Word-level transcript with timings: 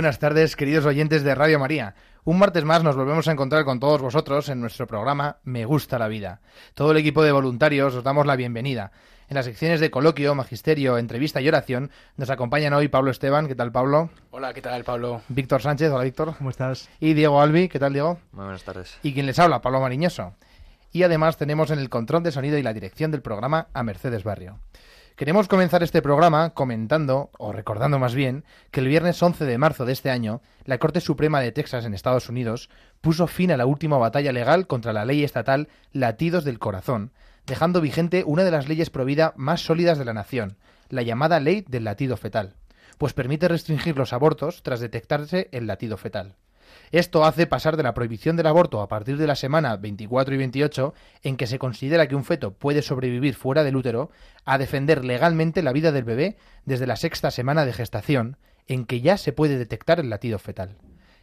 Buenas 0.00 0.18
tardes, 0.18 0.56
queridos 0.56 0.86
oyentes 0.86 1.24
de 1.24 1.34
Radio 1.34 1.58
María. 1.58 1.94
Un 2.24 2.38
martes 2.38 2.64
más 2.64 2.82
nos 2.82 2.96
volvemos 2.96 3.28
a 3.28 3.32
encontrar 3.32 3.66
con 3.66 3.80
todos 3.80 4.00
vosotros 4.00 4.48
en 4.48 4.58
nuestro 4.58 4.86
programa 4.86 5.36
Me 5.44 5.66
gusta 5.66 5.98
la 5.98 6.08
vida. 6.08 6.40
Todo 6.72 6.92
el 6.92 6.96
equipo 6.96 7.22
de 7.22 7.32
voluntarios 7.32 7.94
os 7.94 8.02
damos 8.02 8.24
la 8.24 8.34
bienvenida. 8.34 8.92
En 9.28 9.34
las 9.34 9.44
secciones 9.44 9.78
de 9.78 9.90
coloquio, 9.90 10.34
magisterio, 10.34 10.96
entrevista 10.96 11.42
y 11.42 11.48
oración 11.48 11.90
nos 12.16 12.30
acompañan 12.30 12.72
hoy 12.72 12.88
Pablo 12.88 13.10
Esteban, 13.10 13.46
¿qué 13.46 13.54
tal 13.54 13.72
Pablo? 13.72 14.08
Hola, 14.30 14.54
¿qué 14.54 14.62
tal, 14.62 14.84
Pablo? 14.84 15.20
Víctor 15.28 15.60
Sánchez, 15.60 15.90
hola 15.90 16.04
Víctor. 16.04 16.34
¿Cómo 16.38 16.48
estás? 16.48 16.88
Y 16.98 17.12
Diego 17.12 17.42
Albi, 17.42 17.68
¿qué 17.68 17.78
tal 17.78 17.92
Diego? 17.92 18.18
Muy 18.32 18.44
buenas 18.44 18.64
tardes. 18.64 18.96
Y 19.02 19.12
quien 19.12 19.26
les 19.26 19.38
habla, 19.38 19.60
Pablo 19.60 19.82
Mariñoso. 19.82 20.32
Y 20.92 21.02
además 21.02 21.36
tenemos 21.36 21.70
en 21.70 21.78
el 21.78 21.90
control 21.90 22.22
de 22.22 22.32
sonido 22.32 22.56
y 22.56 22.62
la 22.62 22.72
dirección 22.72 23.10
del 23.10 23.20
programa 23.20 23.68
a 23.74 23.82
Mercedes 23.82 24.24
Barrio. 24.24 24.60
Queremos 25.20 25.48
comenzar 25.48 25.82
este 25.82 26.00
programa 26.00 26.54
comentando, 26.54 27.28
o 27.36 27.52
recordando 27.52 27.98
más 27.98 28.14
bien, 28.14 28.42
que 28.70 28.80
el 28.80 28.88
viernes 28.88 29.22
11 29.22 29.44
de 29.44 29.58
marzo 29.58 29.84
de 29.84 29.92
este 29.92 30.08
año, 30.08 30.40
la 30.64 30.78
Corte 30.78 31.02
Suprema 31.02 31.42
de 31.42 31.52
Texas 31.52 31.84
en 31.84 31.92
Estados 31.92 32.30
Unidos 32.30 32.70
puso 33.02 33.26
fin 33.26 33.52
a 33.52 33.58
la 33.58 33.66
última 33.66 33.98
batalla 33.98 34.32
legal 34.32 34.66
contra 34.66 34.94
la 34.94 35.04
ley 35.04 35.22
estatal 35.22 35.68
Latidos 35.92 36.44
del 36.44 36.58
Corazón, 36.58 37.12
dejando 37.44 37.82
vigente 37.82 38.24
una 38.24 38.44
de 38.44 38.50
las 38.50 38.66
leyes 38.66 38.88
pro 38.88 39.04
vida 39.04 39.34
más 39.36 39.60
sólidas 39.60 39.98
de 39.98 40.06
la 40.06 40.14
nación, 40.14 40.56
la 40.88 41.02
llamada 41.02 41.38
Ley 41.38 41.66
del 41.68 41.84
Latido 41.84 42.16
Fetal, 42.16 42.54
pues 42.96 43.12
permite 43.12 43.46
restringir 43.46 43.98
los 43.98 44.14
abortos 44.14 44.62
tras 44.62 44.80
detectarse 44.80 45.50
el 45.52 45.66
latido 45.66 45.98
fetal. 45.98 46.36
Esto 46.92 47.24
hace 47.24 47.46
pasar 47.46 47.76
de 47.76 47.84
la 47.84 47.94
prohibición 47.94 48.34
del 48.34 48.48
aborto 48.48 48.80
a 48.80 48.88
partir 48.88 49.16
de 49.16 49.28
la 49.28 49.36
semana 49.36 49.76
24 49.76 50.34
y 50.34 50.38
28, 50.38 50.94
en 51.22 51.36
que 51.36 51.46
se 51.46 51.60
considera 51.60 52.08
que 52.08 52.16
un 52.16 52.24
feto 52.24 52.52
puede 52.54 52.82
sobrevivir 52.82 53.34
fuera 53.34 53.62
del 53.62 53.76
útero, 53.76 54.10
a 54.44 54.58
defender 54.58 55.04
legalmente 55.04 55.62
la 55.62 55.72
vida 55.72 55.92
del 55.92 56.02
bebé 56.02 56.36
desde 56.64 56.88
la 56.88 56.96
sexta 56.96 57.30
semana 57.30 57.64
de 57.64 57.72
gestación, 57.72 58.38
en 58.66 58.86
que 58.86 59.00
ya 59.00 59.18
se 59.18 59.32
puede 59.32 59.56
detectar 59.56 60.00
el 60.00 60.10
latido 60.10 60.40
fetal. 60.40 60.78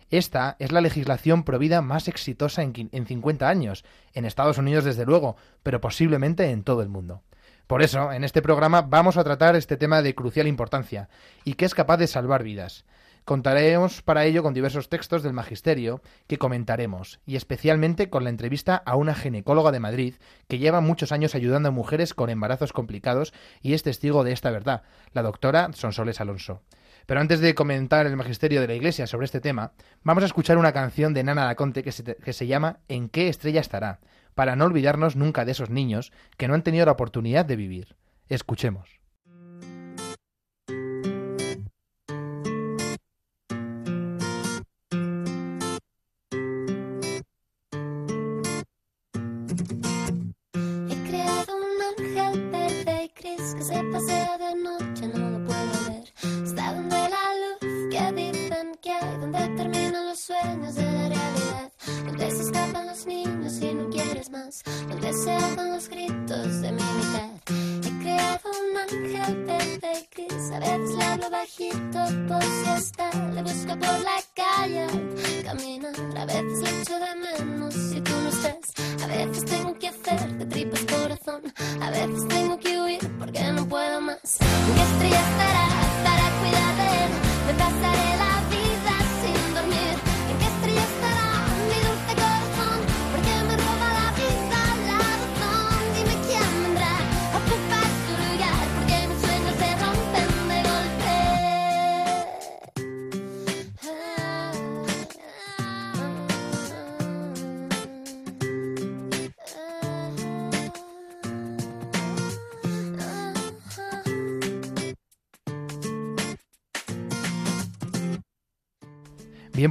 Esta 0.09 0.55
es 0.59 0.71
la 0.71 0.79
legislación 0.79 1.43
provida 1.43 1.81
más 1.81 2.07
exitosa 2.07 2.63
en 2.63 3.05
50 3.05 3.49
años, 3.49 3.83
en 4.13 4.23
Estados 4.23 4.57
Unidos 4.57 4.85
desde 4.85 5.05
luego, 5.05 5.35
pero 5.63 5.81
posiblemente 5.81 6.49
en 6.49 6.63
todo 6.63 6.81
el 6.81 6.87
mundo. 6.87 7.23
Por 7.67 7.81
eso, 7.81 8.13
en 8.13 8.23
este 8.23 8.41
programa 8.41 8.83
vamos 8.83 9.17
a 9.17 9.25
tratar 9.25 9.57
este 9.57 9.75
tema 9.75 10.01
de 10.01 10.15
crucial 10.15 10.47
importancia 10.47 11.09
y 11.43 11.55
que 11.55 11.65
es 11.65 11.75
capaz 11.75 11.97
de 11.97 12.07
salvar 12.07 12.41
vidas. 12.41 12.85
Contaremos 13.27 14.01
para 14.03 14.23
ello 14.23 14.41
con 14.41 14.53
diversos 14.53 14.87
textos 14.87 15.21
del 15.21 15.33
Magisterio 15.33 16.01
que 16.27 16.37
comentaremos, 16.37 17.19
y 17.25 17.35
especialmente 17.35 18.09
con 18.09 18.23
la 18.23 18.29
entrevista 18.29 18.77
a 18.77 18.95
una 18.95 19.15
ginecóloga 19.15 19.73
de 19.73 19.81
Madrid 19.81 20.15
que 20.47 20.59
lleva 20.59 20.79
muchos 20.79 21.11
años 21.11 21.35
ayudando 21.35 21.67
a 21.67 21.73
mujeres 21.73 22.13
con 22.13 22.29
embarazos 22.29 22.71
complicados 22.71 23.33
y 23.61 23.73
es 23.73 23.83
testigo 23.83 24.23
de 24.23 24.31
esta 24.31 24.49
verdad, 24.49 24.83
la 25.11 25.23
doctora 25.23 25.71
Sonsoles 25.73 26.21
Alonso. 26.21 26.61
Pero 27.05 27.19
antes 27.19 27.41
de 27.41 27.53
comentar 27.53 28.05
el 28.05 28.15
Magisterio 28.15 28.61
de 28.61 28.67
la 28.67 28.75
Iglesia 28.75 29.07
sobre 29.07 29.25
este 29.25 29.41
tema, 29.41 29.73
vamos 30.03 30.23
a 30.23 30.27
escuchar 30.27 30.57
una 30.57 30.71
canción 30.71 31.13
de 31.13 31.25
Nana 31.25 31.43
Daconte 31.43 31.83
que 31.83 31.91
se, 31.91 32.05
que 32.05 32.31
se 32.31 32.47
llama 32.47 32.79
¿En 32.87 33.09
qué 33.09 33.27
estrella 33.27 33.59
estará? 33.59 33.99
para 34.35 34.55
no 34.55 34.63
olvidarnos 34.63 35.17
nunca 35.17 35.43
de 35.43 35.51
esos 35.51 35.69
niños 35.69 36.13
que 36.37 36.47
no 36.47 36.53
han 36.53 36.63
tenido 36.63 36.85
la 36.85 36.93
oportunidad 36.93 37.43
de 37.43 37.57
vivir. 37.57 37.97
Escuchemos. 38.29 38.96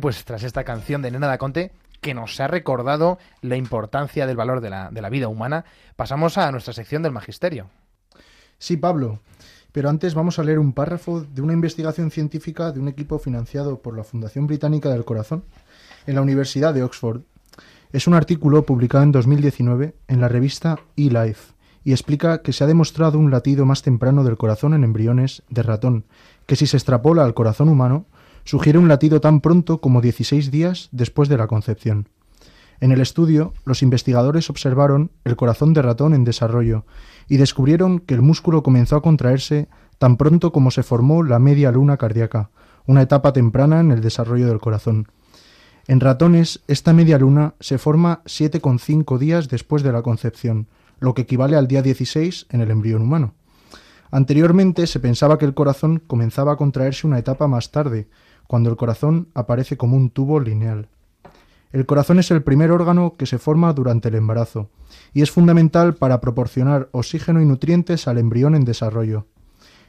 Pues 0.01 0.25
tras 0.25 0.43
esta 0.43 0.65
canción 0.65 1.03
de 1.03 1.11
Nena 1.11 1.27
Daconte, 1.27 1.73
que 2.01 2.15
nos 2.15 2.39
ha 2.41 2.49
recordado 2.49 3.19
la 3.41 3.57
importancia 3.57 4.27
del 4.27 4.37
valor 4.37 4.61
de 4.61 4.71
la, 4.71 4.91
de 4.91 5.01
la 5.01 5.11
vida 5.11 5.29
humana, 5.29 5.65
pasamos 5.97 6.39
a 6.39 6.51
nuestra 6.53 6.75
sección 6.75 7.03
del 7.03 7.13
Magisterio. 7.13 7.71
Sí, 8.59 8.77
Pablo. 8.77 9.21
Pero 9.73 9.91
antes 9.91 10.15
vamos 10.15 10.39
a 10.39 10.43
leer 10.43 10.59
un 10.59 10.73
párrafo 10.73 11.21
de 11.21 11.43
una 11.43 11.53
investigación 11.53 12.11
científica 12.11 12.73
de 12.73 12.81
un 12.81 12.89
equipo 12.89 13.19
financiado 13.19 13.81
por 13.81 13.97
la 13.97 14.05
Fundación 14.05 14.47
Británica 14.47 14.89
del 14.89 15.05
Corazón 15.05 15.45
en 16.07 16.15
la 16.15 16.23
Universidad 16.23 16.73
de 16.73 16.83
Oxford. 16.83 17.23
Es 17.93 18.07
un 18.07 18.15
artículo 18.15 18.65
publicado 18.65 19.05
en 19.05 19.13
2019 19.13 19.95
en 20.09 20.21
la 20.21 20.29
revista 20.29 20.79
eLife 20.97 21.53
y 21.85 21.93
explica 21.93 22.43
que 22.43 22.53
se 22.53 22.65
ha 22.65 22.67
demostrado 22.67 23.19
un 23.19 23.31
latido 23.31 23.65
más 23.67 23.83
temprano 23.83 24.25
del 24.25 24.37
corazón 24.37 24.75
en 24.75 24.83
embriones 24.83 25.43
de 25.51 25.63
ratón, 25.63 26.05
que 26.47 26.57
si 26.57 26.67
se 26.67 26.77
extrapola 26.77 27.25
al 27.25 27.35
corazón 27.35 27.69
humano, 27.69 28.07
sugiere 28.47 28.79
un 28.79 28.89
latido 28.89 29.21
tan 29.21 29.41
pronto 29.41 29.81
como 29.81 30.01
16 30.01 30.51
días 30.51 30.89
después 30.93 31.29
de 31.29 31.37
la 31.37 31.49
concepción. 31.49 32.09
En 32.81 32.93
el 32.93 33.01
estudio, 33.01 33.53
los 33.65 33.83
investigadores 33.83 34.49
observaron 34.51 35.11
el 35.25 35.37
corazón 35.37 35.73
de 35.73 35.83
ratón 35.83 36.15
en 36.15 36.25
desarrollo 36.25 36.85
y 37.29 37.39
descubrieron 37.39 37.99
que 37.99 38.15
el 38.15 38.23
músculo 38.23 38.63
comenzó 38.63 38.97
a 38.97 39.03
contraerse 39.03 39.69
tan 39.99 40.17
pronto 40.17 40.53
como 40.53 40.71
se 40.71 40.83
formó 40.83 41.23
la 41.23 41.39
media 41.39 41.73
luna 41.73 41.97
cardíaca, 41.97 42.51
una 42.87 43.03
etapa 43.03 43.33
temprana 43.33 43.81
en 43.81 43.91
el 43.91 44.01
desarrollo 44.01 44.47
del 44.47 44.61
corazón. 44.61 45.09
En 45.89 46.01
ratones, 46.01 46.63
esta 46.69 46.93
media 46.93 47.19
luna 47.19 47.55
se 47.61 47.79
forma 47.79 48.23
7,5 48.27 49.19
días 49.19 49.49
después 49.49 49.83
de 49.83 49.93
la 49.93 50.03
concepción, 50.03 50.69
lo 51.01 51.15
que 51.15 51.23
equivale 51.23 51.57
al 51.57 51.67
día 51.67 51.83
16 51.83 52.47
en 52.51 52.61
el 52.61 52.71
embrión 52.71 53.03
humano. 53.03 53.35
Anteriormente 54.11 54.87
se 54.87 55.01
pensaba 55.01 55.39
que 55.39 55.45
el 55.45 55.55
corazón 55.55 56.03
comenzaba 56.07 56.53
a 56.53 56.57
contraerse 56.57 57.07
una 57.07 57.19
etapa 57.19 57.49
más 57.49 57.71
tarde, 57.71 58.09
cuando 58.47 58.71
el 58.71 58.77
corazón 58.77 59.29
aparece 59.35 59.77
como 59.77 59.97
un 59.97 60.11
tubo 60.11 60.41
lineal. 60.41 60.89
El 61.73 61.85
corazón 61.85 62.19
es 62.19 62.31
el 62.31 62.43
primer 62.43 62.71
órgano 62.71 63.15
que 63.19 63.27
se 63.27 63.39
forma 63.39 63.73
durante 63.73 64.09
el 64.09 64.15
embarazo 64.15 64.71
y 65.13 65.23
es 65.23 65.31
fundamental 65.31 65.95
para 65.95 66.21
proporcionar 66.21 66.89
oxígeno 66.93 67.41
y 67.43 67.45
nutrientes 67.45 68.09
al 68.09 68.19
embrión 68.19 68.55
en 68.55 68.65
desarrollo. 68.65 69.27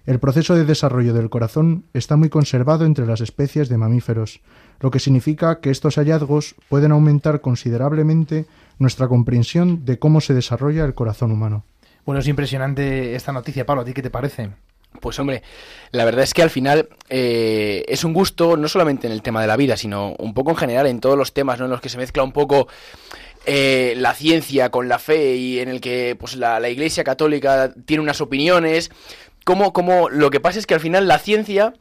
El 0.05 0.19
proceso 0.19 0.55
de 0.55 0.63
desarrollo 0.63 1.13
del 1.13 1.29
corazón 1.29 1.83
está 1.93 2.15
muy 2.15 2.29
conservado 2.29 2.85
entre 2.85 3.05
las 3.05 3.19
especies 3.19 3.67
de 3.67 3.77
mamíferos, 3.77 4.39
lo 4.79 4.89
que 4.89 4.99
significa 4.99 5.59
que 5.59 5.69
estos 5.69 5.95
hallazgos 5.95 6.55
pueden 6.69 6.93
aumentar 6.93 7.41
considerablemente 7.41 8.45
nuestra 8.79 9.07
comprensión 9.09 9.83
de 9.83 9.99
cómo 9.99 10.21
se 10.21 10.33
desarrolla 10.33 10.85
el 10.85 10.93
corazón 10.93 11.31
humano. 11.31 11.65
Bueno, 12.05 12.21
es 12.21 12.27
impresionante 12.27 13.15
esta 13.15 13.33
noticia, 13.33 13.65
Pablo. 13.65 13.81
¿A 13.81 13.85
ti 13.85 13.93
qué 13.93 14.01
te 14.01 14.09
parece? 14.09 14.49
Pues 14.99 15.19
hombre, 15.19 15.43
la 15.91 16.05
verdad 16.05 16.23
es 16.23 16.33
que 16.33 16.41
al 16.41 16.49
final 16.49 16.89
eh, 17.09 17.85
es 17.87 18.03
un 18.03 18.13
gusto 18.13 18.57
no 18.57 18.67
solamente 18.67 19.07
en 19.07 19.13
el 19.13 19.21
tema 19.21 19.41
de 19.41 19.47
la 19.47 19.55
vida, 19.55 19.77
sino 19.77 20.15
un 20.17 20.33
poco 20.33 20.51
en 20.51 20.57
general 20.57 20.87
en 20.87 20.99
todos 20.99 21.17
los 21.17 21.33
temas 21.33 21.59
¿no? 21.59 21.65
en 21.65 21.71
los 21.71 21.81
que 21.81 21.89
se 21.89 21.97
mezcla 21.97 22.23
un 22.23 22.31
poco 22.31 22.67
eh, 23.45 23.93
la 23.97 24.13
ciencia 24.13 24.71
con 24.71 24.89
la 24.89 24.99
fe 24.99 25.35
y 25.35 25.59
en 25.59 25.69
el 25.69 25.81
que 25.81 26.15
pues 26.19 26.35
la, 26.35 26.59
la 26.59 26.69
Iglesia 26.69 27.03
Católica 27.03 27.71
tiene 27.85 28.01
unas 28.01 28.21
opiniones, 28.21 28.91
como, 29.45 29.71
como 29.71 30.09
lo 30.09 30.29
que 30.29 30.39
pasa 30.39 30.59
es 30.59 30.65
que 30.65 30.73
al 30.73 30.81
final 30.81 31.07
la 31.07 31.19
ciencia 31.19 31.73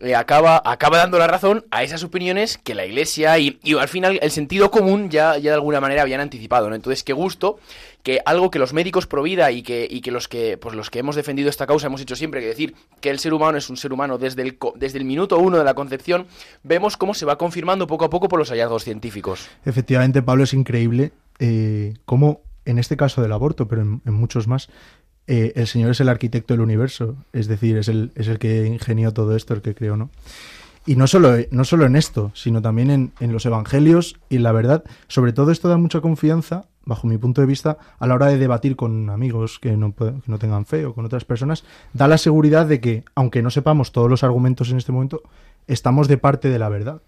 eh, 0.00 0.14
acaba, 0.14 0.62
acaba 0.64 0.98
dando 0.98 1.18
la 1.18 1.26
razón 1.26 1.64
a 1.70 1.82
esas 1.82 2.02
opiniones 2.02 2.58
que 2.58 2.74
la 2.74 2.86
Iglesia 2.86 3.38
y, 3.38 3.58
y 3.62 3.74
al 3.76 3.88
final 3.88 4.18
el 4.22 4.30
sentido 4.30 4.70
común 4.70 5.10
ya, 5.10 5.36
ya 5.36 5.50
de 5.50 5.54
alguna 5.54 5.80
manera 5.80 6.02
habían 6.02 6.20
anticipado, 6.20 6.68
¿no? 6.68 6.74
Entonces, 6.74 7.04
qué 7.04 7.12
gusto 7.12 7.58
que 8.02 8.20
algo 8.24 8.50
que 8.50 8.58
los 8.58 8.72
médicos 8.72 9.06
pro 9.06 9.22
vida 9.22 9.50
y 9.50 9.62
que, 9.62 9.86
y 9.88 10.00
que 10.00 10.10
los 10.10 10.26
que 10.26 10.56
pues 10.56 10.74
los 10.74 10.88
que 10.88 11.00
hemos 11.00 11.16
defendido 11.16 11.50
esta 11.50 11.66
causa 11.66 11.86
hemos 11.86 12.00
hecho 12.00 12.16
siempre, 12.16 12.40
que 12.40 12.46
decir 12.46 12.74
que 13.00 13.10
el 13.10 13.18
ser 13.18 13.34
humano 13.34 13.58
es 13.58 13.68
un 13.68 13.76
ser 13.76 13.92
humano 13.92 14.16
desde 14.16 14.42
el, 14.42 14.58
desde 14.76 14.98
el 14.98 15.04
minuto 15.04 15.38
uno 15.38 15.58
de 15.58 15.64
la 15.64 15.74
concepción, 15.74 16.26
vemos 16.62 16.96
cómo 16.96 17.12
se 17.12 17.26
va 17.26 17.36
confirmando 17.36 17.86
poco 17.86 18.06
a 18.06 18.10
poco 18.10 18.28
por 18.28 18.38
los 18.38 18.50
hallazgos 18.50 18.84
científicos. 18.84 19.48
Efectivamente, 19.64 20.22
Pablo, 20.22 20.44
es 20.44 20.54
increíble 20.54 21.12
eh, 21.38 21.94
cómo, 22.06 22.40
en 22.64 22.78
este 22.78 22.96
caso 22.96 23.20
del 23.20 23.32
aborto, 23.32 23.68
pero 23.68 23.82
en 23.82 24.14
muchos 24.14 24.46
más, 24.46 24.70
eh, 25.30 25.52
el 25.54 25.68
Señor 25.68 25.92
es 25.92 26.00
el 26.00 26.08
arquitecto 26.08 26.54
del 26.54 26.60
universo, 26.60 27.14
es 27.32 27.46
decir, 27.46 27.76
es 27.76 27.86
el, 27.86 28.10
es 28.16 28.26
el 28.26 28.40
que 28.40 28.66
ingenió 28.66 29.12
todo 29.12 29.36
esto, 29.36 29.54
el 29.54 29.62
que 29.62 29.76
creó, 29.76 29.96
¿no? 29.96 30.10
Y 30.86 30.96
no 30.96 31.06
solo, 31.06 31.36
no 31.52 31.62
solo 31.62 31.86
en 31.86 31.94
esto, 31.94 32.32
sino 32.34 32.60
también 32.60 32.90
en, 32.90 33.12
en 33.20 33.32
los 33.32 33.46
evangelios 33.46 34.18
y 34.28 34.38
la 34.38 34.50
verdad. 34.50 34.82
Sobre 35.06 35.32
todo 35.32 35.52
esto 35.52 35.68
da 35.68 35.76
mucha 35.76 36.00
confianza, 36.00 36.64
bajo 36.84 37.06
mi 37.06 37.16
punto 37.16 37.42
de 37.42 37.46
vista, 37.46 37.78
a 38.00 38.08
la 38.08 38.14
hora 38.14 38.26
de 38.26 38.38
debatir 38.38 38.74
con 38.74 39.08
amigos 39.08 39.60
que 39.60 39.76
no, 39.76 39.94
que 39.94 40.14
no 40.26 40.38
tengan 40.40 40.66
fe 40.66 40.84
o 40.84 40.94
con 40.94 41.04
otras 41.04 41.24
personas. 41.24 41.62
Da 41.92 42.08
la 42.08 42.18
seguridad 42.18 42.66
de 42.66 42.80
que, 42.80 43.04
aunque 43.14 43.40
no 43.40 43.50
sepamos 43.50 43.92
todos 43.92 44.10
los 44.10 44.24
argumentos 44.24 44.72
en 44.72 44.78
este 44.78 44.90
momento, 44.90 45.22
estamos 45.68 46.08
de 46.08 46.18
parte 46.18 46.48
de 46.48 46.58
la 46.58 46.68
verdad. 46.68 47.02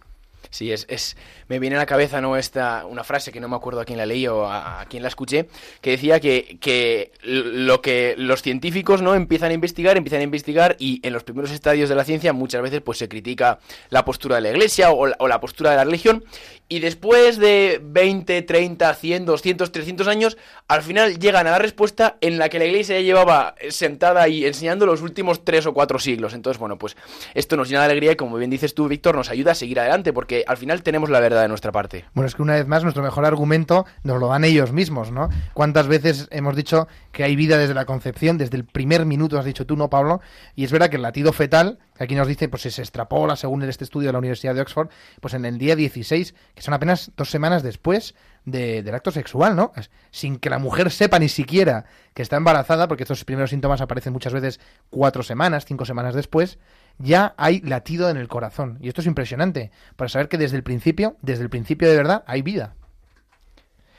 Sí, 0.53 0.71
es, 0.71 0.85
es 0.91 1.17
me 1.49 1.59
viene 1.59 1.77
a 1.77 1.79
la 1.79 1.87
cabeza 1.87 2.21
no 2.21 2.37
esta 2.37 2.85
una 2.85 3.05
frase 3.05 3.33
que 3.33 3.41
no 3.41 3.49
me 3.49 3.57
acuerdo 3.57 3.81
a 3.81 3.87
quién 3.87 3.97
la 3.97 4.05
leí 4.05 4.27
o 4.27 4.45
a, 4.45 4.83
a 4.83 4.85
quién 4.85 5.03
la 5.03 5.09
escuché 5.09 5.49
que 5.81 5.93
decía 5.93 6.21
que, 6.21 6.59
que 6.61 7.11
lo 7.23 7.81
que 7.81 8.15
los 8.19 8.43
científicos 8.43 9.01
no 9.01 9.15
empiezan 9.15 9.51
a 9.51 9.55
investigar 9.55 9.97
empiezan 9.97 10.21
a 10.21 10.25
investigar 10.25 10.77
y 10.79 11.01
en 11.07 11.15
los 11.15 11.25
primeros 11.25 11.51
estadios 11.53 11.89
de 11.89 11.95
la 11.95 12.05
ciencia 12.05 12.35
muchas 12.35 12.61
veces 12.61 12.83
pues 12.83 12.99
se 12.99 13.09
critica 13.09 13.61
la 13.89 14.05
postura 14.05 14.37
de 14.37 14.43
la 14.43 14.51
iglesia 14.51 14.91
o 14.91 15.07
la, 15.07 15.41
postura 15.41 15.71
de 15.71 15.77
la 15.77 15.85
religión 15.85 16.23
y 16.69 16.81
después 16.81 17.39
de 17.39 17.81
20, 17.83 18.43
30, 18.43 18.95
100, 18.95 19.25
200, 19.25 19.73
300 19.73 20.09
años 20.09 20.37
al 20.69 20.83
final 20.83 21.19
llegan 21.19 21.47
a 21.47 21.53
la 21.53 21.59
respuesta 21.59 22.19
en 22.21 22.39
la 22.39 22.51
que 22.51 22.59
la 22.59 22.67
iglesia 22.67 22.97
ya 22.97 23.03
llevaba 23.03 23.55
sentada 23.71 24.29
y 24.29 24.45
enseñando 24.45 24.85
los 24.85 25.01
últimos 25.01 25.45
tres 25.45 25.65
o 25.67 25.73
cuatro 25.73 25.99
siglos. 25.99 26.35
Entonces 26.35 26.59
bueno 26.59 26.77
pues 26.77 26.95
esto 27.33 27.57
nos 27.57 27.69
llena 27.69 27.81
de 27.81 27.87
alegría 27.87 28.13
y 28.13 28.17
como 28.17 28.37
bien 28.37 28.51
dices 28.51 28.75
tú 28.75 28.89
Víctor 28.89 29.17
nos 29.17 29.31
ayuda 29.31 29.53
a 29.53 29.55
seguir 29.55 29.81
adelante 29.81 30.13
porque 30.13 30.42
al 30.47 30.57
final 30.57 30.83
tenemos 30.83 31.11
la 31.11 31.21
verdad 31.21 31.43
de 31.43 31.49
nuestra 31.49 31.73
parte 31.73 32.05
Bueno, 32.15 32.27
es 32.29 32.35
que 32.35 32.43
una 32.43 32.55
vez 32.55 32.67
más 32.67 32.83
nuestro 32.83 33.03
mejor 33.03 33.25
argumento 33.25 33.87
nos 34.03 34.21
lo 34.21 34.29
dan 34.29 34.45
ellos 34.45 34.73
mismos, 34.73 35.11
¿no? 35.13 35.29
¿Cuántas 35.55 35.87
veces 35.89 36.29
hemos 36.31 36.57
dicho 36.57 36.89
que 37.13 37.25
hay 37.25 37.37
vida 37.37 37.59
desde 37.59 37.75
la 37.75 37.85
concepción, 37.85 38.39
desde 38.39 38.57
el 38.57 38.65
primer 38.65 39.07
minuto, 39.07 39.39
has 39.39 39.45
dicho 39.45 39.67
tú, 39.67 39.77
¿no, 39.77 39.91
Pablo? 39.91 40.21
Y 40.55 40.65
es 40.65 40.73
verdad 40.73 40.89
que 40.91 40.97
el 40.97 41.03
latido 41.03 41.33
fetal, 41.33 41.79
que 41.97 42.05
aquí 42.05 42.15
nos 42.15 42.27
dice, 42.29 42.49
pues 42.49 42.63
se 42.63 42.69
extrapola 42.83 43.37
según 43.37 43.63
este 43.63 43.85
estudio 43.85 44.09
de 44.09 44.13
la 44.13 44.19
Universidad 44.19 44.55
de 44.55 44.61
Oxford, 44.63 44.89
pues 45.21 45.35
en 45.35 45.45
el 45.45 45.59
día 45.59 45.77
16, 45.77 46.35
que 46.55 46.63
son 46.63 46.75
apenas 46.75 47.13
dos 47.17 47.31
semanas 47.31 47.63
después 47.63 48.15
de- 48.45 48.83
del 48.83 48.95
acto 48.95 49.11
sexual, 49.13 49.55
¿no? 49.55 49.73
Sin 50.11 50.39
que 50.39 50.51
la 50.51 50.59
mujer 50.59 50.91
sepa 50.91 51.19
ni 51.19 51.29
siquiera 51.29 51.85
que 52.15 52.23
está 52.23 52.37
embarazada, 52.37 52.89
porque 52.89 53.05
estos 53.05 53.25
primeros 53.25 53.51
síntomas 53.51 53.81
aparecen 53.81 54.13
muchas 54.13 54.33
veces 54.33 54.61
cuatro 54.91 55.23
semanas, 55.23 55.65
cinco 55.65 55.85
semanas 55.85 56.15
después, 56.15 56.59
ya 57.03 57.35
hay 57.37 57.61
latido 57.61 58.09
en 58.09 58.17
el 58.17 58.29
corazón. 58.29 58.79
Y 58.81 58.89
esto 58.89 59.01
es 59.01 59.07
impresionante, 59.07 59.71
para 59.97 60.09
saber 60.09 60.29
que 60.29 60.39
desde 60.39 60.57
el 60.57 60.63
principio, 60.63 61.17
desde 61.21 61.43
el 61.43 61.51
principio 61.51 61.89
de 61.89 61.97
verdad, 61.97 62.25
hay 62.27 62.43
vida. 62.43 62.75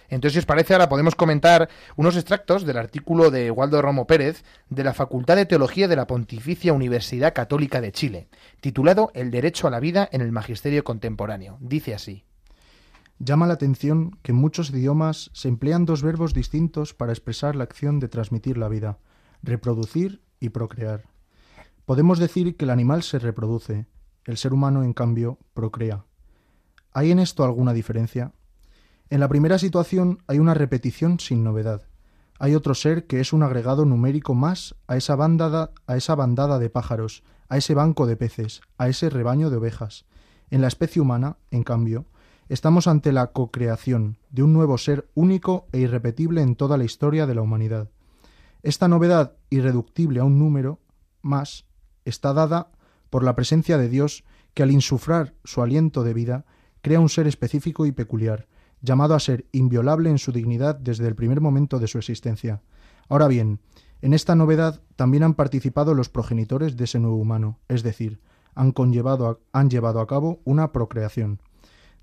Entonces, 0.09 0.33
si 0.33 0.39
os 0.39 0.45
parece, 0.45 0.73
ahora 0.73 0.89
podemos 0.89 1.15
comentar 1.15 1.69
unos 1.95 2.15
extractos 2.15 2.65
del 2.65 2.77
artículo 2.77 3.31
de 3.31 3.49
Waldo 3.49 3.81
Romo 3.81 4.05
Pérez 4.05 4.43
de 4.69 4.83
la 4.83 4.93
Facultad 4.93 5.35
de 5.35 5.45
Teología 5.45 5.87
de 5.87 5.95
la 5.95 6.07
Pontificia 6.07 6.71
Universidad 6.71 7.33
Católica 7.33 7.81
de 7.81 7.91
Chile, 7.91 8.27
titulado 8.61 9.11
El 9.15 9.31
derecho 9.31 9.67
a 9.67 9.71
la 9.71 9.79
vida 9.79 10.07
en 10.11 10.21
el 10.21 10.31
magisterio 10.31 10.83
contemporáneo. 10.83 11.57
Dice 11.61 11.95
así. 11.95 12.25
Llama 13.17 13.47
la 13.47 13.53
atención 13.53 14.19
que 14.21 14.33
en 14.33 14.37
muchos 14.37 14.69
idiomas 14.69 15.31
se 15.33 15.47
emplean 15.47 15.85
dos 15.85 16.03
verbos 16.03 16.33
distintos 16.33 16.93
para 16.93 17.11
expresar 17.11 17.55
la 17.55 17.63
acción 17.63 17.99
de 17.99 18.07
transmitir 18.07 18.57
la 18.57 18.69
vida, 18.69 18.99
reproducir 19.41 20.21
y 20.39 20.49
procrear. 20.49 21.12
Podemos 21.85 22.17
decir 22.17 22.55
que 22.55 22.63
el 22.63 22.71
animal 22.71 23.03
se 23.03 23.19
reproduce, 23.19 23.87
el 24.23 24.37
ser 24.37 24.53
humano, 24.53 24.83
en 24.83 24.93
cambio, 24.93 25.37
procrea. 25.53 26.05
¿Hay 26.93 27.11
en 27.11 27.19
esto 27.19 27.43
alguna 27.43 27.73
diferencia? 27.73 28.31
En 29.09 29.19
la 29.19 29.27
primera 29.27 29.59
situación 29.59 30.23
hay 30.27 30.39
una 30.39 30.53
repetición 30.53 31.19
sin 31.19 31.43
novedad. 31.43 31.81
Hay 32.39 32.55
otro 32.55 32.73
ser 32.73 33.05
que 33.05 33.19
es 33.19 33.33
un 33.33 33.43
agregado 33.43 33.83
numérico 33.83 34.33
más 34.33 34.75
a 34.87 34.95
esa 34.95 35.15
bandada, 35.15 35.71
a 35.85 35.97
esa 35.97 36.15
bandada 36.15 36.57
de 36.57 36.69
pájaros, 36.69 37.23
a 37.49 37.57
ese 37.57 37.73
banco 37.73 38.07
de 38.07 38.15
peces, 38.15 38.61
a 38.77 38.87
ese 38.87 39.09
rebaño 39.09 39.49
de 39.49 39.57
ovejas. 39.57 40.05
En 40.51 40.61
la 40.61 40.67
especie 40.67 41.01
humana, 41.01 41.37
en 41.51 41.63
cambio, 41.63 42.05
estamos 42.47 42.87
ante 42.87 43.11
la 43.11 43.27
cocreación 43.27 44.17
de 44.29 44.43
un 44.43 44.53
nuevo 44.53 44.77
ser 44.77 45.09
único 45.15 45.67
e 45.73 45.79
irrepetible 45.79 46.41
en 46.41 46.55
toda 46.55 46.77
la 46.77 46.85
historia 46.85 47.27
de 47.27 47.35
la 47.35 47.41
humanidad. 47.41 47.89
Esta 48.61 48.87
novedad, 48.87 49.35
irreductible 49.49 50.21
a 50.21 50.23
un 50.23 50.39
número 50.39 50.79
más, 51.21 51.65
está 52.05 52.33
dada 52.33 52.71
por 53.09 53.23
la 53.23 53.35
presencia 53.35 53.77
de 53.77 53.89
Dios 53.89 54.23
que 54.53 54.63
al 54.63 54.71
insuflar 54.71 55.33
su 55.43 55.61
aliento 55.61 56.03
de 56.03 56.13
vida 56.13 56.45
crea 56.81 56.99
un 56.99 57.09
ser 57.09 57.27
específico 57.27 57.85
y 57.85 57.91
peculiar, 57.91 58.47
llamado 58.81 59.15
a 59.15 59.19
ser 59.19 59.45
inviolable 59.51 60.09
en 60.09 60.17
su 60.17 60.31
dignidad 60.31 60.75
desde 60.75 61.07
el 61.07 61.15
primer 61.15 61.41
momento 61.41 61.79
de 61.79 61.87
su 61.87 61.97
existencia. 61.97 62.61
Ahora 63.09 63.27
bien, 63.27 63.59
en 64.01 64.13
esta 64.13 64.35
novedad 64.35 64.81
también 64.95 65.23
han 65.23 65.33
participado 65.33 65.93
los 65.93 66.09
progenitores 66.09 66.75
de 66.75 66.83
ese 66.83 66.99
nuevo 66.99 67.15
humano, 67.15 67.59
es 67.69 67.83
decir, 67.83 68.19
han, 68.53 68.71
conllevado 68.71 69.41
han 69.53 69.69
llevado 69.69 70.01
a 70.01 70.07
cabo 70.07 70.41
una 70.43 70.71
procreación. 70.71 71.39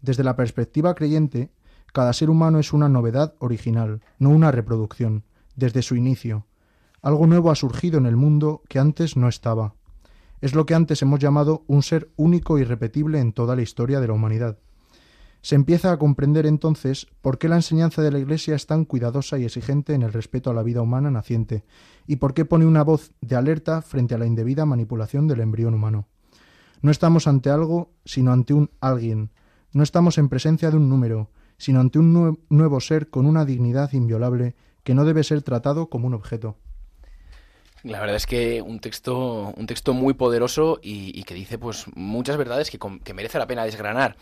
Desde 0.01 0.25
la 0.25 0.35
perspectiva 0.35 0.95
creyente, 0.95 1.53
cada 1.93 2.13
ser 2.13 2.31
humano 2.31 2.59
es 2.59 2.73
una 2.73 2.89
novedad 2.89 3.35
original, 3.39 4.01
no 4.19 4.31
una 4.31 4.51
reproducción, 4.51 5.25
desde 5.57 5.83
su 5.83 5.97
inicio. 5.97 6.47
Algo 7.03 7.27
nuevo 7.27 7.51
ha 7.51 7.55
surgido 7.55 7.99
en 7.99 8.07
el 8.07 8.17
mundo 8.17 8.63
que 8.69 8.79
antes 8.79 9.17
no 9.17 9.29
estaba. 9.29 9.75
Es 10.41 10.55
lo 10.55 10.65
que 10.67 10.75
antes 10.75 11.03
hemos 11.03 11.21
llamado 11.21 11.65
un 11.67 11.83
ser 11.83 12.11
único 12.17 12.59
y 12.59 12.65
repetible 12.65 13.21
en 13.21 13.33
toda 13.33 13.57
la 13.57 13.63
historia 13.63 14.01
de 14.01 14.09
la 14.09 14.15
humanidad. 14.15 14.59
Se 15.43 15.55
empieza 15.55 15.91
a 15.91 15.99
comprender 15.99 16.47
entonces 16.47 17.07
por 17.23 17.39
qué 17.39 17.49
la 17.49 17.57
enseñanza 17.57 18.03
de 18.03 18.11
la 18.11 18.19
Iglesia 18.19 18.55
es 18.55 18.67
tan 18.67 18.85
cuidadosa 18.85 19.39
y 19.39 19.45
exigente 19.45 19.95
en 19.95 20.03
el 20.03 20.13
respeto 20.13 20.51
a 20.51 20.55
la 20.55 20.63
vida 20.63 20.83
humana 20.83 21.11
naciente, 21.11 21.65
y 22.07 22.17
por 22.17 22.35
qué 22.35 22.45
pone 22.45 22.67
una 22.67 22.85
voz 22.85 23.13
de 23.23 23.37
alerta 23.37 23.81
frente 23.81 24.15
a 24.15 24.19
la 24.19 24.27
indebida 24.27 24.67
manipulación 24.67 25.27
del 25.29 25.41
embrión 25.41 25.73
humano. 25.75 26.09
No 26.83 26.91
estamos 26.91 27.27
ante 27.27 27.51
algo, 27.51 27.91
sino 28.05 28.33
ante 28.33 28.53
un 28.55 28.71
alguien. 28.81 29.31
No 29.73 29.83
estamos 29.83 30.19
en 30.19 30.29
presencia 30.29 30.71
de 30.71 30.77
un 30.77 30.89
número, 30.89 31.31
sino 31.57 31.81
ante 31.81 31.99
un 31.99 32.15
nue- 32.15 32.39
nuevo 32.49 32.81
ser 32.81 33.09
con 33.09 33.27
una 33.27 33.45
dignidad 33.45 33.93
inviolable 33.93 34.57
que 34.83 34.95
no 34.95 35.05
debe 35.05 35.23
ser 35.25 35.43
tratado 35.43 35.89
como 35.89 36.07
un 36.07 36.15
objeto. 36.15 36.57
La 37.83 38.01
verdad 38.01 38.17
es 38.17 38.27
que 38.27 38.63
un 38.63 38.81
texto, 38.81 39.55
un 39.57 39.67
texto 39.67 39.95
muy 39.95 40.15
poderoso 40.15 40.79
y, 40.83 41.23
que 41.25 41.35
dice 41.35 41.59
pues 41.59 41.87
muchas 41.95 42.37
verdades 42.37 42.71
que, 42.71 42.79
que 43.03 43.15
merece 43.15 43.39
la 43.39 43.47
pena 43.47 43.65
desgranar. 43.65 44.17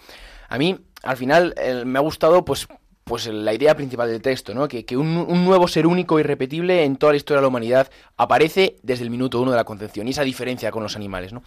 A 0.48 0.58
mí, 0.58 0.78
al 1.02 1.16
final, 1.16 1.54
me 1.84 1.98
ha 1.98 2.02
gustado 2.02 2.44
pues, 2.44 2.68
pues 3.08 3.26
la 3.26 3.54
idea 3.54 3.74
principal 3.74 4.08
del 4.10 4.20
texto, 4.20 4.54
¿no? 4.54 4.68
Que, 4.68 4.84
que 4.84 4.96
un, 4.96 5.16
un 5.16 5.44
nuevo 5.44 5.66
ser 5.66 5.86
único 5.86 6.18
e 6.18 6.20
irrepetible 6.20 6.84
en 6.84 6.96
toda 6.96 7.12
la 7.12 7.16
historia 7.16 7.38
de 7.38 7.42
la 7.42 7.48
humanidad 7.48 7.88
aparece 8.16 8.76
desde 8.82 9.04
el 9.04 9.10
minuto 9.10 9.40
uno 9.40 9.50
de 9.50 9.56
la 9.56 9.64
concepción 9.64 10.06
y 10.06 10.10
esa 10.10 10.22
diferencia 10.24 10.70
con 10.70 10.82
los 10.82 10.94
animales, 10.96 11.32
¿no? 11.32 11.42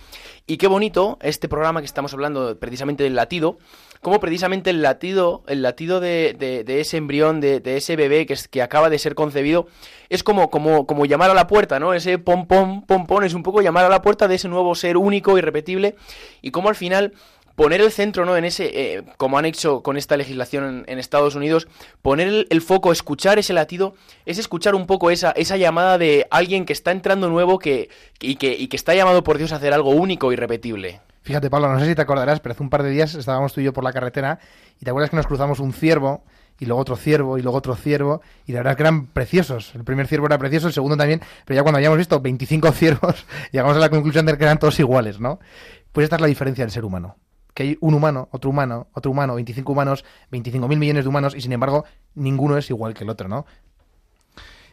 Y 0.47 0.57
qué 0.57 0.67
bonito 0.67 1.19
este 1.21 1.47
programa 1.47 1.81
que 1.81 1.85
estamos 1.85 2.13
hablando 2.13 2.57
precisamente 2.59 3.03
del 3.03 3.15
latido, 3.15 3.59
como 4.01 4.19
precisamente 4.19 4.71
el 4.71 4.81
latido, 4.81 5.43
el 5.47 5.61
latido 5.61 5.99
de, 5.99 6.35
de- 6.37 6.79
ese 6.81 6.97
embrión, 6.97 7.39
de, 7.39 7.59
de 7.59 7.77
ese 7.77 7.95
bebé 7.95 8.25
que, 8.25 8.33
es, 8.33 8.47
que 8.47 8.63
acaba 8.63 8.89
de 8.89 8.97
ser 8.97 9.13
concebido, 9.13 9.67
es 10.09 10.23
como, 10.23 10.49
como, 10.49 10.87
como 10.87 11.05
llamar 11.05 11.29
a 11.29 11.35
la 11.35 11.45
puerta, 11.45 11.79
¿no? 11.79 11.93
Ese 11.93 12.17
pom 12.17 12.47
pom 12.47 12.81
pom 12.83 13.05
pom 13.05 13.23
es 13.23 13.35
un 13.35 13.43
poco 13.43 13.61
llamar 13.61 13.85
a 13.85 13.89
la 13.89 14.01
puerta 14.01 14.27
de 14.27 14.35
ese 14.35 14.47
nuevo 14.49 14.73
ser 14.73 14.97
único, 14.97 15.37
irrepetible, 15.37 15.95
y 16.41 16.49
como 16.49 16.69
al 16.69 16.75
final 16.75 17.13
poner 17.55 17.81
el 17.81 17.91
centro, 17.91 18.25
¿no? 18.25 18.37
En 18.37 18.45
ese, 18.45 18.71
eh, 18.73 19.03
como 19.17 19.37
han 19.37 19.45
hecho 19.45 19.81
con 19.81 19.97
esta 19.97 20.17
legislación 20.17 20.85
en, 20.87 20.99
Estados 20.99 21.35
Unidos, 21.35 21.67
poner 22.01 22.47
el, 22.49 22.61
foco, 22.61 22.91
escuchar 22.91 23.39
ese 23.39 23.53
latido, 23.53 23.95
es 24.25 24.37
escuchar 24.37 24.75
un 24.75 24.85
poco 24.87 25.11
esa, 25.11 25.31
esa 25.31 25.57
llamada 25.57 25.97
de 25.97 26.27
alguien 26.29 26.65
que 26.65 26.73
está 26.73 26.91
entrando 26.91 27.29
nuevo 27.29 27.59
que, 27.59 27.89
y, 28.19 28.35
que, 28.35 28.53
y 28.53 28.67
que 28.67 28.77
está 28.77 28.93
llamado 28.93 29.23
por 29.23 29.37
Dios 29.37 29.51
a 29.51 29.57
hacer 29.57 29.73
algo 29.73 29.91
único 29.91 30.31
y 30.31 30.35
repetible. 30.35 31.01
Fíjate, 31.23 31.49
Pablo, 31.49 31.71
no 31.71 31.79
sé 31.79 31.85
si 31.85 31.95
te 31.95 32.01
acordarás, 32.01 32.39
pero 32.39 32.53
hace 32.53 32.63
un 32.63 32.69
par 32.69 32.81
de 32.83 32.89
días 32.89 33.13
estábamos 33.13 33.53
tú 33.53 33.61
y 33.61 33.63
yo 33.63 33.73
por 33.73 33.83
la 33.83 33.93
carretera 33.93 34.39
y 34.79 34.85
te 34.85 34.89
acuerdas 34.89 35.11
que 35.11 35.17
nos 35.17 35.27
cruzamos 35.27 35.59
un 35.59 35.71
ciervo 35.71 36.23
y 36.59 36.65
luego 36.65 36.81
otro 36.81 36.95
ciervo 36.95 37.37
y 37.37 37.41
luego 37.41 37.57
otro 37.57 37.75
ciervo 37.75 38.21
y 38.45 38.53
la 38.53 38.59
verdad 38.59 38.75
que 38.75 38.83
eran 38.83 39.07
preciosos. 39.07 39.73
El 39.75 39.83
primer 39.83 40.07
ciervo 40.07 40.25
era 40.25 40.37
precioso, 40.39 40.67
el 40.67 40.73
segundo 40.73 40.97
también, 40.97 41.21
pero 41.45 41.55
ya 41.55 41.63
cuando 41.63 41.77
habíamos 41.77 41.97
visto 41.97 42.19
25 42.19 42.71
ciervos 42.73 43.25
llegamos 43.51 43.77
a 43.77 43.79
la 43.79 43.89
conclusión 43.89 44.25
de 44.25 44.37
que 44.37 44.43
eran 44.43 44.57
todos 44.57 44.79
iguales, 44.79 45.19
¿no? 45.19 45.39
Pues 45.91 46.05
esta 46.05 46.15
es 46.15 46.21
la 46.21 46.27
diferencia 46.27 46.63
del 46.63 46.71
ser 46.71 46.85
humano. 46.85 47.17
Que 47.53 47.63
hay 47.63 47.77
un 47.81 47.93
humano, 47.93 48.29
otro 48.31 48.49
humano, 48.49 48.87
otro 48.93 49.11
humano, 49.11 49.35
25 49.35 49.71
humanos, 49.71 50.05
25.000 50.31 50.77
millones 50.77 51.03
de 51.05 51.09
humanos 51.09 51.35
y 51.35 51.41
sin 51.41 51.51
embargo 51.51 51.85
ninguno 52.15 52.57
es 52.57 52.69
igual 52.69 52.93
que 52.93 53.03
el 53.03 53.09
otro, 53.09 53.27
¿no? 53.27 53.45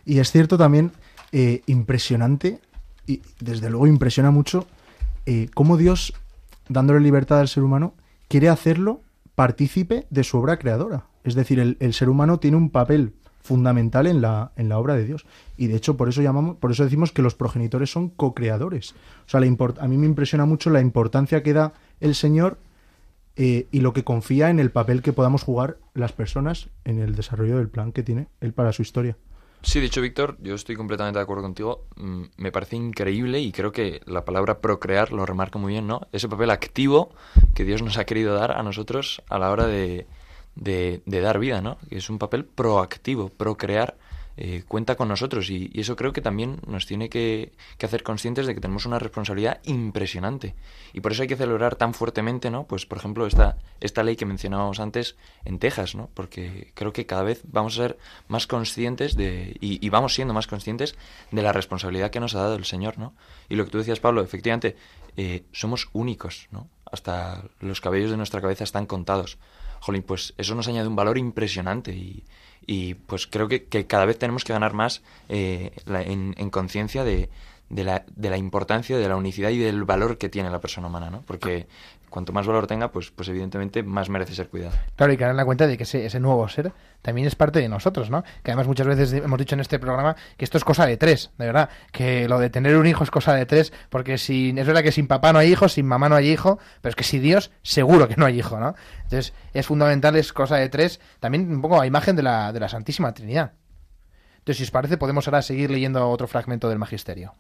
Y 0.05 0.21
es 0.21 0.31
cierto 0.31 0.57
también, 0.57 0.93
eh, 1.33 1.63
impresionante, 1.67 2.61
y 3.07 3.21
desde 3.41 3.69
luego 3.69 3.87
impresiona 3.87 4.31
mucho, 4.31 4.67
eh, 5.27 5.49
cómo 5.55 5.77
Dios, 5.77 6.15
dándole 6.69 7.01
libertad 7.01 7.41
al 7.41 7.49
ser 7.49 7.63
humano, 7.63 7.95
quiere 8.29 8.49
hacerlo 8.49 9.03
partícipe 9.35 10.07
de 10.09 10.25
su 10.25 10.39
obra 10.39 10.59
creadora. 10.59 11.05
Es 11.25 11.35
decir, 11.35 11.61
el, 11.61 11.77
el 11.81 11.93
ser 11.93 12.09
humano 12.09 12.39
tiene 12.39 12.57
un 12.57 12.71
papel 12.71 13.13
fundamental 13.49 14.07
en 14.07 14.21
la, 14.21 14.53
en 14.57 14.69
la 14.69 14.79
obra 14.79 14.95
de 14.95 15.05
Dios. 15.05 15.27
Y 15.57 15.69
de 15.69 15.77
hecho, 15.77 15.97
por 15.97 16.09
eso 16.09 16.21
llamamos, 16.21 16.57
por 16.57 16.71
eso 16.71 16.85
decimos 16.85 17.13
que 17.13 17.23
los 17.23 17.35
progenitores 17.35 17.91
son 17.91 18.11
co-creadores. 18.11 18.93
O 19.27 19.31
sea, 19.31 19.41
la 19.41 19.47
a 19.47 19.89
mí 19.89 19.97
me 19.97 20.07
impresiona 20.07 20.45
mucho 20.45 20.71
la 20.71 20.81
importancia 20.81 21.43
que 21.43 21.55
da 21.55 21.73
el 22.01 22.15
Señor 22.15 22.59
eh, 23.38 23.66
y 23.71 23.80
lo 23.80 23.92
que 23.92 24.04
confía 24.04 24.50
en 24.50 24.59
el 24.59 24.71
papel 24.71 25.00
que 25.00 25.12
podamos 25.12 25.42
jugar 25.45 25.78
las 25.95 26.12
personas 26.12 26.68
en 26.85 26.99
el 26.99 27.14
desarrollo 27.14 27.57
del 27.57 27.68
plan 27.68 27.92
que 27.92 28.02
tiene 28.02 28.28
él 28.40 28.52
para 28.52 28.73
su 28.73 28.83
historia. 28.83 29.16
Sí, 29.62 29.80
de 29.80 29.87
hecho, 29.87 30.02
Víctor, 30.02 30.37
yo 30.40 30.54
estoy 30.54 30.76
completamente 30.76 31.18
de 31.18 31.23
acuerdo 31.23 31.42
contigo. 31.42 31.87
Mm, 31.97 32.25
Me 32.37 32.52
parece 32.52 32.76
increíble 32.76 33.40
y 33.40 33.50
creo 33.50 33.73
que 33.73 34.00
la 34.07 34.25
palabra 34.25 34.61
procrear 34.61 35.12
lo 35.12 35.26
remarca 35.26 35.59
muy 35.59 35.73
bien, 35.73 35.87
¿no? 35.87 36.00
Ese 36.12 36.28
papel 36.28 36.50
activo 36.50 37.11
que 37.54 37.64
Dios 37.64 37.83
nos 37.83 37.99
ha 37.99 38.04
querido 38.04 38.35
dar 38.35 38.52
a 38.52 38.62
nosotros 38.62 39.23
a 39.28 39.38
la 39.38 39.50
hora 39.50 39.66
de, 39.66 40.07
de, 40.54 41.02
de 41.07 41.21
dar 41.21 41.38
vida, 41.38 41.61
¿no? 41.61 41.78
Es 41.90 42.09
un 42.09 42.18
papel 42.18 42.45
proactivo, 42.45 43.30
procrear. 43.30 43.97
Eh, 44.40 44.62
cuenta 44.68 44.95
con 44.95 45.09
nosotros 45.09 45.50
y, 45.50 45.68
eso 45.75 45.97
creo 45.97 46.12
que 46.12 46.21
también 46.21 46.61
nos 46.64 46.87
tiene 46.87 47.09
que, 47.09 47.50
hacer 47.83 48.04
conscientes 48.04 48.47
de 48.47 48.54
que 48.54 48.61
tenemos 48.61 48.87
una 48.87 49.00
responsabilidad 49.00 49.61
impresionante 49.64 50.54
y 50.92 51.00
por 51.00 51.11
eso 51.11 51.23
hay 51.23 51.28
que 51.28 51.35
celebrar 51.35 51.75
tan 51.75 51.92
fuertemente, 51.92 52.49
¿no? 52.49 52.62
Pues 52.62 52.87
por 52.87 52.99
ejemplo 52.99 53.26
esta, 53.26 53.57
esta 53.80 54.04
ley 54.04 54.14
que 54.14 54.26
mencionábamos 54.26 54.78
antes 54.78 55.16
en 55.45 55.59
Texas, 55.59 55.97
¿no? 55.97 56.09
Porque 56.14 56.71
creo 56.75 56.92
que 56.92 57.04
cada 57.04 57.25
vez 57.25 57.42
vamos 57.49 57.75
a 57.75 57.83
ser 57.83 57.99
más 58.28 58.47
conscientes 58.47 59.16
de 59.16 59.57
y, 59.61 59.85
y 59.85 59.88
vamos 59.88 60.14
siendo 60.14 60.35
más 60.35 60.47
conscientes 60.47 60.95
de 61.33 61.42
la 61.42 61.52
responsabilidad 61.52 62.11
que 62.11 62.21
nos 62.21 62.37
ha 62.37 62.42
dado 62.42 62.54
el 62.54 62.64
Señor, 62.64 62.97
¿no? 62.97 63.14
Y 63.49 63.57
lo 63.57 63.64
que 63.64 63.73
tú 63.73 63.78
decías, 63.78 63.99
Pablo, 63.99 64.23
efectivamente 64.23 64.76
eh, 65.16 65.47
somos 65.50 65.88
únicos, 65.95 66.47
¿no? 66.52 66.71
Hasta 66.92 67.42
los 67.59 67.80
cabellos 67.80 68.12
de 68.12 68.16
nuestra 68.16 68.40
cabeza 68.40 68.62
están 68.62 68.87
contados. 68.87 69.37
Jolín, 69.80 70.04
pues 70.04 70.33
eso 70.38 70.54
nos 70.54 70.68
añade 70.68 70.87
un 70.87 70.95
valor 70.95 71.18
impresionante 71.18 71.92
y, 71.92 72.25
y 72.69 72.95
pues 72.95 73.27
creo 73.27 73.49
que, 73.49 73.65
que 73.65 73.87
cada 73.89 74.05
vez 74.05 74.19
tenemos 74.19 74.45
que 74.45 74.53
ganar 74.53 74.75
más 74.75 75.03
eh, 75.29 75.73
la- 75.87 76.03
en, 76.03 76.35
en 76.39 76.51
conciencia 76.51 77.03
de, 77.03 77.31
de, 77.71 77.83
la, 77.85 78.05
de 78.15 78.31
la 78.31 78.37
importancia, 78.37 78.97
de 78.99 79.09
la 79.09 79.17
unicidad 79.17 79.51
y 79.51 79.59
del 79.59 79.83
valor 79.85 80.19
que 80.19 80.29
tiene 80.29 80.51
la 80.51 80.61
persona 80.61 80.87
humana, 80.87 81.11
¿no? 81.11 81.23
Porque 81.23 81.67
cuanto 82.09 82.33
más 82.33 82.47
valor 82.47 82.67
tenga, 82.67 82.91
pues, 82.91 83.11
pues 83.11 83.29
evidentemente 83.29 83.83
más 83.83 84.09
merece 84.09 84.35
ser 84.35 84.49
cuidado. 84.49 84.73
Claro, 84.97 85.12
y 85.12 85.17
que 85.17 85.25
dar 85.25 85.35
la 85.35 85.45
cuenta 85.45 85.67
de 85.67 85.77
que 85.77 85.83
ese, 85.83 86.07
ese 86.07 86.21
nuevo 86.21 86.49
ser 86.49 86.73
también 87.03 87.27
es 87.27 87.35
parte 87.35 87.61
de 87.61 87.69
nosotros, 87.69 88.11
¿no? 88.11 88.23
Que 88.43 88.50
además 88.50 88.67
muchas 88.67 88.87
veces 88.87 89.12
hemos 89.12 89.38
dicho 89.38 89.55
en 89.55 89.61
este 89.61 89.79
programa 89.79 90.17
que 90.37 90.45
esto 90.45 90.59
es 90.59 90.65
cosa 90.65 90.87
de 90.87 90.97
tres, 90.97 91.31
de 91.38 91.47
verdad. 91.47 91.69
Que 91.93 92.29
lo 92.29 92.38
de 92.38 92.50
tener 92.50 92.77
un 92.77 92.87
hijo 92.87 93.05
es 93.05 93.11
cosa 93.11 93.35
de 93.35 93.47
tres, 93.47 93.73
porque 93.91 94.19
sin, 94.19 94.59
es 94.59 94.67
verdad 94.67 94.83
que 94.83 94.93
sin 94.93 95.07
papá 95.07 95.33
no 95.33 95.38
hay 95.38 95.53
hijo, 95.53 95.69
sin 95.69 95.87
mamá 95.87 96.09
no 96.09 96.17
hay 96.17 96.31
hijo, 96.31 96.59
pero 96.81 96.91
es 96.91 96.97
que 96.97 97.05
sin 97.05 97.23
Dios 97.23 97.50
seguro 97.62 98.09
que 98.09 98.17
no 98.17 98.27
hay 98.27 98.38
hijo, 98.38 98.59
¿no? 98.59 98.75
Entonces 99.05 99.33
es 99.53 99.67
fundamental, 99.67 100.17
es 100.17 100.33
cosa 100.33 100.57
de 100.57 100.69
tres, 100.69 101.00
también 101.21 101.50
un 101.50 101.62
poco 101.62 101.81
a 101.81 101.87
imagen 101.87 102.17
de 102.17 102.23
la, 102.23 102.53
de 102.53 102.61
la 102.61 102.69
Santísima 102.69 103.12
Trinidad. 103.12 103.53
Entonces, 104.38 104.59
si 104.59 104.62
os 104.65 104.71
parece, 104.71 104.97
podemos 104.97 105.29
ahora 105.29 105.43
seguir 105.43 105.71
leyendo 105.71 106.09
otro 106.09 106.27
fragmento 106.27 106.71
del 106.71 106.79
Magisterio. 106.79 107.35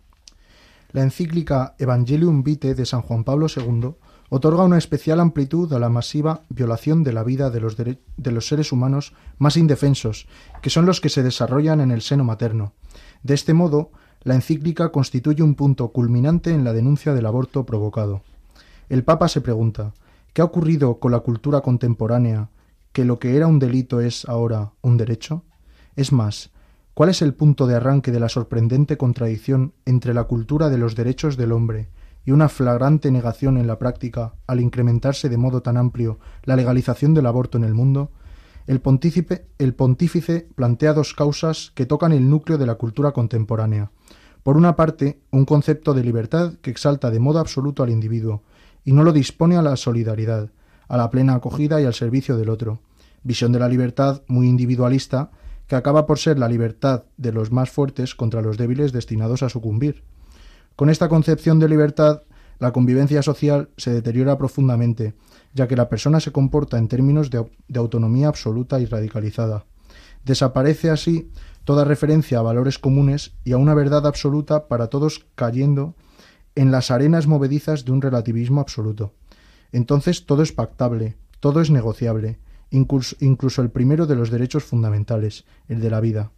La 0.92 1.02
encíclica 1.02 1.74
Evangelium 1.78 2.42
Vitae 2.42 2.74
de 2.74 2.86
San 2.86 3.02
Juan 3.02 3.24
Pablo 3.24 3.46
II 3.54 3.94
otorga 4.30 4.64
una 4.64 4.78
especial 4.78 5.20
amplitud 5.20 5.72
a 5.72 5.78
la 5.78 5.88
masiva 5.88 6.42
violación 6.48 7.02
de 7.02 7.12
la 7.12 7.24
vida 7.24 7.50
de 7.50 7.60
los, 7.60 7.76
de 7.76 8.32
los 8.32 8.46
seres 8.46 8.72
humanos 8.72 9.14
más 9.38 9.56
indefensos, 9.56 10.26
que 10.60 10.70
son 10.70 10.86
los 10.86 11.00
que 11.00 11.08
se 11.08 11.22
desarrollan 11.22 11.80
en 11.80 11.90
el 11.90 12.02
seno 12.02 12.24
materno. 12.24 12.74
De 13.22 13.34
este 13.34 13.54
modo, 13.54 13.90
la 14.22 14.34
encíclica 14.34 14.90
constituye 14.90 15.42
un 15.42 15.54
punto 15.54 15.88
culminante 15.88 16.50
en 16.50 16.64
la 16.64 16.72
denuncia 16.72 17.14
del 17.14 17.26
aborto 17.26 17.64
provocado. 17.64 18.22
El 18.88 19.04
Papa 19.04 19.28
se 19.28 19.40
pregunta, 19.40 19.94
¿qué 20.32 20.42
ha 20.42 20.46
ocurrido 20.46 20.98
con 20.98 21.12
la 21.12 21.20
cultura 21.20 21.60
contemporánea 21.60 22.50
que 22.92 23.04
lo 23.04 23.18
que 23.18 23.36
era 23.36 23.46
un 23.46 23.58
delito 23.58 24.00
es 24.00 24.28
ahora 24.28 24.72
un 24.82 24.96
derecho? 24.96 25.44
Es 25.96 26.12
más, 26.12 26.50
¿cuál 26.94 27.10
es 27.10 27.22
el 27.22 27.34
punto 27.34 27.66
de 27.66 27.76
arranque 27.76 28.12
de 28.12 28.20
la 28.20 28.28
sorprendente 28.28 28.96
contradicción 28.96 29.72
entre 29.86 30.14
la 30.14 30.24
cultura 30.24 30.68
de 30.68 30.78
los 30.78 30.94
derechos 30.94 31.36
del 31.36 31.52
hombre 31.52 31.88
y 32.28 32.30
una 32.30 32.50
flagrante 32.50 33.10
negación 33.10 33.56
en 33.56 33.66
la 33.66 33.78
práctica 33.78 34.34
al 34.46 34.60
incrementarse 34.60 35.30
de 35.30 35.38
modo 35.38 35.62
tan 35.62 35.78
amplio 35.78 36.18
la 36.44 36.56
legalización 36.56 37.14
del 37.14 37.24
aborto 37.24 37.56
en 37.56 37.64
el 37.64 37.72
mundo? 37.72 38.10
El 38.66 38.82
el 39.58 39.74
pontífice 39.74 40.46
plantea 40.54 40.92
dos 40.92 41.14
causas 41.14 41.72
que 41.74 41.86
tocan 41.86 42.12
el 42.12 42.28
núcleo 42.28 42.58
de 42.58 42.66
la 42.66 42.74
cultura 42.74 43.12
contemporánea. 43.12 43.92
Por 44.42 44.58
una 44.58 44.76
parte, 44.76 45.22
un 45.30 45.46
concepto 45.46 45.94
de 45.94 46.04
libertad 46.04 46.52
que 46.60 46.70
exalta 46.70 47.10
de 47.10 47.18
modo 47.18 47.38
absoluto 47.38 47.82
al 47.82 47.88
individuo 47.88 48.42
y 48.84 48.92
no 48.92 49.04
lo 49.04 49.14
dispone 49.14 49.56
a 49.56 49.62
la 49.62 49.76
solidaridad, 49.76 50.50
a 50.86 50.98
la 50.98 51.08
plena 51.08 51.34
acogida 51.34 51.80
y 51.80 51.86
al 51.86 51.94
servicio 51.94 52.36
del 52.36 52.50
otro. 52.50 52.82
Visión 53.22 53.52
de 53.52 53.60
la 53.60 53.70
libertad 53.70 54.20
muy 54.26 54.48
individualista 54.48 55.30
que 55.66 55.76
acaba 55.76 56.04
por 56.04 56.18
ser 56.18 56.38
la 56.38 56.48
libertad 56.50 57.04
de 57.16 57.32
los 57.32 57.52
más 57.52 57.70
fuertes 57.70 58.14
contra 58.14 58.42
los 58.42 58.58
débiles 58.58 58.92
destinados 58.92 59.42
a 59.42 59.48
sucumbir. 59.48 60.04
Con 60.78 60.90
esta 60.90 61.08
concepción 61.08 61.58
de 61.58 61.68
libertad, 61.68 62.22
la 62.60 62.72
convivencia 62.72 63.20
social 63.20 63.68
se 63.76 63.92
deteriora 63.92 64.38
profundamente, 64.38 65.14
ya 65.52 65.66
que 65.66 65.74
la 65.74 65.88
persona 65.88 66.20
se 66.20 66.30
comporta 66.30 66.78
en 66.78 66.86
términos 66.86 67.30
de, 67.30 67.40
au- 67.40 67.50
de 67.66 67.80
autonomía 67.80 68.28
absoluta 68.28 68.78
y 68.78 68.86
radicalizada. 68.86 69.64
Desaparece 70.24 70.90
así 70.90 71.32
toda 71.64 71.82
referencia 71.84 72.38
a 72.38 72.42
valores 72.42 72.78
comunes 72.78 73.32
y 73.42 73.54
a 73.54 73.56
una 73.56 73.74
verdad 73.74 74.06
absoluta 74.06 74.68
para 74.68 74.86
todos 74.86 75.26
cayendo 75.34 75.96
en 76.54 76.70
las 76.70 76.92
arenas 76.92 77.26
movedizas 77.26 77.84
de 77.84 77.90
un 77.90 78.00
relativismo 78.00 78.60
absoluto. 78.60 79.14
Entonces 79.72 80.26
todo 80.26 80.44
es 80.44 80.52
pactable, 80.52 81.16
todo 81.40 81.60
es 81.60 81.70
negociable, 81.70 82.38
incluso 82.70 83.62
el 83.62 83.70
primero 83.70 84.06
de 84.06 84.14
los 84.14 84.30
derechos 84.30 84.62
fundamentales, 84.62 85.44
el 85.66 85.80
de 85.80 85.90
la 85.90 85.98
vida. 85.98 86.30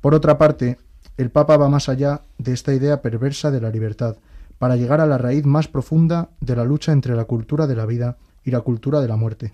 Por 0.00 0.14
otra 0.14 0.38
parte, 0.38 0.78
el 1.18 1.30
Papa 1.30 1.56
va 1.56 1.68
más 1.68 1.88
allá 1.88 2.22
de 2.38 2.52
esta 2.52 2.72
idea 2.72 3.02
perversa 3.02 3.50
de 3.50 3.60
la 3.60 3.70
libertad, 3.70 4.16
para 4.56 4.76
llegar 4.76 5.00
a 5.00 5.06
la 5.06 5.18
raíz 5.18 5.44
más 5.44 5.66
profunda 5.66 6.30
de 6.40 6.54
la 6.54 6.64
lucha 6.64 6.92
entre 6.92 7.16
la 7.16 7.24
cultura 7.24 7.66
de 7.66 7.74
la 7.74 7.86
vida 7.86 8.18
y 8.44 8.52
la 8.52 8.60
cultura 8.60 9.00
de 9.00 9.08
la 9.08 9.16
muerte. 9.16 9.52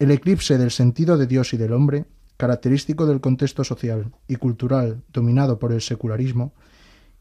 El 0.00 0.10
eclipse 0.10 0.58
del 0.58 0.72
sentido 0.72 1.16
de 1.16 1.28
Dios 1.28 1.54
y 1.54 1.56
del 1.56 1.72
hombre, 1.72 2.06
característico 2.36 3.06
del 3.06 3.20
contexto 3.20 3.62
social 3.62 4.12
y 4.26 4.34
cultural 4.34 5.02
dominado 5.12 5.60
por 5.60 5.72
el 5.72 5.80
secularismo, 5.80 6.52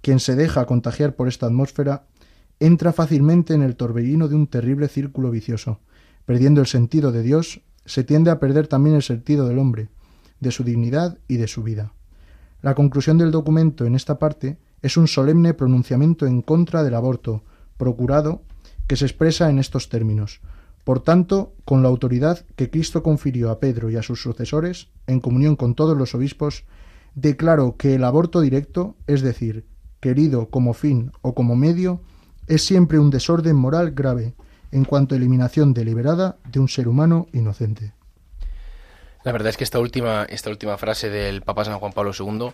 quien 0.01 0.19
se 0.19 0.36
deja 0.36 0.65
contagiar 0.65 1.15
por 1.15 1.27
esta 1.27 1.45
atmósfera, 1.45 2.07
entra 2.60 2.91
fácilmente 2.91 3.53
en 3.53 3.62
el 3.62 3.75
torbellino 3.75 4.27
de 4.27 4.36
un 4.36 4.48
terrible 4.48 4.88
círculo 4.88 5.29
vicioso. 5.29 5.79
Perdiendo 6.25 6.60
el 6.62 6.67
sentido 6.67 7.12
de 7.12 7.22
Dios, 7.22 7.62
se 7.86 8.03
tiende 8.03 8.31
a 8.31 8.39
perder 8.39 8.67
también 8.67 8.95
el 8.95 9.03
sentido 9.03 9.48
del 9.48 9.60
hombre, 9.60 9.89
de 10.39 10.50
su 10.50 10.63
dignidad 10.63 11.19
y 11.27 11.38
de 11.38 11.48
su 11.48 11.62
vida. 11.62 11.93
La 12.63 12.75
conclusión 12.75 13.17
del 13.17 13.29
documento 13.29 13.86
en 13.86 13.93
esta 13.93 14.17
parte 14.17 14.58
es 14.82 14.96
un 14.96 15.10
solemne 15.10 15.53
pronunciamiento 15.53 16.25
en 16.25 16.41
contra 16.41 16.82
del 16.82 16.96
aborto, 16.96 17.43
procurado, 17.75 18.41
que 18.88 18.96
se 18.96 19.03
expresa 19.03 19.50
en 19.50 19.60
estos 19.60 19.89
términos. 19.89 20.39
Por 20.86 21.01
tanto, 21.01 21.51
con 21.65 21.84
la 21.84 21.89
autoridad 21.89 22.46
que 22.55 22.70
Cristo 22.70 23.03
confirió 23.03 23.51
a 23.51 23.60
Pedro 23.60 23.89
y 23.89 23.98
a 23.98 24.01
sus 24.01 24.22
sucesores, 24.22 24.88
en 25.08 25.20
comunión 25.20 25.58
con 25.58 25.75
todos 25.75 25.98
los 25.98 26.15
obispos, 26.15 26.63
declaro 27.15 27.75
que 27.75 27.96
el 27.96 28.05
aborto 28.05 28.39
directo, 28.39 28.96
es 29.08 29.22
decir, 29.22 29.65
querido 30.00 30.50
como 30.50 30.74
fin 30.74 31.12
o 31.22 31.36
como 31.36 31.58
medio, 31.58 32.00
es 32.48 32.65
siempre 32.65 32.98
un 32.98 33.10
desorden 33.10 33.58
moral 33.58 33.91
grave 33.91 34.36
en 34.72 34.86
cuanto 34.86 35.15
a 35.15 35.17
eliminación 35.17 35.74
deliberada 35.74 36.38
de 36.50 36.62
un 36.62 36.70
ser 36.70 36.88
humano 36.88 37.27
inocente. 37.34 37.93
La 39.23 39.31
verdad 39.31 39.49
es 39.49 39.57
que 39.57 39.63
esta 39.63 39.79
última, 39.79 40.25
esta 40.29 40.49
última 40.49 40.77
frase 40.77 41.09
del 41.09 41.41
Papa 41.41 41.65
San 41.65 41.79
Juan 41.79 41.93
Pablo 41.93 42.11
II 42.17 42.49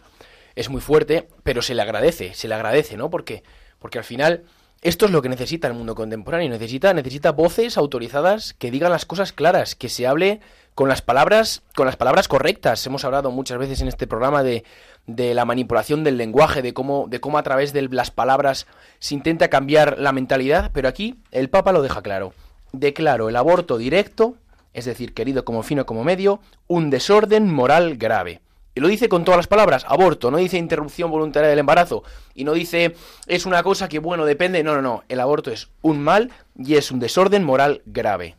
es 0.55 0.69
muy 0.69 0.81
fuerte, 0.81 1.27
pero 1.43 1.61
se 1.61 1.73
le 1.73 1.81
agradece, 1.81 2.33
se 2.33 2.47
le 2.47 2.55
agradece, 2.55 2.95
¿no? 2.97 3.09
Porque, 3.09 3.43
porque 3.79 3.97
al 3.97 4.03
final 4.03 4.43
esto 4.81 5.05
es 5.05 5.11
lo 5.11 5.21
que 5.21 5.29
necesita 5.29 5.67
el 5.67 5.73
mundo 5.73 5.93
contemporáneo. 5.93 6.49
Necesita, 6.49 6.93
necesita 6.93 7.31
voces 7.31 7.77
autorizadas 7.77 8.53
que 8.53 8.71
digan 8.71 8.91
las 8.91 9.05
cosas 9.05 9.33
claras, 9.33 9.75
que 9.75 9.89
se 9.89 10.07
hable 10.07 10.39
con 10.73 10.87
las 10.87 11.01
palabras, 11.01 11.63
con 11.75 11.85
las 11.85 11.97
palabras 11.97 12.27
correctas. 12.27 12.85
Hemos 12.85 13.03
hablado 13.03 13.31
muchas 13.31 13.57
veces 13.57 13.81
en 13.81 13.89
este 13.89 14.07
programa 14.07 14.43
de, 14.43 14.63
de 15.05 15.33
la 15.33 15.43
manipulación 15.43 16.05
del 16.05 16.17
lenguaje, 16.17 16.61
de 16.61 16.73
cómo, 16.73 17.07
de 17.09 17.19
cómo 17.19 17.37
a 17.37 17.43
través 17.43 17.73
de 17.73 17.89
las 17.89 18.11
palabras 18.11 18.67
se 18.99 19.15
intenta 19.15 19.49
cambiar 19.49 19.99
la 19.99 20.13
mentalidad, 20.13 20.71
pero 20.73 20.87
aquí 20.87 21.19
el 21.31 21.49
Papa 21.49 21.73
lo 21.73 21.81
deja 21.81 22.01
claro. 22.01 22.33
Declaro 22.71 23.27
el 23.27 23.35
aborto 23.35 23.77
directo, 23.77 24.37
es 24.79 24.85
decir, 24.85 25.13
querido 25.13 25.45
como 25.45 25.63
fino 25.63 25.85
como 25.85 26.03
medio, 26.03 26.39
un 26.67 26.89
desorden 26.89 27.53
moral 27.53 27.97
grave. 27.97 28.41
Y 28.75 28.81
lo 28.81 28.87
dice 28.87 29.09
con 29.09 29.25
todas 29.25 29.37
las 29.37 29.47
palabras, 29.47 29.85
aborto, 29.87 30.31
no 30.31 30.37
dice 30.37 30.57
interrupción 30.57 31.11
voluntaria 31.11 31.49
del 31.49 31.59
embarazo, 31.59 32.03
y 32.33 32.43
no 32.43 32.53
dice 32.53 32.95
es 33.27 33.45
una 33.45 33.61
cosa 33.61 33.89
que, 33.89 33.99
bueno, 33.99 34.25
depende, 34.25 34.63
no, 34.63 34.73
no, 34.75 34.81
no, 34.81 35.03
el 35.09 35.19
aborto 35.19 35.51
es 35.51 35.69
un 35.81 36.01
mal 36.01 36.31
y 36.57 36.75
es 36.75 36.91
un 36.91 36.99
desorden 36.99 37.43
moral 37.43 37.81
grave. 37.85 38.35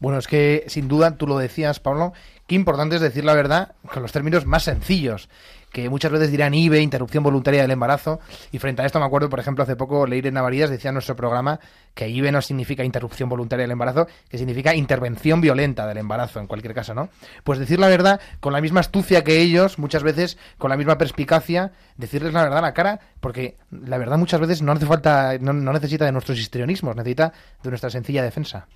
Bueno, 0.00 0.18
es 0.18 0.26
que 0.26 0.64
sin 0.66 0.88
duda, 0.88 1.16
tú 1.16 1.26
lo 1.26 1.38
decías, 1.38 1.80
Pablo, 1.80 2.12
qué 2.46 2.54
importante 2.54 2.96
es 2.96 3.02
decir 3.02 3.24
la 3.24 3.34
verdad 3.34 3.74
con 3.92 4.02
los 4.02 4.12
términos 4.12 4.44
más 4.44 4.64
sencillos, 4.64 5.28
que 5.74 5.90
muchas 5.90 6.12
veces 6.12 6.30
dirán 6.30 6.54
IBE, 6.54 6.80
interrupción 6.80 7.24
voluntaria 7.24 7.60
del 7.60 7.72
embarazo, 7.72 8.20
y 8.52 8.60
frente 8.60 8.80
a 8.80 8.86
esto 8.86 9.00
me 9.00 9.06
acuerdo, 9.06 9.28
por 9.28 9.40
ejemplo, 9.40 9.64
hace 9.64 9.74
poco 9.74 10.06
Leire 10.06 10.30
Navarías 10.30 10.70
decía 10.70 10.90
en 10.90 10.94
nuestro 10.94 11.16
programa 11.16 11.58
que 11.94 12.08
IBE 12.08 12.30
no 12.30 12.40
significa 12.42 12.84
interrupción 12.84 13.28
voluntaria 13.28 13.64
del 13.64 13.72
embarazo, 13.72 14.06
que 14.28 14.38
significa 14.38 14.72
intervención 14.76 15.40
violenta 15.40 15.84
del 15.88 15.98
embarazo, 15.98 16.38
en 16.38 16.46
cualquier 16.46 16.74
caso, 16.74 16.94
¿no? 16.94 17.08
Pues 17.42 17.58
decir 17.58 17.80
la 17.80 17.88
verdad 17.88 18.20
con 18.38 18.52
la 18.52 18.60
misma 18.60 18.78
astucia 18.78 19.24
que 19.24 19.40
ellos, 19.40 19.80
muchas 19.80 20.04
veces 20.04 20.38
con 20.58 20.70
la 20.70 20.76
misma 20.76 20.96
perspicacia, 20.96 21.72
decirles 21.96 22.32
la 22.32 22.44
verdad 22.44 22.60
a 22.60 22.62
la 22.62 22.72
cara, 22.72 23.00
porque 23.18 23.56
la 23.72 23.98
verdad 23.98 24.16
muchas 24.16 24.38
veces 24.40 24.62
no 24.62 24.70
hace 24.70 24.86
falta, 24.86 25.38
no, 25.40 25.52
no 25.52 25.72
necesita 25.72 26.04
de 26.04 26.12
nuestros 26.12 26.38
histrionismos, 26.38 26.94
necesita 26.94 27.32
de 27.64 27.70
nuestra 27.70 27.90
sencilla 27.90 28.22
defensa. 28.22 28.68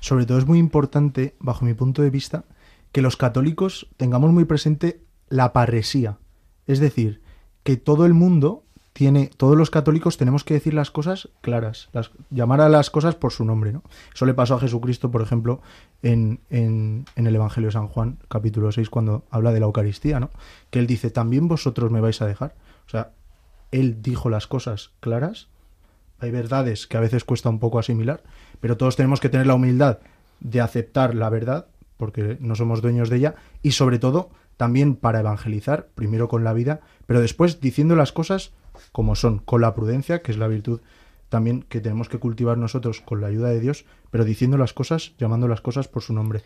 Sobre 0.00 0.24
todo 0.24 0.38
es 0.38 0.46
muy 0.46 0.58
importante, 0.58 1.36
bajo 1.38 1.66
mi 1.66 1.74
punto 1.74 2.00
de 2.00 2.08
vista, 2.08 2.44
que 2.92 3.02
los 3.02 3.18
católicos 3.18 3.88
tengamos 3.98 4.32
muy 4.32 4.46
presente 4.46 5.02
la 5.28 5.52
parresía. 5.52 6.16
Es 6.66 6.80
decir, 6.80 7.22
que 7.62 7.76
todo 7.76 8.06
el 8.06 8.14
mundo 8.14 8.64
tiene, 8.92 9.30
todos 9.36 9.58
los 9.58 9.70
católicos 9.70 10.16
tenemos 10.16 10.42
que 10.42 10.54
decir 10.54 10.72
las 10.72 10.90
cosas 10.90 11.28
claras, 11.42 11.90
las, 11.92 12.10
llamar 12.30 12.62
a 12.62 12.70
las 12.70 12.88
cosas 12.88 13.14
por 13.14 13.30
su 13.30 13.44
nombre, 13.44 13.70
¿no? 13.70 13.82
Eso 14.14 14.24
le 14.24 14.32
pasó 14.32 14.54
a 14.54 14.60
Jesucristo, 14.60 15.10
por 15.10 15.20
ejemplo, 15.20 15.60
en, 16.02 16.40
en, 16.48 17.04
el 17.14 17.34
Evangelio 17.34 17.68
de 17.68 17.72
San 17.72 17.88
Juan, 17.88 18.18
capítulo 18.28 18.72
6, 18.72 18.88
cuando 18.88 19.24
habla 19.30 19.52
de 19.52 19.60
la 19.60 19.66
Eucaristía, 19.66 20.18
¿no? 20.18 20.30
Que 20.70 20.78
él 20.78 20.86
dice, 20.86 21.10
también 21.10 21.46
vosotros 21.46 21.90
me 21.90 22.00
vais 22.00 22.22
a 22.22 22.26
dejar. 22.26 22.54
O 22.86 22.88
sea, 22.88 23.10
él 23.70 24.00
dijo 24.00 24.30
las 24.30 24.46
cosas 24.46 24.92
claras, 25.00 25.48
hay 26.18 26.30
verdades 26.30 26.86
que 26.86 26.96
a 26.96 27.00
veces 27.00 27.24
cuesta 27.24 27.50
un 27.50 27.58
poco 27.58 27.78
asimilar, 27.78 28.22
pero 28.60 28.78
todos 28.78 28.96
tenemos 28.96 29.20
que 29.20 29.28
tener 29.28 29.46
la 29.46 29.54
humildad 29.56 29.98
de 30.40 30.62
aceptar 30.62 31.14
la 31.14 31.28
verdad, 31.28 31.66
porque 31.98 32.38
no 32.40 32.54
somos 32.54 32.80
dueños 32.80 33.10
de 33.10 33.16
ella, 33.16 33.34
y 33.62 33.72
sobre 33.72 33.98
todo 33.98 34.30
también 34.56 34.96
para 34.96 35.20
evangelizar, 35.20 35.88
primero 35.94 36.28
con 36.28 36.44
la 36.44 36.52
vida, 36.52 36.80
pero 37.06 37.20
después 37.20 37.60
diciendo 37.60 37.96
las 37.96 38.12
cosas 38.12 38.52
como 38.92 39.14
son, 39.14 39.38
con 39.38 39.60
la 39.60 39.74
prudencia, 39.74 40.22
que 40.22 40.32
es 40.32 40.38
la 40.38 40.48
virtud 40.48 40.80
también 41.28 41.62
que 41.62 41.80
tenemos 41.80 42.08
que 42.08 42.18
cultivar 42.18 42.56
nosotros 42.56 43.00
con 43.00 43.20
la 43.20 43.26
ayuda 43.26 43.48
de 43.48 43.60
Dios, 43.60 43.84
pero 44.10 44.24
diciendo 44.24 44.56
las 44.58 44.72
cosas, 44.72 45.12
llamando 45.18 45.48
las 45.48 45.60
cosas 45.60 45.88
por 45.88 46.02
su 46.02 46.12
nombre. 46.12 46.42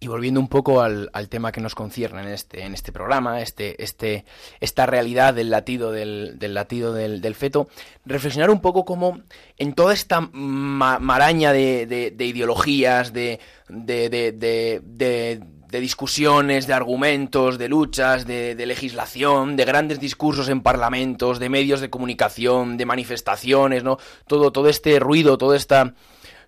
Y 0.00 0.08
volviendo 0.08 0.40
un 0.40 0.48
poco 0.48 0.80
al, 0.80 1.10
al, 1.12 1.28
tema 1.28 1.52
que 1.52 1.60
nos 1.60 1.76
concierne 1.76 2.22
en 2.22 2.28
este, 2.28 2.64
en 2.64 2.74
este 2.74 2.90
programa, 2.90 3.40
este, 3.40 3.80
este, 3.84 4.24
esta 4.58 4.84
realidad 4.84 5.32
del 5.32 5.50
latido 5.50 5.92
del, 5.92 6.40
del 6.40 6.54
latido 6.54 6.92
del, 6.92 7.20
del, 7.20 7.36
feto, 7.36 7.68
reflexionar 8.04 8.50
un 8.50 8.60
poco 8.60 8.84
cómo 8.84 9.20
en 9.58 9.74
toda 9.74 9.94
esta 9.94 10.20
ma 10.20 10.98
maraña 10.98 11.52
de, 11.52 11.86
de, 11.86 12.10
de 12.10 12.24
ideologías, 12.26 13.12
de, 13.12 13.38
de, 13.68 15.40
discusiones, 15.80 16.66
de 16.66 16.74
argumentos, 16.74 17.58
de 17.58 17.68
luchas, 17.68 18.26
de, 18.26 18.54
legislación, 18.66 19.56
de 19.56 19.64
grandes 19.64 20.00
discursos 20.00 20.48
en 20.48 20.62
parlamentos, 20.62 21.38
de 21.38 21.48
medios 21.48 21.80
de 21.80 21.90
comunicación, 21.90 22.76
de 22.76 22.86
manifestaciones, 22.86 23.84
¿no? 23.84 23.98
Todo, 24.26 24.52
todo 24.52 24.68
este 24.68 24.98
ruido, 24.98 25.38
toda 25.38 25.56
esta 25.56 25.94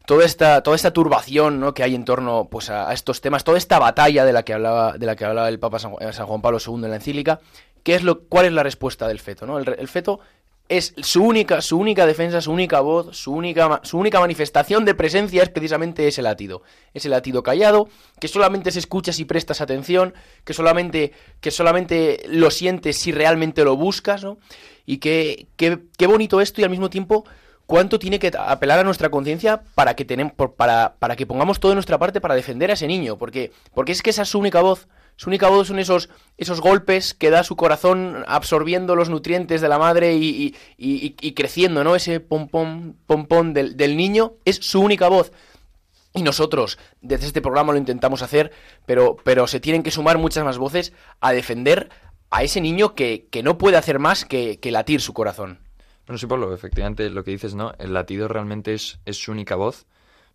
toda 0.07 0.25
esta, 0.25 0.63
toda 0.63 0.77
esta 0.77 0.93
turbación 0.93 1.61
¿no? 1.61 1.73
que 1.73 1.83
hay 1.83 1.95
en 1.95 2.05
torno 2.05 2.49
pues, 2.51 2.69
a, 2.71 2.93
estos 2.93 3.21
temas, 3.21 3.45
toda 3.45 3.59
esta 3.59 3.79
batalla 3.79 4.25
de 4.25 4.33
la 4.33 4.43
que 4.43 4.53
hablaba, 4.53 4.99
de 4.99 5.07
la 5.07 5.17
que 5.17 5.25
hablaba 5.25 5.49
el 5.49 5.59
Papa 5.59 5.79
San, 5.79 5.95
San 6.13 6.27
Juan 6.27 6.43
Pablo 6.43 6.59
II 6.65 6.75
en 6.75 6.91
la 6.91 6.97
encíclica, 6.97 7.41
¿qué 7.83 7.95
es 7.95 8.03
lo, 8.03 8.25
¿cuál 8.25 8.47
es 8.47 8.53
la 8.53 8.63
respuesta 8.63 9.09
del 9.09 9.21
feto? 9.21 9.47
¿no? 9.47 9.59
El, 9.59 9.77
el, 9.79 9.89
feto 9.89 10.21
es 10.69 10.95
su 10.97 11.23
única, 11.23 11.61
su 11.61 11.79
única 11.79 12.07
defensa, 12.07 12.41
su 12.41 12.51
única 12.51 12.81
voz, 12.81 13.17
su 13.17 13.33
única, 13.33 13.81
su 13.83 13.99
única 13.99 14.19
manifestación 14.19 14.85
de 14.85 14.95
presencia 14.95 15.43
es 15.43 15.51
precisamente 15.51 16.09
ese 16.09 16.23
latido. 16.23 16.63
Ese 16.95 17.09
latido 17.09 17.43
callado, 17.43 17.89
que 18.19 18.29
solamente 18.29 18.71
se 18.71 18.79
escucha 18.79 19.13
si 19.13 19.25
prestas 19.25 19.61
atención, 19.61 20.15
que 20.45 20.55
solamente, 20.55 21.13
que 21.41 21.51
solamente 21.51 22.25
lo 22.29 22.51
sientes 22.51 22.97
si 22.97 23.13
realmente 23.13 23.65
lo 23.65 23.77
buscas, 23.77 24.25
¿no? 24.25 24.39
Y 24.87 24.99
qué 24.99 25.49
que, 25.57 25.81
que 25.97 26.07
bonito 26.07 26.41
esto 26.41 26.61
y 26.61 26.65
al 26.65 26.71
mismo 26.71 26.89
tiempo 26.91 27.25
cuánto 27.67 27.99
tiene 27.99 28.19
que 28.19 28.33
apelar 28.37 28.79
a 28.79 28.85
nuestra 28.85 29.11
conciencia 29.11 29.63
para 29.75 29.95
que 29.95 30.05
tenemos, 30.05 30.33
para, 30.57 30.97
para 30.99 31.17
que 31.17 31.27
pongamos 31.27 31.61
todo 31.61 31.75
nuestra 31.75 31.99
parte 31.99 32.21
para 32.21 32.35
defender 32.35 32.71
a 32.71 32.75
ese 32.75 32.87
niño, 32.87 33.17
porque, 33.17 33.53
porque 33.73 33.93
es 33.93 34.03
que 34.03 34.11
esa 34.11 34.23
es 34.23 34.29
su 34.29 34.39
única 34.39 34.61
voz. 34.61 34.89
Su 35.17 35.31
única 35.31 35.49
voz 35.49 35.69
son 35.69 35.79
esos, 35.79 36.09
esos 36.39 36.61
golpes 36.61 37.15
que 37.15 37.31
da 37.31 37.45
su 37.45 37.57
corazón 37.57 38.25
absorbiendo 38.27 38.97
los 38.97 39.11
nutrientes 39.11 39.61
de 39.61 39.69
la 39.69 39.79
madre 39.79 40.15
y, 40.15 40.55
y, 40.77 41.15
y, 41.21 41.33
creciendo, 41.35 41.85
¿no? 41.85 41.95
Ese 41.95 42.21
pompón, 42.21 42.97
pompón 43.07 43.53
del, 43.55 43.77
del 43.77 43.97
niño 43.97 44.35
es 44.45 44.57
su 44.57 44.81
única 44.81 45.09
voz. 45.09 45.33
Y 46.15 46.23
nosotros, 46.23 46.79
desde 47.01 47.27
este 47.27 47.43
programa 47.43 47.73
lo 47.73 47.79
intentamos 47.79 48.23
hacer, 48.23 48.53
pero, 48.87 49.17
pero 49.25 49.47
se 49.47 49.61
tienen 49.61 49.83
que 49.83 49.91
sumar 49.91 50.19
muchas 50.19 50.45
más 50.45 50.59
voces 50.59 50.93
a 51.21 51.33
defender 51.33 51.91
a 52.31 52.43
ese 52.43 52.61
niño 52.61 52.95
que, 52.95 53.27
que 53.31 53.43
no 53.43 53.59
puede 53.59 53.77
hacer 53.77 53.99
más 53.99 54.25
que, 54.25 54.59
que 54.59 54.71
latir 54.71 55.01
su 55.01 55.13
corazón. 55.13 55.59
Bueno, 56.07 56.19
sí, 56.19 56.27
Pablo, 56.27 56.53
efectivamente 56.53 57.09
lo 57.11 57.25
que 57.25 57.31
dices, 57.31 57.55
¿no? 57.55 57.73
El 57.79 57.95
latido 57.95 58.29
realmente 58.29 58.75
es, 58.75 58.99
es 59.05 59.17
su 59.17 59.33
única 59.33 59.55
voz, 59.57 59.87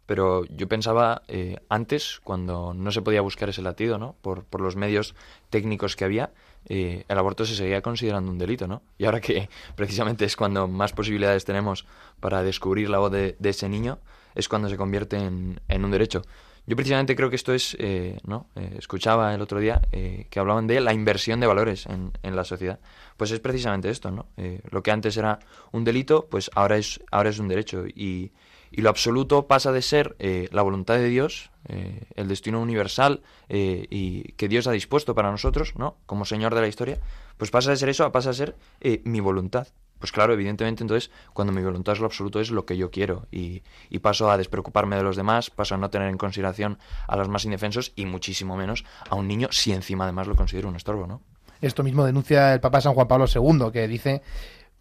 pero 0.10 0.44
yo 0.46 0.68
pensaba 0.68 1.22
eh, 1.28 1.58
antes, 1.70 2.20
cuando 2.24 2.74
no 2.74 2.90
se 2.90 3.04
podía 3.04 3.22
buscar 3.22 3.50
ese 3.50 3.62
latido, 3.62 4.00
¿no? 4.00 4.16
Por, 4.24 4.44
por 4.44 4.60
los 4.60 4.76
medios 4.76 5.14
técnicos 5.52 5.96
que 5.96 6.04
había, 6.04 6.32
eh, 6.68 7.06
el 7.08 7.16
aborto 7.20 7.46
se 7.46 7.54
seguía 7.54 7.84
considerando 7.84 8.32
un 8.32 8.40
delito, 8.40 8.68
¿no? 8.68 8.82
Y 8.98 9.06
ahora 9.06 9.22
que 9.22 9.50
precisamente 9.76 10.26
es 10.26 10.36
cuando 10.36 10.68
más 10.68 10.94
posibilidades 10.94 11.46
tenemos 11.46 11.86
para 12.20 12.42
descubrir 12.42 12.90
la 12.90 12.98
voz 12.98 13.12
de, 13.12 13.36
ese 13.44 13.70
niño, 13.70 14.00
es 14.34 14.50
cuando 14.50 14.68
se 14.68 14.78
convierte 14.78 15.18
en, 15.18 15.62
en 15.68 15.86
un 15.86 15.92
derecho. 15.92 16.24
Yo 16.66 16.76
precisamente 16.76 17.16
creo 17.16 17.30
que 17.30 17.36
esto 17.36 17.54
es, 17.54 17.78
eh, 17.80 18.18
¿no? 18.26 18.48
Eh, 18.56 18.76
escuchaba 18.78 19.34
el 19.34 19.42
otro 19.42 19.60
día 19.60 19.82
eh, 19.92 20.26
que 20.30 20.40
hablaban 20.40 20.68
de 20.68 20.80
la 20.82 20.94
inversión 20.94 21.40
de 21.40 21.48
valores 21.48 21.86
en, 21.86 22.12
en 22.24 22.36
la 22.36 22.44
sociedad. 22.44 22.80
Pues 23.16 23.30
es 23.30 23.40
precisamente 23.40 23.90
esto, 23.90 24.12
¿no? 24.12 24.28
Lo 24.72 24.82
que 24.82 24.92
antes 24.92 25.18
era 25.18 25.40
un 25.72 25.84
delito, 25.84 26.28
pues 26.30 26.50
ahora 26.56 26.78
es, 26.78 27.00
ahora 27.12 27.30
es 27.30 27.40
un 27.40 27.48
derecho. 27.48 27.86
Y, 27.88 28.32
y 28.72 28.82
lo 28.82 28.90
absoluto 28.90 29.48
pasa 29.48 29.72
de 29.72 29.82
ser 29.82 30.16
eh, 30.20 30.50
la 30.52 30.62
voluntad 30.62 30.96
de 30.96 31.08
Dios, 31.08 31.52
eh, 31.68 32.04
el 32.16 32.28
destino 32.28 32.62
universal 32.62 33.22
y 33.50 34.32
que 34.34 34.48
Dios 34.48 34.68
ha 34.68 34.72
dispuesto 34.72 35.16
para 35.16 35.32
nosotros, 35.32 35.74
¿no? 35.76 35.98
Como 36.06 36.26
Señor 36.26 36.54
de 36.54 36.62
la 36.62 36.68
historia, 36.68 37.00
pues 37.38 37.52
pasa 37.52 37.72
de 37.72 37.78
ser 37.78 37.90
eso 37.90 38.06
a 38.06 38.12
pasa 38.12 38.30
a 38.30 38.34
ser 38.34 38.56
mi 39.04 39.20
voluntad. 39.20 39.68
Pues 39.98 40.14
claro, 40.14 40.34
evidentemente 40.34 40.84
entonces 40.84 41.12
cuando 41.34 41.52
mi 41.52 41.62
voluntad 41.62 41.94
es 41.94 42.00
lo 42.00 42.06
absoluto 42.06 42.40
es 42.40 42.52
lo 42.52 42.66
que 42.66 42.78
yo 42.78 42.90
quiero 42.90 43.28
y, 43.32 43.64
y, 43.90 44.00
paso 44.00 44.32
a 44.32 44.38
despreocuparme 44.38 44.96
de 44.96 45.04
los 45.04 45.18
demás, 45.18 45.50
paso 45.50 45.76
a 45.76 45.78
no 45.78 45.90
tener 45.90 46.08
en 46.08 46.18
consideración 46.18 46.80
a 47.08 47.18
los 47.18 47.28
más 47.28 47.44
indefensos 47.44 47.92
y 47.96 48.06
muchísimo 48.06 48.56
menos 48.56 48.86
a 49.10 49.16
un 49.16 49.28
niño 49.28 49.50
si 49.52 49.74
encima 49.74 50.06
además 50.06 50.28
lo 50.28 50.36
considero 50.36 50.70
un 50.70 50.78
estorbo, 50.78 51.06
¿no? 51.06 51.22
Esto 51.62 51.84
mismo 51.84 52.06
denuncia 52.06 52.54
el 52.54 52.62
Papa 52.62 52.80
San 52.80 52.94
Juan 52.94 53.08
Pablo 53.08 53.26
II, 53.28 53.72
que 53.74 53.88
dice 53.88 54.22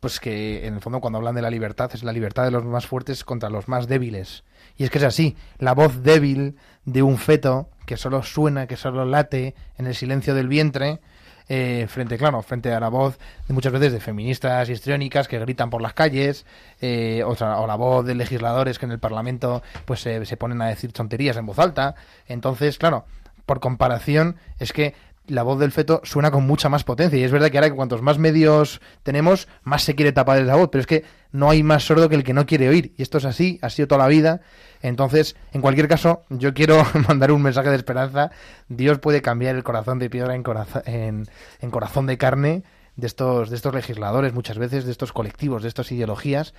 pues 0.00 0.20
que 0.20 0.66
en 0.66 0.74
el 0.74 0.80
fondo 0.80 1.00
cuando 1.00 1.18
hablan 1.18 1.34
de 1.34 1.42
la 1.42 1.50
libertad 1.50 1.90
es 1.92 2.02
la 2.02 2.12
libertad 2.12 2.44
de 2.44 2.50
los 2.50 2.64
más 2.64 2.86
fuertes 2.86 3.24
contra 3.24 3.50
los 3.50 3.68
más 3.68 3.88
débiles. 3.88 4.44
Y 4.76 4.84
es 4.84 4.90
que 4.90 4.98
es 4.98 5.04
así, 5.04 5.36
la 5.58 5.74
voz 5.74 6.02
débil 6.02 6.56
de 6.84 7.02
un 7.02 7.18
feto 7.18 7.68
que 7.86 7.96
solo 7.96 8.22
suena, 8.22 8.66
que 8.66 8.76
solo 8.76 9.04
late 9.04 9.54
en 9.76 9.86
el 9.86 9.94
silencio 9.94 10.34
del 10.34 10.48
vientre, 10.48 11.00
eh, 11.48 11.86
frente, 11.88 12.18
claro, 12.18 12.42
frente 12.42 12.72
a 12.72 12.78
la 12.78 12.90
voz 12.90 13.18
de 13.48 13.54
muchas 13.54 13.72
veces 13.72 13.92
de 13.92 14.00
feministas 14.00 14.68
histriónicas 14.68 15.28
que 15.28 15.38
gritan 15.38 15.70
por 15.70 15.80
las 15.80 15.94
calles, 15.94 16.44
eh, 16.80 17.22
o, 17.24 17.30
o, 17.30 17.66
la 17.66 17.74
voz 17.74 18.04
de 18.04 18.14
legisladores 18.14 18.78
que 18.78 18.84
en 18.84 18.92
el 18.92 18.98
Parlamento 18.98 19.62
pues 19.86 20.04
eh, 20.06 20.24
se 20.26 20.36
ponen 20.36 20.60
a 20.60 20.66
decir 20.66 20.92
tonterías 20.92 21.38
en 21.38 21.46
voz 21.46 21.58
alta. 21.58 21.94
Entonces, 22.26 22.76
claro, 22.76 23.06
por 23.46 23.60
comparación, 23.60 24.36
es 24.58 24.74
que 24.74 24.94
la 25.28 25.42
voz 25.42 25.58
del 25.58 25.72
feto 25.72 26.00
suena 26.04 26.30
con 26.30 26.46
mucha 26.46 26.68
más 26.68 26.84
potencia. 26.84 27.18
Y 27.18 27.22
es 27.22 27.32
verdad 27.32 27.50
que 27.50 27.58
ahora 27.58 27.70
que 27.70 27.76
cuantos 27.76 28.02
más 28.02 28.18
medios 28.18 28.80
tenemos, 29.02 29.48
más 29.62 29.82
se 29.82 29.94
quiere 29.94 30.12
tapar 30.12 30.38
esa 30.38 30.56
voz. 30.56 30.68
Pero 30.70 30.80
es 30.80 30.86
que 30.86 31.04
no 31.32 31.50
hay 31.50 31.62
más 31.62 31.84
sordo 31.84 32.08
que 32.08 32.14
el 32.14 32.24
que 32.24 32.34
no 32.34 32.46
quiere 32.46 32.68
oír. 32.68 32.92
Y 32.96 33.02
esto 33.02 33.18
es 33.18 33.24
así, 33.24 33.58
ha 33.62 33.70
sido 33.70 33.88
toda 33.88 34.02
la 34.02 34.08
vida. 34.08 34.40
Entonces, 34.82 35.36
en 35.52 35.60
cualquier 35.60 35.88
caso, 35.88 36.24
yo 36.30 36.54
quiero 36.54 36.84
mandar 37.08 37.32
un 37.32 37.42
mensaje 37.42 37.70
de 37.70 37.76
esperanza. 37.76 38.30
Dios 38.68 38.98
puede 38.98 39.22
cambiar 39.22 39.56
el 39.56 39.64
corazón 39.64 39.98
de 39.98 40.10
piedra 40.10 40.34
en, 40.34 40.42
corazón, 40.42 40.82
en, 40.86 41.26
en 41.60 41.70
corazón 41.70 42.06
de 42.06 42.18
carne 42.18 42.64
de 42.98 43.06
estos, 43.06 43.48
de 43.48 43.54
estos 43.54 43.72
legisladores 43.72 44.34
muchas 44.34 44.58
veces, 44.58 44.84
de 44.84 44.90
estos 44.90 45.12
colectivos, 45.12 45.62
de 45.62 45.68
estas 45.68 45.90
ideologías. 45.92 46.52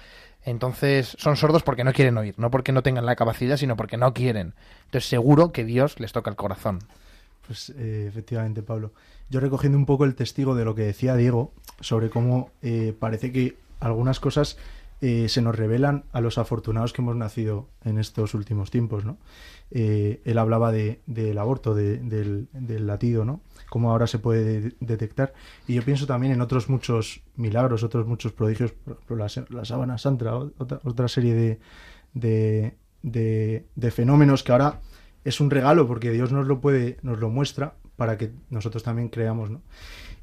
Entonces 0.46 1.16
son 1.20 1.36
sordos 1.36 1.64
porque 1.64 1.84
no 1.84 1.92
quieren 1.92 2.18
oír, 2.18 2.34
no 2.38 2.50
porque 2.50 2.72
no 2.72 2.82
tengan 2.82 3.06
la 3.06 3.18
capacidad, 3.18 3.58
sino 3.58 3.76
porque 3.76 3.98
no 3.98 4.14
quieren. 4.14 4.54
Entonces 4.86 5.10
seguro 5.10 5.52
que 5.52 5.66
Dios 5.66 6.00
les 6.00 6.14
toca 6.14 6.30
el 6.30 6.38
corazón. 6.38 6.80
Pues 7.50 7.72
eh, 7.80 8.06
efectivamente, 8.08 8.62
Pablo. 8.62 8.94
Yo 9.32 9.40
recogiendo 9.40 9.76
un 9.76 9.88
poco 9.88 10.06
el 10.06 10.14
testigo 10.14 10.54
de 10.54 10.66
lo 10.66 10.76
que 10.76 10.84
decía 10.84 11.16
Diego 11.16 11.52
sobre 11.80 12.12
cómo 12.12 12.52
eh, 12.62 12.94
parece 13.00 13.32
que 13.32 13.56
algunas 13.80 14.20
cosas 14.20 14.56
eh, 15.02 15.28
se 15.30 15.42
nos 15.42 15.56
revelan 15.56 16.04
a 16.12 16.22
los 16.22 16.38
afortunados 16.38 16.94
que 16.94 17.02
hemos 17.02 17.16
nacido 17.16 17.68
en 17.86 17.98
estos 17.98 18.36
últimos 18.36 18.70
tiempos, 18.70 19.04
¿no? 19.04 19.18
Él 19.72 20.38
hablaba 20.38 20.72
de, 20.72 21.00
del 21.08 21.40
aborto, 21.40 21.74
de- 21.74 21.98
del, 21.98 22.48
latido, 22.86 23.26
¿no? 23.26 23.42
Cómo 23.72 23.90
ahora 23.90 24.06
se 24.06 24.20
puede 24.20 24.62
de- 24.62 24.76
detectar. 24.80 25.34
Y 25.68 25.74
yo 25.74 25.82
pienso 25.82 26.06
también 26.06 26.34
en 26.34 26.42
otros 26.42 26.70
muchos 26.70 27.22
milagros, 27.36 27.82
otros 27.82 28.06
muchos 28.06 28.32
prodigios, 28.32 28.74
por 28.74 28.94
ejemplo, 28.94 29.16
la, 29.16 29.28
la 29.50 29.66
sábana 29.66 29.98
santa, 29.98 30.36
otra, 30.36 30.82
otra 30.84 31.08
serie 31.08 31.34
de- 32.14 33.66
de 33.76 33.92
fenómenos 33.92 34.44
que 34.44 34.52
ahora 34.52 34.82
es 35.24 35.40
un 35.42 35.50
regalo 35.50 35.88
porque 35.88 36.12
Dios 36.12 36.32
nos 36.32 36.48
lo 36.48 36.62
puede, 36.62 36.98
nos 37.02 37.20
lo 37.20 37.30
muestra 37.30 37.76
para 37.96 38.18
que 38.18 38.32
nosotros 38.50 38.84
también 38.84 39.10
creamos, 39.10 39.50
¿no? 39.50 39.62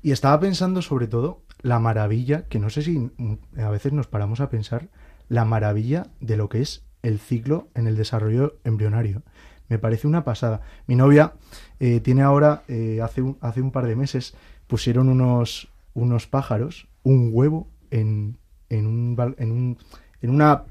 Y 0.03 0.13
estaba 0.13 0.39
pensando 0.41 0.83
sobre 0.83 1.07
todo 1.09 1.43
la 1.63 1.79
maravilla, 1.79 2.45
que 2.49 2.59
no 2.59 2.71
sé 2.71 2.83
si 2.83 3.11
a 3.59 3.69
veces 3.71 3.93
nos 3.93 4.07
paramos 4.07 4.41
a 4.41 4.49
pensar, 4.51 4.89
la 5.29 5.45
maravilla 5.45 6.07
de 6.21 6.37
lo 6.37 6.49
que 6.49 6.63
es 6.63 6.85
el 7.03 7.19
ciclo 7.19 7.69
en 7.75 7.87
el 7.87 7.97
desarrollo 7.97 8.57
embrionario. 8.65 9.23
Me 9.69 9.79
parece 9.79 10.07
una 10.07 10.23
pasada. 10.25 10.61
Mi 10.87 10.95
novia 10.95 11.33
eh, 11.81 12.01
tiene 12.01 12.23
ahora, 12.23 12.63
eh, 12.69 13.01
hace, 13.03 13.23
un, 13.23 13.37
hace 13.41 13.61
un 13.61 13.73
par 13.73 13.87
de 13.87 13.97
meses, 13.97 14.35
pusieron 14.69 15.09
unos, 15.09 15.69
unos 15.95 16.27
pájaros, 16.29 16.89
un 17.03 17.31
huevo 17.33 17.69
en, 17.91 18.39
en, 18.69 18.87
un, 18.87 19.35
en, 19.39 19.51
un- 19.53 19.79
en 20.23 20.31
una, 20.31 20.65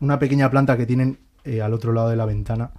una 0.00 0.18
pequeña 0.18 0.50
planta 0.50 0.76
que 0.76 0.86
tienen 0.86 1.20
eh, 1.44 1.62
al 1.62 1.72
otro 1.72 1.92
lado 1.92 2.08
de 2.08 2.16
la 2.16 2.26
ventana 2.26 2.72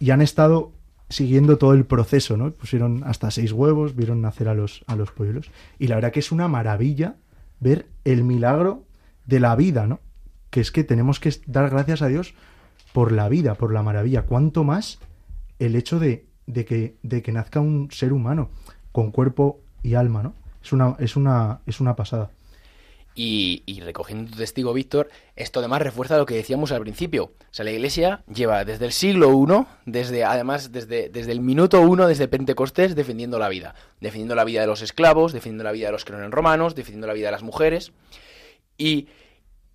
y 0.00 0.10
han 0.10 0.22
estado 0.22 0.72
siguiendo 1.08 1.58
todo 1.58 1.74
el 1.74 1.84
proceso, 1.84 2.36
¿no? 2.36 2.50
Pusieron 2.50 3.02
hasta 3.04 3.30
seis 3.30 3.52
huevos, 3.52 3.94
vieron 3.94 4.22
nacer 4.22 4.48
a 4.48 4.54
los, 4.54 4.82
a 4.86 4.96
los 4.96 5.12
polluelos. 5.12 5.50
Y 5.78 5.86
la 5.86 5.96
verdad 5.96 6.10
que 6.10 6.20
es 6.20 6.32
una 6.32 6.48
maravilla 6.48 7.16
ver 7.60 7.86
el 8.04 8.24
milagro 8.24 8.84
de 9.26 9.38
la 9.38 9.54
vida, 9.54 9.86
¿no? 9.86 10.00
Que 10.48 10.60
es 10.60 10.72
que 10.72 10.82
tenemos 10.82 11.20
que 11.20 11.32
dar 11.46 11.68
gracias 11.70 12.02
a 12.02 12.08
Dios 12.08 12.34
por 12.92 13.12
la 13.12 13.28
vida, 13.28 13.54
por 13.54 13.72
la 13.72 13.82
maravilla. 13.82 14.22
Cuanto 14.22 14.64
más 14.64 14.98
el 15.58 15.76
hecho 15.76 16.00
de, 16.00 16.26
de 16.46 16.64
que, 16.64 16.96
de 17.02 17.22
que 17.22 17.32
nazca 17.32 17.60
un 17.60 17.90
ser 17.90 18.12
humano 18.12 18.48
con 18.92 19.10
cuerpo 19.10 19.60
y 19.82 19.94
alma, 19.94 20.22
¿no? 20.22 20.34
Es 20.62 20.72
una, 20.72 20.96
es 20.98 21.16
una, 21.16 21.60
es 21.66 21.80
una 21.80 21.94
pasada. 21.94 22.30
Y, 23.22 23.80
recogiendo 23.84 24.30
tu 24.30 24.38
testigo, 24.38 24.72
Víctor, 24.72 25.10
esto 25.36 25.58
además 25.60 25.82
refuerza 25.82 26.16
lo 26.16 26.24
que 26.24 26.34
decíamos 26.36 26.72
al 26.72 26.80
principio. 26.80 27.24
O 27.24 27.32
sea, 27.50 27.66
la 27.66 27.70
Iglesia 27.70 28.24
lleva 28.32 28.64
desde 28.64 28.86
el 28.86 28.92
siglo 28.92 29.30
I, 29.30 29.66
desde, 29.84 30.24
además 30.24 30.72
desde, 30.72 31.10
desde 31.10 31.32
el 31.32 31.40
minuto 31.40 31.82
uno, 31.82 32.08
desde 32.08 32.28
Pentecostés, 32.28 32.94
defendiendo 32.94 33.38
la 33.38 33.50
vida. 33.50 33.74
Defendiendo 34.00 34.34
la 34.34 34.44
vida 34.44 34.62
de 34.62 34.68
los 34.68 34.80
esclavos, 34.80 35.34
defendiendo 35.34 35.64
la 35.64 35.72
vida 35.72 35.86
de 35.88 35.92
los 35.92 36.06
que 36.06 36.12
no 36.12 36.18
eran 36.18 36.32
romanos, 36.32 36.74
defendiendo 36.74 37.08
la 37.08 37.12
vida 37.12 37.26
de 37.26 37.32
las 37.32 37.42
mujeres. 37.42 37.92
Y, 38.78 39.08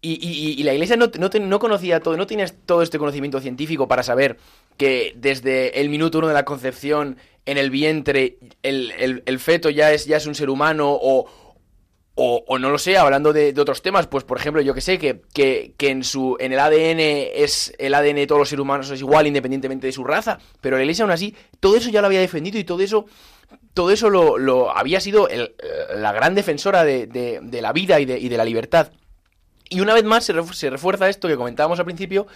y, 0.01 0.63
la 0.63 0.73
Iglesia 0.73 0.97
no, 0.97 1.11
no, 1.19 1.29
no 1.39 1.59
conocía 1.59 1.99
todo, 1.99 2.17
no 2.17 2.25
tienes 2.25 2.55
todo 2.65 2.81
este 2.81 2.97
conocimiento 2.97 3.39
científico 3.41 3.87
para 3.87 4.01
saber 4.01 4.37
que 4.77 5.13
desde 5.17 5.81
el 5.81 5.89
minuto 5.89 6.17
uno 6.17 6.27
de 6.29 6.33
la 6.33 6.45
concepción 6.45 7.17
en 7.45 7.59
el 7.59 7.69
vientre 7.69 8.37
el, 8.63 8.91
el- 8.97 9.23
el 9.27 9.39
feto 9.39 9.69
ya 9.69 9.91
es, 9.91 10.07
ya 10.07 10.17
es 10.17 10.25
un 10.25 10.33
ser 10.33 10.49
humano 10.49 10.89
o, 10.99 11.27
o, 12.17 12.57
no 12.59 12.69
lo 12.69 12.77
sé, 12.77 12.97
hablando 12.97 13.33
de, 13.33 13.53
otros 13.59 13.81
temas, 13.81 14.07
pues 14.07 14.23
por 14.23 14.37
ejemplo, 14.37 14.61
yo 14.61 14.73
que 14.73 14.79
sé, 14.81 14.97
que, 14.97 15.21
que, 15.33 15.73
que 15.77 15.89
en 15.89 16.03
su 16.03 16.37
en 16.39 16.53
el 16.53 16.59
ADN 16.59 16.99
es 16.99 17.73
el 17.77 17.93
ADN 17.93 18.15
de 18.15 18.27
todos 18.27 18.39
los 18.39 18.49
seres 18.49 18.61
humanos 18.61 18.89
es 18.89 19.01
igual 19.01 19.27
independientemente 19.27 19.87
de 19.87 19.93
su 19.93 20.03
raza, 20.05 20.39
pero 20.61 20.77
la 20.77 20.83
iglesia 20.83 21.03
aún 21.03 21.11
así, 21.11 21.35
todo 21.59 21.75
eso 21.75 21.89
ya 21.89 21.99
lo 22.01 22.07
había 22.07 22.21
defendido 22.21 22.57
y 22.57 22.63
todo 22.63 22.81
eso 22.81 23.05
todo 23.73 23.91
eso 23.91 24.09
lo, 24.09 24.37
lo 24.37 24.75
había 24.75 24.99
sido 25.01 25.27
el- 25.27 25.53
la 25.95 26.13
gran 26.13 26.33
defensora 26.35 26.83
de, 26.85 27.07
de- 27.07 27.61
la 27.61 27.73
vida 27.73 27.99
y 27.99 28.05
de, 28.05 28.17
y 28.17 28.29
de 28.29 28.37
la 28.37 28.45
libertad. 28.45 28.91
Y 29.69 29.81
una 29.81 29.93
vez 29.93 30.03
más 30.03 30.23
se 30.25 30.69
refuerza 30.69 31.09
esto 31.09 31.27
que 31.27 31.35
comentábamos 31.35 31.79
al 31.79 31.85
principio, 31.85 32.27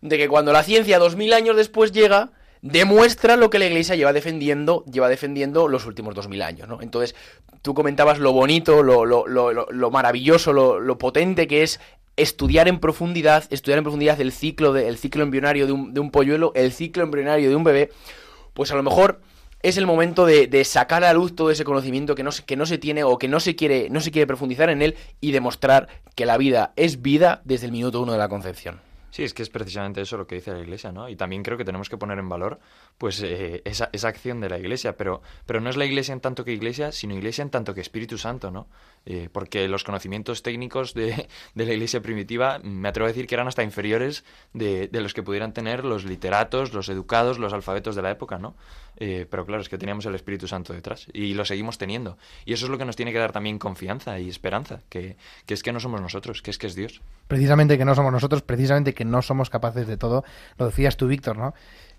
de 0.00 0.18
que 0.18 0.28
cuando 0.28 0.52
la 0.52 0.62
ciencia, 0.64 0.98
dos 0.98 1.16
mil 1.16 1.32
años 1.32 1.56
después, 1.56 1.92
llega, 1.92 2.30
demuestra 2.62 3.36
lo 3.36 3.50
que 3.50 3.58
la 3.58 3.66
Iglesia 3.66 3.94
lleva 3.96 4.12
defendiendo, 4.12 4.84
lleva 4.90 5.08
defendiendo 5.08 5.68
los 5.68 5.86
últimos 5.86 6.14
dos 6.14 6.28
mil 6.28 6.42
años, 6.42 6.68
¿no? 6.68 6.80
Entonces, 6.82 7.14
tú 7.62 7.74
comentabas 7.74 8.18
lo 8.18 8.32
bonito, 8.32 8.82
lo, 8.82 9.04
lo, 9.04 9.26
lo, 9.26 9.52
lo- 9.52 9.66
lo 9.70 9.90
maravilloso, 9.90 10.52
lo, 10.52 10.98
potente 10.98 11.46
que 11.46 11.62
es 11.62 11.80
estudiar 12.16 12.66
en 12.68 12.80
profundidad, 12.80 13.44
estudiar 13.50 13.78
en 13.78 13.84
profundidad 13.84 14.20
el 14.20 14.32
ciclo, 14.32 14.72
de, 14.72 14.88
el 14.88 14.98
ciclo 14.98 15.22
embrionario 15.22 15.66
de 15.66 15.72
un, 15.72 15.94
de 15.94 16.00
un 16.00 16.10
polluelo, 16.10 16.52
el 16.56 16.72
ciclo 16.72 17.04
embrionario 17.04 17.48
de 17.48 17.54
un 17.56 17.62
bebé, 17.64 17.90
pues 18.54 18.72
a 18.72 18.74
lo 18.74 18.82
mejor 18.82 19.20
es 19.62 19.76
el 19.76 19.86
momento 19.86 20.26
de, 20.26 20.46
de 20.46 20.64
sacar 20.64 21.04
a 21.04 21.12
luz 21.12 21.34
todo 21.34 21.50
ese 21.50 21.64
conocimiento 21.64 22.14
que 22.14 22.22
no, 22.24 22.32
se, 22.32 22.44
que 22.44 22.56
no 22.56 22.66
se 22.66 22.78
tiene 22.78 23.04
o 23.04 23.18
que 23.18 23.28
no 23.28 23.40
se 23.40 23.56
quiere 23.56 23.88
no 23.90 24.00
se 24.00 24.10
quiere 24.12 24.26
profundizar 24.26 24.70
en 24.70 24.82
él 24.82 24.96
y 25.20 25.32
demostrar 25.32 25.88
que 26.14 26.26
la 26.26 26.36
vida 26.36 26.72
es 26.76 27.02
vida 27.02 27.40
desde 27.44 27.66
el 27.66 27.72
minuto 27.72 28.00
uno 28.00 28.12
de 28.12 28.18
la 28.18 28.28
concepción. 28.28 28.80
Sí, 29.18 29.24
es 29.24 29.34
que 29.34 29.42
es 29.42 29.50
precisamente 29.50 30.00
eso 30.00 30.16
lo 30.16 30.28
que 30.28 30.36
dice 30.36 30.52
la 30.52 30.60
Iglesia, 30.60 30.92
¿no? 30.92 31.08
Y 31.08 31.16
también 31.16 31.42
creo 31.42 31.58
que 31.58 31.64
tenemos 31.64 31.88
que 31.88 31.96
poner 31.96 32.20
en 32.20 32.28
valor, 32.28 32.60
pues, 32.98 33.22
eh, 33.22 33.62
esa, 33.64 33.88
esa 33.92 34.08
acción 34.08 34.40
de 34.40 34.48
la 34.48 34.58
Iglesia, 34.58 34.96
pero, 34.96 35.22
pero 35.46 35.60
no 35.60 35.70
es 35.70 35.76
la 35.76 35.86
Iglesia 35.86 36.12
en 36.12 36.20
tanto 36.20 36.44
que 36.44 36.52
Iglesia, 36.52 36.92
sino 36.92 37.14
Iglesia 37.14 37.42
en 37.42 37.50
tanto 37.50 37.74
que 37.74 37.80
Espíritu 37.80 38.18
Santo, 38.18 38.50
¿no? 38.50 38.66
Eh, 39.06 39.28
porque 39.32 39.68
los 39.68 39.84
conocimientos 39.84 40.42
técnicos 40.42 40.92
de, 40.94 41.28
de 41.54 41.66
la 41.66 41.72
Iglesia 41.72 42.02
primitiva, 42.02 42.58
me 42.62 42.88
atrevo 42.88 43.06
a 43.06 43.08
decir 43.08 43.26
que 43.26 43.34
eran 43.34 43.48
hasta 43.48 43.62
inferiores 43.62 44.24
de, 44.52 44.88
de 44.88 45.00
los 45.00 45.14
que 45.14 45.22
pudieran 45.22 45.52
tener 45.52 45.84
los 45.84 46.04
literatos, 46.04 46.74
los 46.74 46.88
educados, 46.88 47.38
los 47.38 47.52
alfabetos 47.52 47.96
de 47.96 48.02
la 48.02 48.10
época, 48.10 48.38
¿no? 48.38 48.54
Eh, 49.00 49.26
pero 49.30 49.46
claro, 49.46 49.62
es 49.62 49.68
que 49.68 49.78
teníamos 49.78 50.04
el 50.06 50.16
Espíritu 50.16 50.48
Santo 50.48 50.72
detrás 50.72 51.06
y 51.12 51.34
lo 51.34 51.44
seguimos 51.44 51.78
teniendo. 51.78 52.18
Y 52.44 52.52
eso 52.52 52.66
es 52.66 52.70
lo 52.70 52.78
que 52.78 52.84
nos 52.84 52.96
tiene 52.96 53.12
que 53.12 53.18
dar 53.18 53.30
también 53.30 53.58
confianza 53.60 54.18
y 54.18 54.28
esperanza, 54.28 54.80
que, 54.88 55.16
que 55.46 55.54
es 55.54 55.62
que 55.62 55.72
no 55.72 55.78
somos 55.78 56.00
nosotros, 56.00 56.42
que 56.42 56.50
es 56.50 56.58
que 56.58 56.66
es 56.66 56.74
Dios. 56.74 57.00
Precisamente 57.28 57.78
que 57.78 57.84
no 57.84 57.94
somos 57.94 58.10
nosotros, 58.10 58.42
precisamente 58.42 58.94
que 58.94 59.04
no 59.04 59.22
somos 59.22 59.50
capaces 59.50 59.86
de 59.86 59.96
todo. 59.96 60.24
Lo 60.58 60.66
decías 60.66 60.96
tú, 60.96 61.06
Víctor, 61.06 61.38
¿no? 61.38 61.54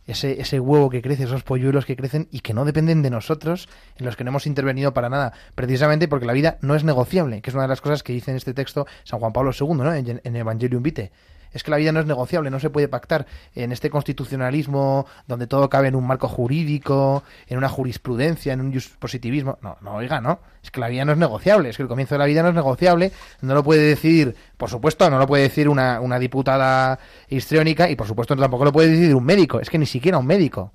Ese, 0.08 0.42
ese 0.42 0.60
huevo 0.60 0.90
que 0.90 1.02
crece, 1.02 1.24
esos 1.24 1.44
polluelos 1.44 1.86
que 1.86 1.96
crecen 1.96 2.28
y 2.32 2.40
que 2.40 2.54
no 2.54 2.66
dependen 2.66 3.04
de 3.04 3.12
nosotros, 3.12 3.70
en 3.98 4.06
los 4.06 4.16
que 4.16 4.24
no 4.24 4.30
hemos 4.30 4.48
intervenido 4.48 4.94
para 4.94 5.10
nada, 5.10 5.34
precisamente 5.54 6.08
porque 6.08 6.26
la 6.26 6.34
vida 6.34 6.58
no 6.62 6.76
es 6.76 6.84
negociable, 6.84 7.42
que 7.42 7.52
es 7.52 7.54
una 7.54 7.64
de 7.64 7.70
las 7.70 7.82
cosas 7.82 8.02
que 8.02 8.14
dice 8.14 8.32
en 8.32 8.38
este 8.38 8.54
texto 8.56 8.88
San 9.04 9.20
Juan 9.20 9.34
Pablo 9.34 9.52
II, 9.52 9.76
¿no? 9.76 9.94
En, 9.94 10.20
en 10.24 10.36
Evangelium 10.36 10.82
Vitae. 10.82 11.12
Es 11.54 11.64
que 11.64 11.72
la 11.72 11.78
vida 11.78 11.92
no 11.92 12.00
es 12.00 12.06
negociable, 12.06 12.50
no 12.50 12.60
se 12.60 12.70
puede 12.70 12.88
pactar 12.88 13.26
en 13.56 13.72
este 13.72 13.90
constitucionalismo 13.90 15.06
donde 15.28 15.48
todo 15.48 15.70
cabe 15.70 15.88
en 15.88 15.96
un 15.96 16.06
marco 16.06 16.28
jurídico, 16.28 17.24
en 17.48 17.58
una 17.58 17.70
jurisprudencia, 17.70 18.54
en 18.54 18.62
un 18.62 18.82
positivismo. 19.00 19.58
No, 19.62 19.78
no, 19.82 19.96
oiga, 19.96 20.22
no. 20.22 20.40
Es 20.64 20.72
que 20.72 20.80
la 20.80 20.90
vida 20.90 21.06
no 21.06 21.14
es 21.14 21.18
negociable, 21.18 21.70
es 21.70 21.78
que 21.78 21.84
el 21.84 21.90
comienzo 21.90 22.16
de 22.16 22.20
la 22.20 22.26
vida 22.26 22.44
no 22.44 22.50
es 22.50 22.56
negociable. 22.56 23.12
No 23.42 23.54
lo 23.54 23.64
puede 23.64 23.82
decir, 23.82 24.36
por 24.58 24.70
supuesto, 24.70 25.10
no 25.10 25.18
lo 25.18 25.28
puede 25.28 25.44
decir 25.44 25.70
una, 25.70 26.00
una 26.02 26.20
diputada 26.20 27.00
histriónica 27.30 27.90
y 27.90 27.96
por 27.96 28.08
supuesto 28.08 28.36
tampoco 28.36 28.66
lo 28.66 28.72
puede 28.72 28.90
decir 28.90 29.16
un 29.16 29.26
médico. 29.26 29.60
Es 29.60 29.70
que 29.70 29.78
ni 29.78 29.86
siquiera 29.86 30.18
un 30.18 30.28
médico. 30.28 30.72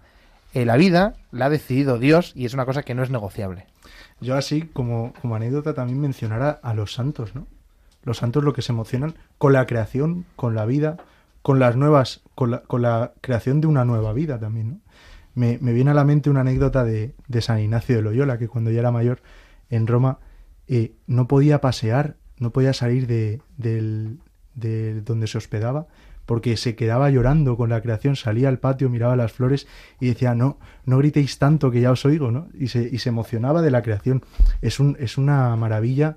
Eh, 0.54 0.64
la 0.64 0.76
vida 0.76 1.14
la 1.32 1.46
ha 1.46 1.50
decidido 1.50 1.98
Dios 1.98 2.32
y 2.34 2.46
es 2.46 2.54
una 2.54 2.64
cosa 2.64 2.82
que 2.82 2.94
no 2.94 3.02
es 3.02 3.10
negociable. 3.10 3.66
Yo 4.20 4.37
así, 4.37 4.62
como, 4.62 5.12
como 5.20 5.34
anécdota, 5.34 5.74
también 5.74 6.00
mencionar 6.00 6.42
a, 6.42 6.50
a 6.50 6.74
los 6.74 6.94
santos, 6.94 7.34
¿no? 7.34 7.46
Los 8.04 8.18
santos 8.18 8.44
lo 8.44 8.52
que 8.52 8.62
se 8.62 8.72
emocionan 8.72 9.14
con 9.38 9.52
la 9.52 9.66
creación, 9.66 10.24
con 10.36 10.54
la 10.54 10.64
vida, 10.66 10.96
con 11.42 11.58
las 11.58 11.76
nuevas, 11.76 12.22
con 12.34 12.50
la, 12.52 12.60
con 12.62 12.82
la 12.82 13.12
creación 13.20 13.60
de 13.60 13.66
una 13.66 13.84
nueva 13.84 14.12
vida 14.12 14.38
también, 14.38 14.70
¿no? 14.70 14.78
Me, 15.34 15.58
me 15.60 15.72
viene 15.72 15.90
a 15.90 15.94
la 15.94 16.04
mente 16.04 16.30
una 16.30 16.42
anécdota 16.42 16.84
de, 16.84 17.12
de 17.26 17.42
San 17.42 17.58
Ignacio 17.58 17.96
de 17.96 18.02
Loyola, 18.02 18.38
que 18.38 18.46
cuando 18.46 18.70
ya 18.70 18.78
era 18.78 18.92
mayor 18.92 19.20
en 19.68 19.88
Roma 19.88 20.20
eh, 20.68 20.92
no 21.08 21.26
podía 21.26 21.60
pasear, 21.60 22.14
no 22.38 22.50
podía 22.50 22.72
salir 22.72 23.06
de, 23.08 23.40
del- 23.56 24.20
de 24.54 25.00
donde 25.00 25.26
se 25.26 25.38
hospedaba, 25.38 25.88
porque 26.24 26.56
se 26.56 26.76
quedaba 26.76 27.10
llorando 27.10 27.56
con 27.56 27.68
la 27.68 27.82
creación, 27.82 28.14
salía 28.14 28.48
al 28.48 28.60
patio, 28.60 28.88
miraba 28.88 29.16
las 29.16 29.32
flores 29.32 29.66
y 30.00 30.06
decía, 30.06 30.34
no, 30.36 30.58
no 30.86 30.98
gritéis 30.98 31.38
tanto 31.38 31.70
que 31.72 31.80
ya 31.80 31.90
os 31.90 32.04
oigo, 32.04 32.30
¿no? 32.30 32.46
Y 32.54 32.68
se, 32.68 32.88
y 32.90 32.98
se 32.98 33.08
emocionaba 33.08 33.60
de 33.60 33.72
la 33.72 33.82
creación. 33.82 34.22
Es, 34.62 34.78
un, 34.78 34.96
es 35.00 35.18
una 35.18 35.54
maravilla 35.56 36.16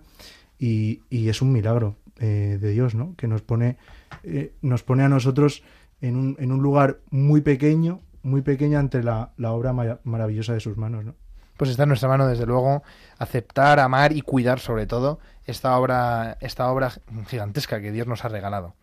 y, 0.59 1.01
es 1.09 1.41
un 1.41 1.51
milagro 1.51 1.95
eh, 2.19 2.57
de 2.59 2.71
Dios, 2.71 2.95
¿no? 2.95 3.15
Que 3.15 3.27
nos 3.27 3.41
pone, 3.41 3.77
eh, 4.23 4.53
nos 4.61 4.83
pone 4.83 5.03
a 5.03 5.09
nosotros 5.09 5.63
en 6.01 6.15
un, 6.15 6.35
en 6.39 6.51
un 6.51 6.61
lugar 6.61 6.99
muy 7.09 7.41
pequeño, 7.41 8.01
muy 8.23 8.41
pequeño 8.41 8.79
ante 8.79 9.03
la, 9.03 9.33
la 9.37 9.51
obra 9.51 9.73
maravillosa 10.03 10.53
de 10.53 10.59
sus 10.59 10.77
manos, 10.77 11.05
¿no? 11.05 11.15
Pues 11.57 11.71
está 11.71 11.83
en 11.83 11.89
nuestra 11.89 12.07
mano, 12.07 12.27
desde 12.27 12.45
luego, 12.45 12.83
aceptar, 13.17 13.79
amar 13.79 14.13
y 14.13 14.21
cuidar 14.21 14.59
sobre 14.59 14.85
todo 14.85 15.19
esta 15.47 15.77
obra, 15.77 16.37
esta 16.41 16.69
obra 16.69 16.91
gigantesca 17.27 17.79
que 17.79 17.91
Dios 17.91 18.05
nos 18.05 18.25
ha 18.25 18.27
regalado. 18.27 18.75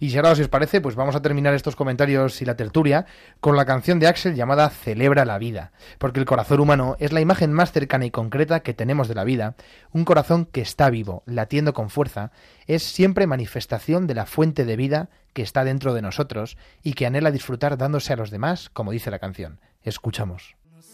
Y 0.00 0.10
si 0.10 0.16
ahora 0.16 0.32
os 0.32 0.48
parece, 0.48 0.80
pues 0.80 0.96
vamos 0.96 1.14
a 1.14 1.22
terminar 1.22 1.54
estos 1.54 1.76
comentarios 1.76 2.40
y 2.40 2.46
la 2.46 2.56
tertulia 2.56 3.06
con 3.40 3.54
la 3.54 3.66
canción 3.66 4.00
de 4.00 4.08
Axel 4.08 4.34
llamada 4.34 4.70
Celebra 4.70 5.26
la 5.26 5.38
vida, 5.38 5.72
porque 5.98 6.18
el 6.18 6.26
corazón 6.26 6.60
humano 6.60 6.96
es 6.98 7.12
la 7.12 7.20
imagen 7.20 7.52
más 7.52 7.70
cercana 7.70 8.06
y 8.06 8.10
concreta 8.10 8.60
que 8.60 8.74
tenemos 8.74 9.08
de 9.08 9.14
la 9.14 9.24
vida, 9.24 9.54
un 9.92 10.04
corazón 10.04 10.46
que 10.46 10.62
está 10.62 10.88
vivo, 10.88 11.22
latiendo 11.26 11.74
con 11.74 11.90
fuerza, 11.90 12.32
es 12.66 12.82
siempre 12.82 13.26
manifestación 13.26 14.06
de 14.06 14.14
la 14.14 14.26
fuente 14.26 14.64
de 14.64 14.76
vida 14.76 15.10
que 15.34 15.42
está 15.42 15.64
dentro 15.64 15.92
de 15.92 16.02
nosotros 16.02 16.56
y 16.82 16.94
que 16.94 17.06
anhela 17.06 17.30
disfrutar 17.30 17.76
dándose 17.76 18.14
a 18.14 18.16
los 18.16 18.30
demás, 18.30 18.70
como 18.70 18.90
dice 18.90 19.10
la 19.10 19.18
canción. 19.18 19.60
Escuchamos. 19.82 20.56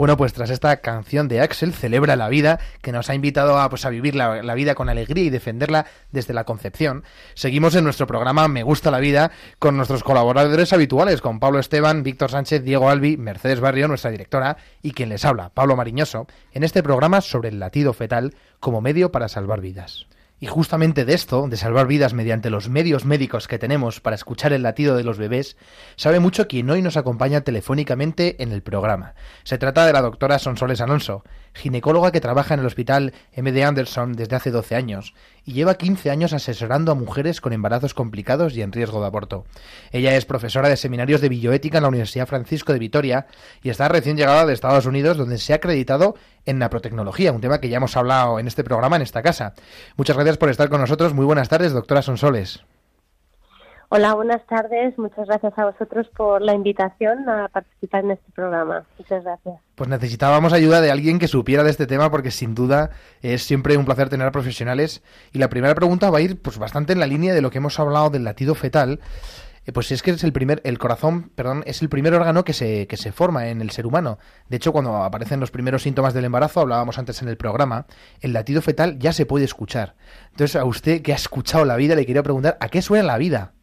Bueno, 0.00 0.16
pues 0.16 0.32
tras 0.32 0.48
esta 0.48 0.78
canción 0.78 1.28
de 1.28 1.42
Axel, 1.42 1.74
Celebra 1.74 2.16
la 2.16 2.30
vida, 2.30 2.58
que 2.80 2.90
nos 2.90 3.10
ha 3.10 3.14
invitado 3.14 3.58
a, 3.58 3.68
pues, 3.68 3.84
a 3.84 3.90
vivir 3.90 4.14
la, 4.14 4.42
la 4.42 4.54
vida 4.54 4.74
con 4.74 4.88
alegría 4.88 5.24
y 5.24 5.28
defenderla 5.28 5.84
desde 6.10 6.32
la 6.32 6.44
concepción, 6.44 7.04
seguimos 7.34 7.74
en 7.74 7.84
nuestro 7.84 8.06
programa 8.06 8.48
Me 8.48 8.62
Gusta 8.62 8.90
la 8.90 8.98
Vida 8.98 9.30
con 9.58 9.76
nuestros 9.76 10.02
colaboradores 10.02 10.72
habituales, 10.72 11.20
con 11.20 11.38
Pablo 11.38 11.58
Esteban, 11.58 12.02
Víctor 12.02 12.30
Sánchez, 12.30 12.64
Diego 12.64 12.88
Albi, 12.88 13.18
Mercedes 13.18 13.60
Barrio, 13.60 13.88
nuestra 13.88 14.10
directora, 14.10 14.56
y 14.80 14.92
quien 14.92 15.10
les 15.10 15.26
habla, 15.26 15.50
Pablo 15.50 15.76
Mariñoso, 15.76 16.26
en 16.54 16.64
este 16.64 16.82
programa 16.82 17.20
sobre 17.20 17.50
el 17.50 17.60
latido 17.60 17.92
fetal 17.92 18.34
como 18.58 18.80
medio 18.80 19.12
para 19.12 19.28
salvar 19.28 19.60
vidas. 19.60 20.06
Y 20.42 20.46
justamente 20.46 21.04
de 21.04 21.12
esto, 21.12 21.46
de 21.48 21.58
salvar 21.58 21.86
vidas 21.86 22.14
mediante 22.14 22.48
los 22.48 22.70
medios 22.70 23.04
médicos 23.04 23.46
que 23.46 23.58
tenemos 23.58 24.00
para 24.00 24.16
escuchar 24.16 24.54
el 24.54 24.62
latido 24.62 24.96
de 24.96 25.04
los 25.04 25.18
bebés, 25.18 25.58
sabe 25.96 26.18
mucho 26.18 26.48
quien 26.48 26.70
hoy 26.70 26.80
nos 26.80 26.96
acompaña 26.96 27.42
telefónicamente 27.42 28.42
en 28.42 28.50
el 28.50 28.62
programa. 28.62 29.14
Se 29.44 29.58
trata 29.58 29.84
de 29.84 29.92
la 29.92 30.00
doctora 30.00 30.38
Sonsoles 30.38 30.80
Alonso, 30.80 31.24
ginecóloga 31.54 32.12
que 32.12 32.20
trabaja 32.20 32.54
en 32.54 32.60
el 32.60 32.66
hospital 32.66 33.12
MD 33.36 33.62
Anderson 33.64 34.12
desde 34.12 34.36
hace 34.36 34.50
12 34.50 34.76
años 34.76 35.14
y 35.44 35.52
lleva 35.52 35.74
15 35.74 36.10
años 36.10 36.32
asesorando 36.32 36.92
a 36.92 36.94
mujeres 36.94 37.40
con 37.40 37.52
embarazos 37.52 37.94
complicados 37.94 38.56
y 38.56 38.62
en 38.62 38.72
riesgo 38.72 39.00
de 39.00 39.06
aborto. 39.06 39.44
Ella 39.92 40.16
es 40.16 40.24
profesora 40.24 40.68
de 40.68 40.76
seminarios 40.76 41.20
de 41.20 41.28
bioética 41.28 41.78
en 41.78 41.82
la 41.82 41.88
Universidad 41.88 42.26
Francisco 42.26 42.72
de 42.72 42.78
Vitoria 42.78 43.26
y 43.62 43.70
está 43.70 43.88
recién 43.88 44.16
llegada 44.16 44.46
de 44.46 44.52
Estados 44.52 44.86
Unidos 44.86 45.16
donde 45.16 45.38
se 45.38 45.52
ha 45.52 45.56
acreditado 45.56 46.14
en 46.46 46.58
naprotecnología, 46.58 47.32
un 47.32 47.40
tema 47.40 47.60
que 47.60 47.68
ya 47.68 47.78
hemos 47.78 47.96
hablado 47.96 48.38
en 48.38 48.46
este 48.46 48.64
programa, 48.64 48.96
en 48.96 49.02
esta 49.02 49.22
casa. 49.22 49.54
Muchas 49.96 50.16
gracias 50.16 50.38
por 50.38 50.48
estar 50.50 50.68
con 50.68 50.80
nosotros. 50.80 51.14
Muy 51.14 51.24
buenas 51.24 51.48
tardes, 51.48 51.72
doctora 51.72 52.02
Sonsoles. 52.02 52.64
Hola, 53.92 54.14
buenas 54.14 54.46
tardes. 54.46 54.96
Muchas 54.98 55.26
gracias 55.26 55.52
a 55.58 55.64
vosotros 55.64 56.06
por 56.16 56.42
la 56.42 56.54
invitación 56.54 57.28
a 57.28 57.48
participar 57.48 58.04
en 58.04 58.12
este 58.12 58.30
programa. 58.30 58.84
Muchas 58.96 59.24
gracias. 59.24 59.56
Pues 59.74 59.90
necesitábamos 59.90 60.52
ayuda 60.52 60.80
de 60.80 60.92
alguien 60.92 61.18
que 61.18 61.26
supiera 61.26 61.64
de 61.64 61.70
este 61.70 61.88
tema 61.88 62.08
porque 62.08 62.30
sin 62.30 62.54
duda 62.54 62.90
es 63.20 63.42
siempre 63.42 63.76
un 63.76 63.84
placer 63.84 64.08
tener 64.08 64.28
a 64.28 64.30
profesionales. 64.30 65.02
Y 65.32 65.38
la 65.38 65.48
primera 65.48 65.74
pregunta 65.74 66.08
va 66.08 66.18
a 66.18 66.20
ir 66.20 66.40
pues 66.40 66.56
bastante 66.58 66.92
en 66.92 67.00
la 67.00 67.08
línea 67.08 67.34
de 67.34 67.40
lo 67.40 67.50
que 67.50 67.58
hemos 67.58 67.80
hablado 67.80 68.10
del 68.10 68.22
latido 68.22 68.54
fetal. 68.54 69.00
Eh, 69.66 69.72
Pues 69.72 69.90
es 69.90 70.04
que 70.04 70.12
es 70.12 70.22
el 70.22 70.32
primer, 70.32 70.60
el 70.62 70.78
corazón, 70.78 71.32
perdón, 71.34 71.64
es 71.66 71.82
el 71.82 71.88
primer 71.88 72.14
órgano 72.14 72.44
que 72.44 72.52
se, 72.52 72.86
que 72.86 72.96
se 72.96 73.10
forma 73.10 73.48
en 73.48 73.60
el 73.60 73.70
ser 73.70 73.88
humano. 73.88 74.18
De 74.48 74.58
hecho, 74.58 74.70
cuando 74.70 75.02
aparecen 75.02 75.40
los 75.40 75.50
primeros 75.50 75.82
síntomas 75.82 76.14
del 76.14 76.26
embarazo, 76.26 76.60
hablábamos 76.60 76.96
antes 77.00 77.22
en 77.22 77.28
el 77.28 77.36
programa, 77.36 77.86
el 78.20 78.34
latido 78.34 78.62
fetal 78.62 79.00
ya 79.00 79.12
se 79.12 79.26
puede 79.26 79.46
escuchar. 79.46 79.96
Entonces, 80.30 80.54
a 80.54 80.64
usted 80.64 81.02
que 81.02 81.12
ha 81.12 81.16
escuchado 81.16 81.64
la 81.64 81.74
vida, 81.74 81.96
le 81.96 82.06
quería 82.06 82.22
preguntar, 82.22 82.56
¿a 82.60 82.68
qué 82.68 82.82
suena 82.82 83.04
la 83.04 83.18
vida? 83.18 83.54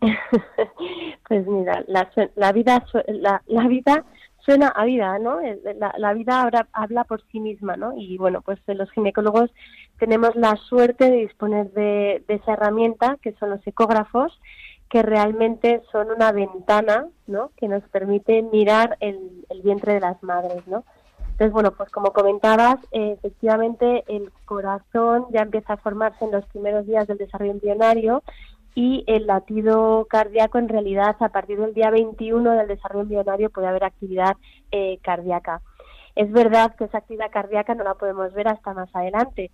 Pues 1.28 1.46
mira, 1.46 1.84
la, 1.86 2.10
la 2.34 2.52
vida 2.52 2.84
la, 3.06 3.42
la 3.46 3.68
vida 3.68 4.04
suena 4.40 4.68
a 4.68 4.84
vida, 4.84 5.18
¿no? 5.18 5.40
Eh, 5.40 5.60
La, 5.78 5.94
la 5.96 6.12
vida 6.14 6.42
habla, 6.42 6.68
habla 6.72 7.04
por 7.04 7.22
sí 7.30 7.40
misma, 7.40 7.76
¿no? 7.76 7.92
Y 7.96 8.18
bueno, 8.18 8.40
pues 8.42 8.58
los 8.66 8.90
ginecólogos 8.90 9.50
tenemos 9.98 10.34
la 10.34 10.56
suerte 10.56 11.10
de 11.10 11.18
disponer 11.18 11.70
de, 11.72 12.24
de 12.26 12.34
esa 12.34 12.54
herramienta, 12.54 13.16
que 13.22 13.32
son 13.34 13.50
los 13.50 13.64
ecógrafos, 13.66 14.40
que 14.88 15.02
realmente 15.02 15.82
son 15.92 16.10
una 16.10 16.32
ventana, 16.32 17.06
¿no? 17.26 17.52
Que 17.56 17.68
nos 17.68 17.82
permite 17.90 18.42
mirar 18.42 18.96
el, 19.00 19.44
el 19.50 19.62
vientre 19.62 19.94
de 19.94 20.00
las 20.00 20.20
madres, 20.22 20.66
¿no? 20.66 20.84
Entonces, 21.32 21.52
bueno, 21.52 21.70
pues 21.72 21.90
como 21.90 22.12
comentabas, 22.12 22.76
eh, 22.92 23.12
efectivamente 23.12 24.04
el 24.08 24.30
corazón 24.44 25.26
ya 25.30 25.40
empieza 25.42 25.74
a 25.74 25.76
formarse 25.78 26.24
en 26.24 26.32
los 26.32 26.44
primeros 26.46 26.86
días 26.86 27.06
del 27.06 27.18
desarrollo 27.18 27.52
embrionario 27.52 28.22
y 28.74 29.04
el 29.06 29.26
latido 29.26 30.06
cardíaco 30.08 30.58
en 30.58 30.68
realidad 30.68 31.16
a 31.20 31.28
partir 31.30 31.58
del 31.58 31.74
día 31.74 31.90
21 31.90 32.50
del 32.52 32.68
desarrollo 32.68 33.02
embrionario 33.02 33.50
puede 33.50 33.66
haber 33.66 33.84
actividad 33.84 34.36
eh, 34.70 34.98
cardíaca. 35.02 35.60
Es 36.14 36.30
verdad 36.30 36.74
que 36.76 36.84
esa 36.84 36.98
actividad 36.98 37.30
cardíaca 37.30 37.74
no 37.74 37.84
la 37.84 37.94
podemos 37.94 38.32
ver 38.32 38.48
hasta 38.48 38.74
más 38.74 38.88
adelante. 38.94 39.50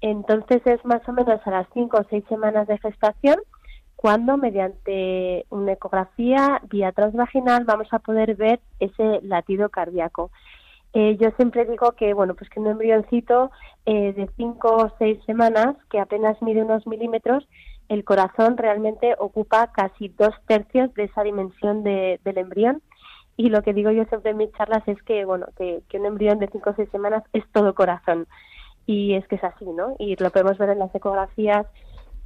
Entonces 0.00 0.62
es 0.64 0.84
más 0.84 1.06
o 1.08 1.12
menos 1.12 1.40
a 1.44 1.50
las 1.50 1.66
5 1.74 1.96
o 1.96 2.04
6 2.08 2.24
semanas 2.28 2.66
de 2.66 2.78
gestación 2.78 3.36
cuando 3.96 4.38
mediante 4.38 5.44
una 5.50 5.72
ecografía 5.72 6.62
vía 6.70 6.90
transvaginal 6.92 7.64
vamos 7.64 7.88
a 7.92 7.98
poder 7.98 8.34
ver 8.34 8.60
ese 8.78 9.20
latido 9.22 9.68
cardíaco. 9.68 10.30
Eh, 10.94 11.18
yo 11.20 11.30
siempre 11.36 11.66
digo 11.66 11.92
que 11.92 12.14
bueno 12.14 12.34
pues 12.34 12.50
que 12.50 12.58
un 12.58 12.66
embrioncito 12.66 13.50
eh, 13.86 14.12
de 14.14 14.28
5 14.36 14.68
o 14.68 14.92
6 14.98 15.18
semanas 15.24 15.76
que 15.90 16.00
apenas 16.00 16.40
mide 16.42 16.62
unos 16.62 16.86
milímetros 16.86 17.46
el 17.90 18.04
corazón 18.04 18.56
realmente 18.56 19.16
ocupa 19.18 19.72
casi 19.72 20.08
dos 20.08 20.32
tercios 20.46 20.94
de 20.94 21.04
esa 21.04 21.22
dimensión 21.24 21.82
de- 21.82 22.20
del 22.24 22.38
embrión. 22.38 22.82
Y 23.36 23.48
lo 23.50 23.62
que 23.62 23.72
digo 23.74 23.90
yo 23.90 24.04
siempre 24.04 24.30
en 24.30 24.36
mis 24.36 24.52
charlas 24.52 24.86
es 24.86 25.02
que 25.02 25.24
bueno 25.24 25.46
que, 25.56 25.82
un 25.94 26.06
embrión 26.06 26.38
de 26.38 26.48
5 26.48 26.70
o 26.70 26.74
6 26.74 26.88
semanas 26.90 27.24
es 27.32 27.44
todo 27.52 27.74
corazón. 27.74 28.26
Y 28.86 29.14
es 29.14 29.26
que 29.28 29.36
es 29.36 29.44
así 29.44 29.64
no 29.66 29.96
y 29.98 30.14
lo 30.16 30.30
podemos 30.30 30.56
ver 30.56 30.70
en 30.70 30.78
las 30.78 30.94
ecografías. 30.94 31.66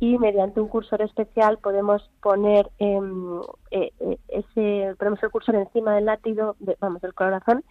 Y 0.01 0.19
mediante 0.19 0.61
un 0.61 0.69
cursor 0.69 1.01
especial 1.01 1.57
podemos 1.59 2.11
poner 2.21 2.69
em, 2.79 3.41
eh, 3.71 3.91
eh, 4.01 4.19
ese 4.29 4.95
ponemos 4.99 5.23
el 5.23 5.31
cursor 5.31 5.55
encima 5.55 5.95
del 5.95 6.05
latido 6.05 6.57
de- 6.59 6.77
vamos 6.79 7.01
del 7.01 7.15
corazón. 7.15 7.65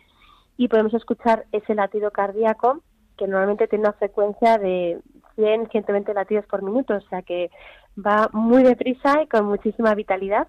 Y 0.58 0.68
podemos 0.68 0.94
escuchar 0.96 1.46
ese 1.52 1.76
latido 1.76 2.10
cardíaco 2.10 2.82
que 3.18 3.28
normalmente 3.28 3.68
tiene 3.68 3.84
una 3.86 3.94
frecuencia 3.94 4.58
de 4.58 5.00
100, 5.36 5.70
120 5.70 6.14
latidos 6.14 6.46
por 6.48 6.62
minuto, 6.64 6.96
o 6.96 7.02
sea 7.10 7.22
que 7.24 7.50
va 7.98 8.30
muy 8.34 8.64
deprisa 8.64 9.22
y 9.22 9.28
con 9.28 9.46
muchísima 9.46 9.94
vitalidad. 9.96 10.48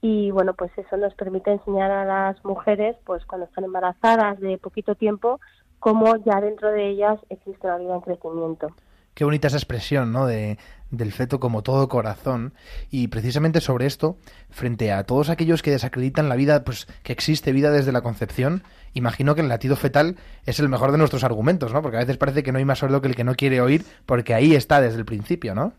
Y 0.00 0.30
bueno, 0.32 0.54
pues 0.54 0.72
eso 0.76 0.96
nos 0.96 1.14
permite 1.14 1.52
enseñar 1.52 1.90
a 1.90 2.04
las 2.04 2.44
mujeres, 2.44 2.96
pues 3.04 3.24
cuando 3.24 3.46
están 3.46 3.64
embarazadas 3.64 4.40
de 4.40 4.58
poquito 4.58 4.94
tiempo, 4.96 5.40
cómo 5.78 6.16
ya 6.24 6.40
dentro 6.40 6.70
de 6.70 6.90
ellas 6.90 7.18
existe 7.28 7.66
una 7.66 7.78
vida 7.78 7.94
en 7.94 8.00
crecimiento. 8.00 8.68
Qué 9.14 9.24
bonita 9.24 9.48
esa 9.48 9.58
expresión, 9.58 10.10
¿no? 10.10 10.26
De, 10.26 10.58
del 10.90 11.12
feto 11.12 11.38
como 11.38 11.62
todo 11.62 11.88
corazón. 11.88 12.54
Y 12.90 13.08
precisamente 13.08 13.60
sobre 13.60 13.86
esto, 13.86 14.16
frente 14.50 14.92
a 14.92 15.04
todos 15.04 15.28
aquellos 15.28 15.62
que 15.62 15.70
desacreditan 15.70 16.28
la 16.28 16.36
vida, 16.36 16.64
pues 16.64 16.86
que 17.02 17.12
existe 17.12 17.52
vida 17.52 17.70
desde 17.70 17.92
la 17.92 18.02
concepción, 18.02 18.62
imagino 18.94 19.34
que 19.34 19.40
el 19.40 19.48
latido 19.48 19.76
fetal 19.76 20.16
es 20.46 20.60
el 20.60 20.68
mejor 20.68 20.92
de 20.92 20.98
nuestros 20.98 21.24
argumentos, 21.24 21.72
¿no? 21.72 21.82
Porque 21.82 21.96
a 21.96 22.00
veces 22.00 22.16
parece 22.16 22.42
que 22.42 22.52
no 22.52 22.58
hay 22.58 22.64
más 22.64 22.78
sordo 22.78 23.00
que 23.00 23.08
el 23.08 23.16
que 23.16 23.24
no 23.24 23.34
quiere 23.34 23.60
oír, 23.60 23.84
porque 24.06 24.34
ahí 24.34 24.54
está 24.54 24.80
desde 24.80 24.98
el 24.98 25.04
principio, 25.04 25.54
¿no? 25.54 25.72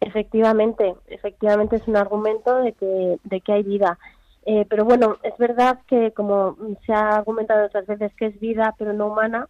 Efectivamente, 0.00 0.94
efectivamente 1.08 1.76
es 1.76 1.88
un 1.88 1.96
argumento 1.96 2.56
de 2.56 2.72
que, 2.72 3.18
de 3.24 3.40
que 3.40 3.52
hay 3.52 3.62
vida. 3.62 3.98
Eh, 4.46 4.64
pero 4.68 4.84
bueno, 4.84 5.16
es 5.22 5.36
verdad 5.38 5.80
que 5.86 6.12
como 6.12 6.56
se 6.86 6.92
ha 6.92 7.16
argumentado 7.16 7.66
otras 7.66 7.86
veces 7.86 8.14
que 8.14 8.26
es 8.26 8.40
vida 8.40 8.74
pero 8.78 8.92
no 8.92 9.08
humana, 9.08 9.48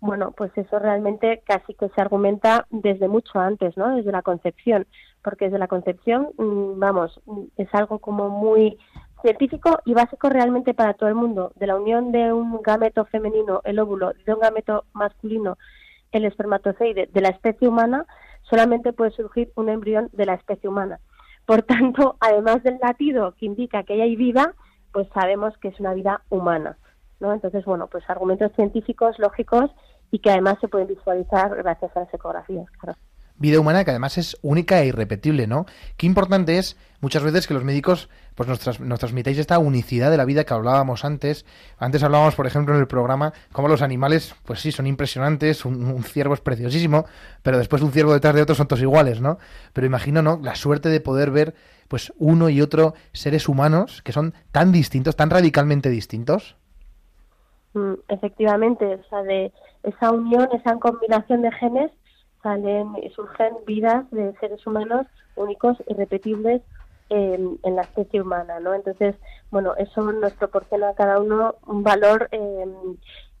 bueno, 0.00 0.32
pues 0.32 0.50
eso 0.56 0.78
realmente 0.78 1.42
casi 1.46 1.74
que 1.74 1.90
se 1.90 2.00
argumenta 2.00 2.66
desde 2.70 3.06
mucho 3.06 3.38
antes, 3.38 3.76
¿no? 3.76 3.94
Desde 3.94 4.10
la 4.10 4.22
concepción, 4.22 4.86
porque 5.22 5.44
desde 5.46 5.58
la 5.58 5.68
concepción, 5.68 6.30
mm, 6.38 6.78
vamos, 6.78 7.20
mm, 7.26 7.42
es 7.58 7.68
algo 7.74 7.98
como 7.98 8.30
muy 8.30 8.78
científico 9.20 9.80
y 9.84 9.92
básico 9.92 10.30
realmente 10.30 10.72
para 10.72 10.94
todo 10.94 11.10
el 11.10 11.14
mundo. 11.14 11.52
De 11.56 11.66
la 11.66 11.76
unión 11.76 12.12
de 12.12 12.32
un 12.32 12.62
gameto 12.62 13.04
femenino, 13.04 13.60
el 13.64 13.78
óvulo, 13.78 14.12
de 14.24 14.32
un 14.32 14.40
gameto 14.40 14.84
masculino, 14.94 15.58
el 16.12 16.24
espermatozoide, 16.24 17.08
de 17.12 17.20
la 17.20 17.28
especie 17.28 17.68
humana, 17.68 18.06
solamente 18.50 18.92
puede 18.92 19.12
surgir 19.12 19.52
un 19.54 19.68
embrión 19.68 20.10
de 20.12 20.26
la 20.26 20.34
especie 20.34 20.68
humana. 20.68 21.00
Por 21.46 21.62
tanto, 21.62 22.16
además 22.20 22.62
del 22.62 22.78
latido 22.82 23.34
que 23.38 23.46
indica 23.46 23.84
que 23.84 24.02
hay 24.02 24.16
vida, 24.16 24.54
pues 24.92 25.08
sabemos 25.14 25.56
que 25.58 25.68
es 25.68 25.80
una 25.80 25.94
vida 25.94 26.22
humana. 26.28 26.76
¿no? 27.20 27.32
Entonces, 27.32 27.64
bueno, 27.64 27.86
pues 27.86 28.04
argumentos 28.08 28.52
científicos, 28.56 29.18
lógicos 29.18 29.70
y 30.10 30.18
que 30.18 30.30
además 30.30 30.56
se 30.60 30.68
pueden 30.68 30.88
visualizar 30.88 31.54
gracias 31.54 31.96
a 31.96 32.00
las 32.00 32.14
ecografías, 32.14 32.68
claro. 32.72 32.98
Vida 33.40 33.58
humana 33.58 33.84
que 33.84 33.90
además 33.90 34.16
es 34.18 34.36
única 34.42 34.80
e 34.80 34.86
irrepetible, 34.86 35.48
¿no? 35.48 35.66
Qué 35.96 36.06
importante 36.06 36.58
es 36.58 36.76
muchas 37.00 37.24
veces 37.24 37.46
que 37.48 37.54
los 37.54 37.64
médicos 37.64 38.08
pues 38.36 38.48
nos, 38.48 38.60
tras- 38.60 38.78
transmitáis 38.98 39.38
esta 39.38 39.58
unicidad 39.58 40.10
de 40.10 40.16
la 40.16 40.24
vida 40.24 40.44
que 40.44 40.54
hablábamos 40.54 41.04
antes. 41.04 41.44
Antes 41.78 42.02
hablábamos, 42.02 42.36
por 42.36 42.46
ejemplo, 42.46 42.74
en 42.74 42.80
el 42.80 42.86
programa, 42.86 43.32
cómo 43.52 43.66
los 43.66 43.82
animales, 43.82 44.34
pues 44.44 44.60
sí, 44.60 44.70
son 44.70 44.86
impresionantes, 44.86 45.64
un, 45.64 45.84
un 45.84 46.04
ciervo 46.04 46.34
es 46.34 46.40
preciosísimo, 46.40 47.06
pero 47.42 47.58
después 47.58 47.82
un 47.82 47.90
ciervo 47.92 48.12
detrás 48.12 48.34
de 48.34 48.42
otro 48.42 48.54
son 48.54 48.68
todos 48.68 48.82
iguales, 48.82 49.20
¿no? 49.20 49.38
Pero 49.72 49.86
imagino, 49.86 50.22
¿no? 50.22 50.38
La 50.42 50.54
suerte 50.54 50.88
de 50.90 51.00
poder 51.00 51.30
ver, 51.30 51.54
pues, 51.88 52.12
uno 52.18 52.50
y 52.50 52.60
otro 52.60 52.94
seres 53.12 53.48
humanos 53.48 54.02
que 54.02 54.12
son 54.12 54.34
tan 54.52 54.70
distintos, 54.70 55.16
tan 55.16 55.30
radicalmente 55.30 55.90
distintos. 55.90 56.56
Mm, 57.74 57.94
efectivamente, 58.08 58.84
o 58.84 59.04
sea, 59.08 59.22
de 59.22 59.52
esa 59.82 60.10
unión, 60.12 60.48
esa 60.52 60.76
combinación 60.78 61.42
de 61.42 61.52
genes, 61.52 61.90
salen 62.42 62.96
y 63.02 63.10
surgen 63.10 63.54
vidas 63.66 64.10
de 64.10 64.32
seres 64.40 64.66
humanos 64.66 65.06
únicos, 65.36 65.76
irrepetibles 65.88 66.62
en, 67.08 67.58
en 67.62 67.76
la 67.76 67.82
especie 67.82 68.22
humana, 68.22 68.60
¿no? 68.60 68.74
Entonces, 68.74 69.16
bueno, 69.50 69.74
eso 69.76 70.12
nos 70.12 70.32
proporciona 70.34 70.90
a 70.90 70.94
cada 70.94 71.20
uno 71.20 71.56
un 71.66 71.82
valor 71.82 72.28
eh, 72.32 72.66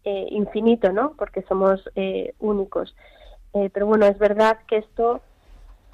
eh, 0.04 0.26
infinito, 0.30 0.92
¿no? 0.92 1.14
Porque 1.16 1.42
somos 1.42 1.88
eh, 1.94 2.34
únicos. 2.38 2.94
Eh, 3.54 3.70
pero 3.72 3.86
bueno, 3.86 4.06
es 4.06 4.18
verdad 4.18 4.58
que 4.66 4.78
esto 4.78 5.20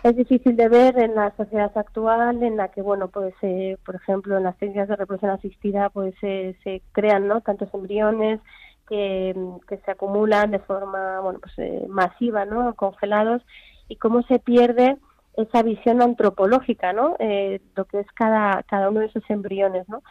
es 0.02 0.16
difícil 0.16 0.56
de 0.56 0.68
ver 0.68 0.98
en 0.98 1.14
la 1.14 1.34
sociedad 1.36 1.72
actual 1.76 2.42
en 2.42 2.56
la 2.56 2.68
que 2.68 2.82
bueno 2.82 3.08
pues 3.08 3.34
eh, 3.42 3.76
por 3.84 3.96
ejemplo 3.96 4.36
en 4.36 4.44
las 4.44 4.56
técnicas 4.56 4.88
de 4.88 4.96
reproducción 4.96 5.32
asistida 5.32 5.88
pues 5.90 6.14
eh, 6.22 6.54
se 6.62 6.82
crean 6.92 7.26
no 7.26 7.40
tantos 7.40 7.72
embriones 7.74 8.40
que, 8.88 9.34
se 9.68 9.90
acumulan 9.90 10.50
de 10.50 10.58
forma 10.58 11.20
bueno 11.20 11.38
pues 11.40 11.52
eh, 11.58 11.86
masiva 11.88 12.44
no 12.44 12.74
congelados 12.74 13.42
y 13.88 13.96
cómo 13.96 14.22
se 14.22 14.38
pierde 14.38 14.96
esa 15.36 15.62
visión 15.62 16.02
antropológica 16.02 16.92
no 16.92 17.16
Eh, 17.18 17.60
lo 17.74 17.84
que 17.84 18.00
es 18.00 18.06
cada 18.14 18.62
cada 18.64 18.88
uno 18.90 19.00
de 19.00 19.06
esos 19.06 19.24
embriones 19.28 19.88
no 19.88 20.02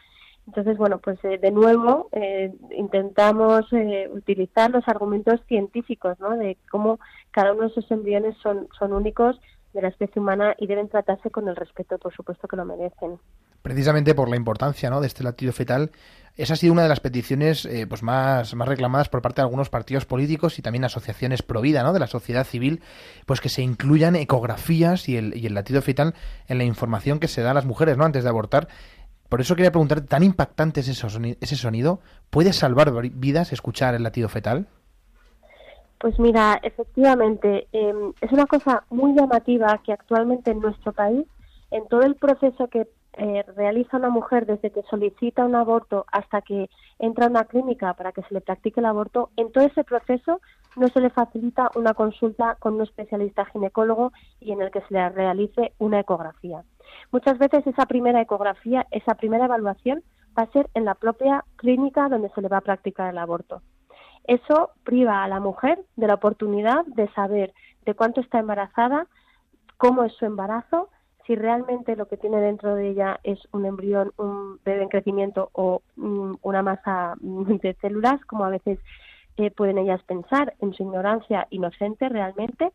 entonces, 0.47 0.77
bueno, 0.77 0.99
pues 0.99 1.17
eh, 1.23 1.39
de 1.39 1.51
nuevo 1.51 2.09
eh, 2.11 2.53
intentamos 2.71 3.65
eh, 3.73 4.09
utilizar 4.13 4.69
los 4.69 4.87
argumentos 4.87 5.41
científicos, 5.47 6.19
¿no? 6.19 6.37
De 6.37 6.57
cómo 6.69 6.99
cada 7.31 7.53
uno 7.53 7.63
de 7.63 7.67
esos 7.69 7.89
embriones 7.89 8.37
son, 8.43 8.67
son 8.77 8.93
únicos 8.93 9.39
de 9.73 9.81
la 9.81 9.87
especie 9.87 10.21
humana 10.21 10.55
y 10.59 10.67
deben 10.67 10.87
tratarse 10.87 11.31
con 11.31 11.47
el 11.47 11.55
respeto, 11.55 11.97
por 11.97 12.13
supuesto, 12.13 12.47
que 12.47 12.57
lo 12.57 12.65
merecen. 12.65 13.19
Precisamente 13.65 14.13
por 14.13 14.29
la 14.29 14.35
importancia 14.35 14.91
¿no? 14.91 15.01
de 15.01 15.07
este 15.07 15.23
latido 15.23 15.51
fetal. 15.51 15.89
Esa 16.37 16.53
ha 16.53 16.55
sido 16.55 16.71
una 16.71 16.83
de 16.83 16.89
las 16.89 16.99
peticiones 16.99 17.65
eh, 17.65 17.87
pues 17.87 18.03
más, 18.03 18.53
más 18.53 18.67
reclamadas 18.67 19.09
por 19.09 19.23
parte 19.23 19.41
de 19.41 19.45
algunos 19.45 19.71
partidos 19.71 20.05
políticos 20.05 20.59
y 20.59 20.61
también 20.61 20.83
asociaciones 20.85 21.41
pro 21.41 21.61
vida 21.61 21.81
¿no? 21.81 21.91
de 21.91 21.99
la 21.99 22.05
sociedad 22.05 22.45
civil, 22.45 22.83
pues 23.25 23.41
que 23.41 23.49
se 23.49 23.63
incluyan 23.63 24.15
ecografías 24.15 25.09
y 25.09 25.17
el, 25.17 25.35
y 25.35 25.47
el 25.47 25.55
latido 25.55 25.81
fetal 25.81 26.13
en 26.47 26.59
la 26.59 26.63
información 26.63 27.19
que 27.19 27.27
se 27.27 27.41
da 27.41 27.49
a 27.51 27.53
las 27.55 27.65
mujeres 27.65 27.97
¿no? 27.97 28.05
antes 28.05 28.23
de 28.23 28.29
abortar. 28.29 28.67
Por 29.29 29.41
eso 29.41 29.55
quería 29.55 29.71
preguntar, 29.71 30.01
¿tan 30.01 30.21
impactante 30.21 30.81
es 30.81 30.87
ese 30.89 31.07
soni- 31.07 31.37
ese 31.41 31.55
sonido? 31.55 32.01
¿Puede 32.29 32.53
salvar 32.53 32.91
vi- 33.01 33.09
vidas 33.15 33.51
escuchar 33.51 33.95
el 33.95 34.03
latido 34.03 34.29
fetal? 34.29 34.67
Pues 35.99 36.19
mira, 36.19 36.59
efectivamente, 36.61 37.67
eh, 37.73 37.93
es 38.21 38.31
una 38.31 38.45
cosa 38.45 38.83
muy 38.91 39.15
llamativa 39.15 39.81
que 39.83 39.91
actualmente 39.91 40.51
en 40.51 40.59
nuestro 40.59 40.93
país, 40.93 41.25
en 41.71 41.87
todo 41.87 42.03
el 42.03 42.13
proceso 42.13 42.67
que 42.67 42.87
eh, 43.17 43.43
realiza 43.55 43.97
una 43.97 44.09
mujer 44.09 44.45
desde 44.45 44.71
que 44.71 44.83
solicita 44.83 45.45
un 45.45 45.55
aborto 45.55 46.05
hasta 46.11 46.41
que 46.41 46.69
entra 46.99 47.25
a 47.25 47.29
una 47.29 47.45
clínica 47.45 47.93
para 47.93 48.11
que 48.11 48.21
se 48.23 48.33
le 48.33 48.41
practique 48.41 48.79
el 48.79 48.85
aborto, 48.85 49.29
en 49.37 49.51
todo 49.51 49.63
ese 49.63 49.83
proceso 49.83 50.41
no 50.75 50.87
se 50.89 50.99
le 50.99 51.09
facilita 51.09 51.71
una 51.75 51.93
consulta 51.93 52.55
con 52.59 52.75
un 52.75 52.81
especialista 52.81 53.45
ginecólogo 53.45 54.11
y 54.39 54.51
en 54.51 54.61
el 54.61 54.71
que 54.71 54.81
se 54.81 54.93
le 54.93 55.09
realice 55.09 55.73
una 55.77 55.99
ecografía. 55.99 56.63
Muchas 57.11 57.37
veces 57.37 57.65
esa 57.65 57.85
primera 57.85 58.21
ecografía, 58.21 58.85
esa 58.91 59.15
primera 59.15 59.45
evaluación 59.45 60.03
va 60.37 60.43
a 60.43 60.51
ser 60.51 60.69
en 60.73 60.85
la 60.85 60.95
propia 60.95 61.45
clínica 61.55 62.09
donde 62.09 62.29
se 62.29 62.41
le 62.41 62.49
va 62.49 62.57
a 62.57 62.61
practicar 62.61 63.09
el 63.09 63.17
aborto. 63.17 63.61
Eso 64.25 64.71
priva 64.83 65.23
a 65.23 65.27
la 65.27 65.39
mujer 65.39 65.79
de 65.95 66.07
la 66.07 66.15
oportunidad 66.15 66.85
de 66.87 67.07
saber 67.13 67.53
de 67.85 67.93
cuánto 67.93 68.21
está 68.21 68.39
embarazada, 68.39 69.07
cómo 69.77 70.03
es 70.03 70.13
su 70.13 70.25
embarazo, 70.25 70.89
si 71.25 71.35
realmente 71.35 71.95
lo 71.95 72.07
que 72.07 72.17
tiene 72.17 72.39
dentro 72.39 72.75
de 72.75 72.89
ella 72.89 73.19
es 73.23 73.39
un 73.51 73.65
embrión, 73.65 74.11
un 74.17 74.59
bebé 74.63 74.83
en 74.83 74.89
crecimiento 74.89 75.49
o 75.53 75.81
mm, 75.95 76.35
una 76.41 76.61
masa 76.61 77.15
mm, 77.19 77.57
de 77.57 77.73
células, 77.81 78.23
como 78.25 78.45
a 78.45 78.49
veces 78.49 78.79
eh, 79.37 79.51
pueden 79.51 79.77
ellas 79.77 80.01
pensar 80.03 80.53
en 80.61 80.73
su 80.73 80.83
ignorancia 80.83 81.47
inocente 81.49 82.09
realmente. 82.09 82.71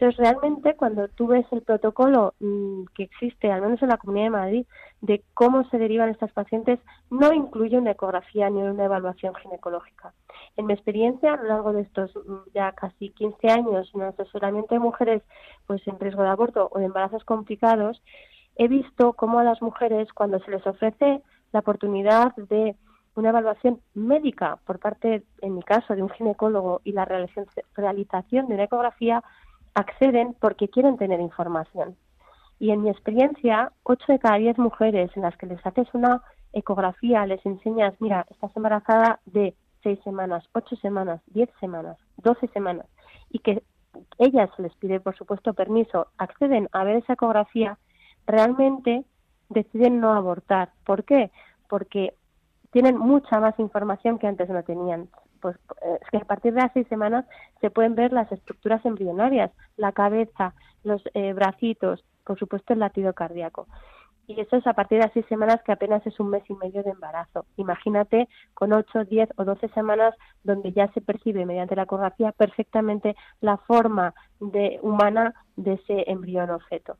Entonces, 0.00 0.18
realmente, 0.18 0.76
cuando 0.76 1.08
tú 1.08 1.26
ves 1.26 1.44
el 1.52 1.60
protocolo 1.60 2.32
mm, 2.40 2.84
que 2.94 3.02
existe, 3.02 3.52
al 3.52 3.60
menos 3.60 3.82
en 3.82 3.90
la 3.90 3.98
Comunidad 3.98 4.24
de 4.24 4.30
Madrid, 4.30 4.66
de 5.02 5.22
cómo 5.34 5.68
se 5.68 5.76
derivan 5.76 6.08
estas 6.08 6.32
pacientes, 6.32 6.78
no 7.10 7.34
incluye 7.34 7.76
una 7.76 7.90
ecografía 7.90 8.48
ni 8.48 8.62
una 8.62 8.86
evaluación 8.86 9.34
ginecológica. 9.34 10.14
En 10.56 10.64
mi 10.64 10.72
experiencia, 10.72 11.34
a 11.34 11.36
lo 11.36 11.48
largo 11.48 11.74
de 11.74 11.82
estos 11.82 12.16
mm, 12.16 12.50
ya 12.54 12.72
casi 12.72 13.10
15 13.10 13.48
años 13.50 13.90
en 13.92 14.00
el 14.00 14.08
asesoramiento 14.08 14.74
de 14.74 14.78
mujeres 14.78 15.22
pues 15.66 15.86
en 15.86 16.00
riesgo 16.00 16.22
de 16.22 16.30
aborto 16.30 16.70
o 16.72 16.78
de 16.78 16.86
embarazos 16.86 17.22
complicados, 17.24 18.02
he 18.56 18.68
visto 18.68 19.12
cómo 19.12 19.38
a 19.38 19.44
las 19.44 19.60
mujeres, 19.60 20.10
cuando 20.14 20.38
se 20.38 20.50
les 20.50 20.66
ofrece 20.66 21.20
la 21.52 21.60
oportunidad 21.60 22.34
de 22.36 22.74
una 23.16 23.30
evaluación 23.30 23.80
médica 23.92 24.58
por 24.64 24.78
parte, 24.78 25.24
en 25.42 25.56
mi 25.56 25.62
caso, 25.62 25.94
de 25.94 26.02
un 26.02 26.08
ginecólogo 26.10 26.80
y 26.84 26.92
la 26.92 27.04
realización 27.04 27.46
realización 27.74 28.48
de 28.48 28.54
una 28.54 28.64
ecografía, 28.64 29.22
acceden 29.74 30.34
porque 30.40 30.68
quieren 30.68 30.96
tener 30.96 31.20
información. 31.20 31.96
Y 32.58 32.70
en 32.70 32.82
mi 32.82 32.90
experiencia, 32.90 33.72
8 33.84 34.04
de 34.08 34.18
cada 34.18 34.36
10 34.36 34.58
mujeres 34.58 35.10
en 35.16 35.22
las 35.22 35.36
que 35.36 35.46
les 35.46 35.64
haces 35.64 35.88
una 35.94 36.22
ecografía, 36.52 37.24
les 37.26 37.44
enseñas, 37.46 37.94
mira, 38.00 38.26
estás 38.30 38.54
embarazada 38.56 39.20
de 39.26 39.54
6 39.82 39.98
semanas, 40.04 40.44
8 40.52 40.76
semanas, 40.76 41.22
10 41.28 41.48
semanas, 41.58 41.96
12 42.18 42.48
semanas, 42.48 42.86
y 43.30 43.38
que 43.38 43.62
ellas 44.18 44.50
les 44.58 44.74
pide, 44.76 45.00
por 45.00 45.16
supuesto, 45.16 45.54
permiso, 45.54 46.08
acceden 46.18 46.68
a 46.72 46.84
ver 46.84 46.96
esa 46.96 47.14
ecografía, 47.14 47.78
realmente 48.26 49.04
deciden 49.48 50.00
no 50.00 50.12
abortar. 50.12 50.70
¿Por 50.84 51.04
qué? 51.04 51.30
Porque 51.68 52.14
tienen 52.72 52.98
mucha 52.98 53.40
más 53.40 53.58
información 53.58 54.18
que 54.18 54.26
antes 54.26 54.48
no 54.48 54.62
tenían. 54.62 55.08
Pues 55.40 55.56
eh, 55.82 55.98
es 56.00 56.10
que 56.10 56.18
a 56.18 56.24
partir 56.24 56.54
de 56.54 56.60
las 56.60 56.72
seis 56.72 56.86
semanas 56.88 57.24
se 57.60 57.70
pueden 57.70 57.94
ver 57.94 58.12
las 58.12 58.30
estructuras 58.30 58.84
embrionarias, 58.84 59.50
la 59.76 59.92
cabeza, 59.92 60.54
los 60.84 61.02
eh, 61.14 61.32
bracitos, 61.32 62.04
por 62.24 62.38
supuesto 62.38 62.72
el 62.72 62.78
latido 62.80 63.12
cardíaco. 63.12 63.66
Y 64.26 64.40
eso 64.40 64.56
es 64.56 64.66
a 64.68 64.74
partir 64.74 64.98
de 64.98 65.06
las 65.06 65.12
seis 65.12 65.26
semanas 65.28 65.60
que 65.64 65.72
apenas 65.72 66.06
es 66.06 66.20
un 66.20 66.30
mes 66.30 66.44
y 66.48 66.54
medio 66.54 66.84
de 66.84 66.90
embarazo. 66.90 67.46
Imagínate 67.56 68.28
con 68.54 68.72
ocho, 68.72 69.04
diez 69.04 69.28
o 69.36 69.44
doce 69.44 69.68
semanas 69.70 70.14
donde 70.44 70.72
ya 70.72 70.86
se 70.92 71.00
percibe 71.00 71.44
mediante 71.46 71.74
la 71.74 71.82
ecografía 71.82 72.30
perfectamente 72.30 73.16
la 73.40 73.56
forma 73.56 74.14
de, 74.38 74.78
humana 74.82 75.34
de 75.56 75.72
ese 75.72 76.08
embrión 76.08 76.50
o 76.50 76.60
feto. 76.60 76.96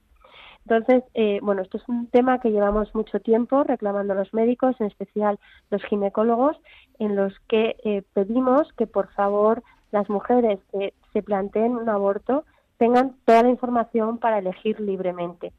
Entonces, 0.66 1.02
eh, 1.14 1.40
bueno, 1.42 1.62
esto 1.62 1.78
es 1.78 1.88
un 1.88 2.06
tema 2.08 2.38
que 2.38 2.50
llevamos 2.50 2.94
mucho 2.94 3.18
tiempo 3.20 3.64
reclamando 3.64 4.14
los 4.14 4.32
médicos, 4.34 4.76
en 4.80 4.86
especial 4.86 5.38
los 5.70 5.82
ginecólogos, 5.84 6.56
en 6.98 7.16
los 7.16 7.32
que 7.48 7.76
eh, 7.84 8.02
pedimos 8.12 8.72
que 8.74 8.86
por 8.86 9.08
favor 9.12 9.62
las 9.90 10.08
mujeres 10.08 10.61
que 10.70 10.94
se 11.12 11.22
planteen 11.22 11.76
un 11.76 11.88
aborto 11.88 12.44
tengan 12.76 13.16
toda 13.24 13.42
la 13.42 13.48
información 13.48 14.18
para 14.18 14.38
elegir 14.38 14.78
libremente. 14.80 15.52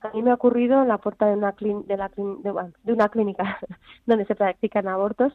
A 0.00 0.10
mí 0.10 0.22
me 0.22 0.30
ha 0.30 0.34
ocurrido 0.34 0.82
en 0.82 0.88
la 0.88 0.98
puerta 0.98 1.26
de 1.26 1.34
una, 1.34 1.54
clin- 1.56 1.84
de 1.86 1.96
la 1.96 2.10
bueno, 2.16 2.72
de 2.82 2.92
una 2.92 3.08
clínica 3.08 3.58
donde 4.06 4.26
se 4.26 4.34
practican 4.34 4.86
abortos, 4.88 5.32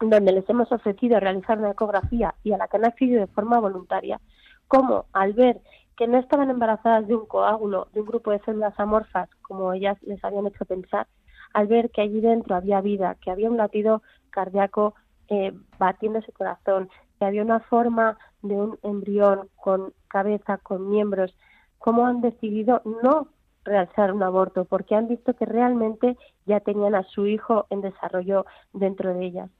donde 0.00 0.32
les 0.32 0.48
hemos 0.50 0.70
ofrecido 0.72 1.18
realizar 1.20 1.58
una 1.58 1.70
ecografía 1.70 2.34
y 2.42 2.52
a 2.52 2.58
la 2.58 2.68
que 2.68 2.76
han 2.76 2.84
accedido 2.86 3.20
de 3.20 3.26
forma 3.28 3.58
voluntaria, 3.60 4.20
como 4.68 5.06
al 5.12 5.32
ver 5.34 5.60
que 5.96 6.06
no 6.08 6.18
estaban 6.18 6.50
embarazadas 6.50 7.06
de 7.06 7.14
un 7.14 7.26
coágulo, 7.26 7.88
de 7.92 8.00
un 8.00 8.06
grupo 8.06 8.30
de 8.30 8.40
células 8.40 8.78
amorfas, 8.78 9.28
como 9.42 9.72
ellas 9.72 9.96
les 10.02 10.22
habían 10.24 10.46
hecho 10.46 10.64
pensar, 10.64 11.06
al 11.52 11.66
ver 11.68 11.90
que 11.90 12.02
allí 12.02 12.20
dentro 12.20 12.56
había 12.56 12.80
vida, 12.80 13.16
que 13.20 13.30
había 13.30 13.50
un 13.50 13.56
latido 13.56 14.02
cardíaco 14.30 14.94
eh, 15.28 15.52
batiendo 15.78 16.18
ese 16.18 16.32
corazón, 16.32 16.90
que 17.18 17.24
había 17.24 17.42
una 17.42 17.60
forma 17.60 18.18
de 18.42 18.54
un 18.54 18.78
embrión 18.82 19.48
con 19.56 19.92
cabeza, 20.08 20.58
con 20.58 20.90
miembros, 20.90 21.34
cómo 21.78 22.06
han 22.06 22.20
decidido 22.20 22.82
no 23.02 23.28
realizar 23.64 24.12
un 24.12 24.22
aborto, 24.22 24.64
porque 24.64 24.94
han 24.94 25.08
visto 25.08 25.34
que 25.34 25.46
realmente 25.46 26.18
ya 26.44 26.60
tenían 26.60 26.94
a 26.94 27.04
su 27.04 27.26
hijo 27.26 27.66
en 27.70 27.80
desarrollo 27.80 28.44
dentro 28.72 29.14
de 29.14 29.24
ellas. 29.24 29.50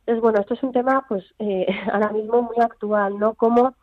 Entonces, 0.00 0.22
bueno, 0.22 0.40
esto 0.40 0.54
es 0.54 0.62
un 0.62 0.72
tema, 0.72 1.04
pues, 1.08 1.24
eh, 1.38 1.66
ahora 1.92 2.10
mismo 2.10 2.42
muy 2.42 2.56
actual, 2.60 3.18
¿no? 3.18 3.34
Cómo 3.34 3.74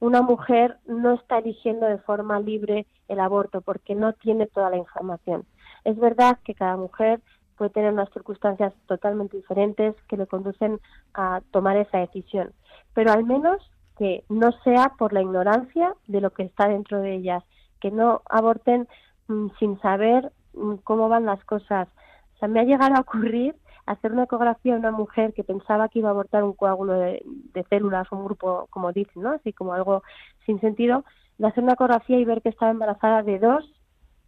una 0.00 0.22
mujer 0.22 0.78
no 0.86 1.14
está 1.14 1.38
eligiendo 1.38 1.86
de 1.86 1.98
forma 1.98 2.40
libre 2.40 2.86
el 3.08 3.20
aborto 3.20 3.60
porque 3.60 3.94
no 3.94 4.12
tiene 4.12 4.46
toda 4.46 4.70
la 4.70 4.76
información. 4.76 5.44
Es 5.84 5.96
verdad 5.98 6.38
que 6.44 6.54
cada 6.54 6.76
mujer 6.76 7.20
puede 7.56 7.70
tener 7.70 7.92
unas 7.92 8.10
circunstancias 8.12 8.72
totalmente 8.86 9.36
diferentes 9.36 9.94
que 10.08 10.16
le 10.16 10.26
conducen 10.26 10.80
a 11.14 11.40
tomar 11.50 11.76
esa 11.76 11.98
decisión, 11.98 12.52
pero 12.94 13.12
al 13.12 13.24
menos 13.24 13.60
que 13.98 14.24
no 14.28 14.52
sea 14.62 14.92
por 14.96 15.12
la 15.12 15.22
ignorancia 15.22 15.94
de 16.06 16.20
lo 16.20 16.30
que 16.30 16.44
está 16.44 16.68
dentro 16.68 17.00
de 17.00 17.14
ellas, 17.14 17.42
que 17.80 17.90
no 17.90 18.22
aborten 18.30 18.86
mm, 19.26 19.48
sin 19.58 19.80
saber 19.80 20.32
mm, 20.54 20.76
cómo 20.84 21.08
van 21.08 21.26
las 21.26 21.44
cosas. 21.44 21.88
O 22.36 22.38
sea, 22.38 22.48
me 22.48 22.60
ha 22.60 22.64
llegado 22.64 22.94
a 22.94 23.00
ocurrir 23.00 23.56
hacer 23.88 24.12
una 24.12 24.24
ecografía 24.24 24.74
a 24.74 24.78
una 24.78 24.90
mujer 24.90 25.32
que 25.32 25.44
pensaba 25.44 25.88
que 25.88 26.00
iba 26.00 26.08
a 26.08 26.12
abortar 26.12 26.44
un 26.44 26.52
coágulo 26.52 26.94
de, 26.94 27.22
células, 27.70 28.10
un 28.12 28.24
grupo, 28.24 28.66
como 28.70 28.92
dicen, 28.92 29.22
¿no? 29.22 29.30
Así 29.30 29.52
como 29.52 29.72
algo 29.72 30.02
sin 30.44 30.60
sentido, 30.60 31.04
de 31.38 31.46
hacer 31.46 31.64
una 31.64 31.72
ecografía 31.72 32.18
y 32.18 32.24
ver 32.24 32.42
que 32.42 32.50
estaba 32.50 32.70
embarazada 32.70 33.22
de 33.22 33.38
dos 33.38 33.64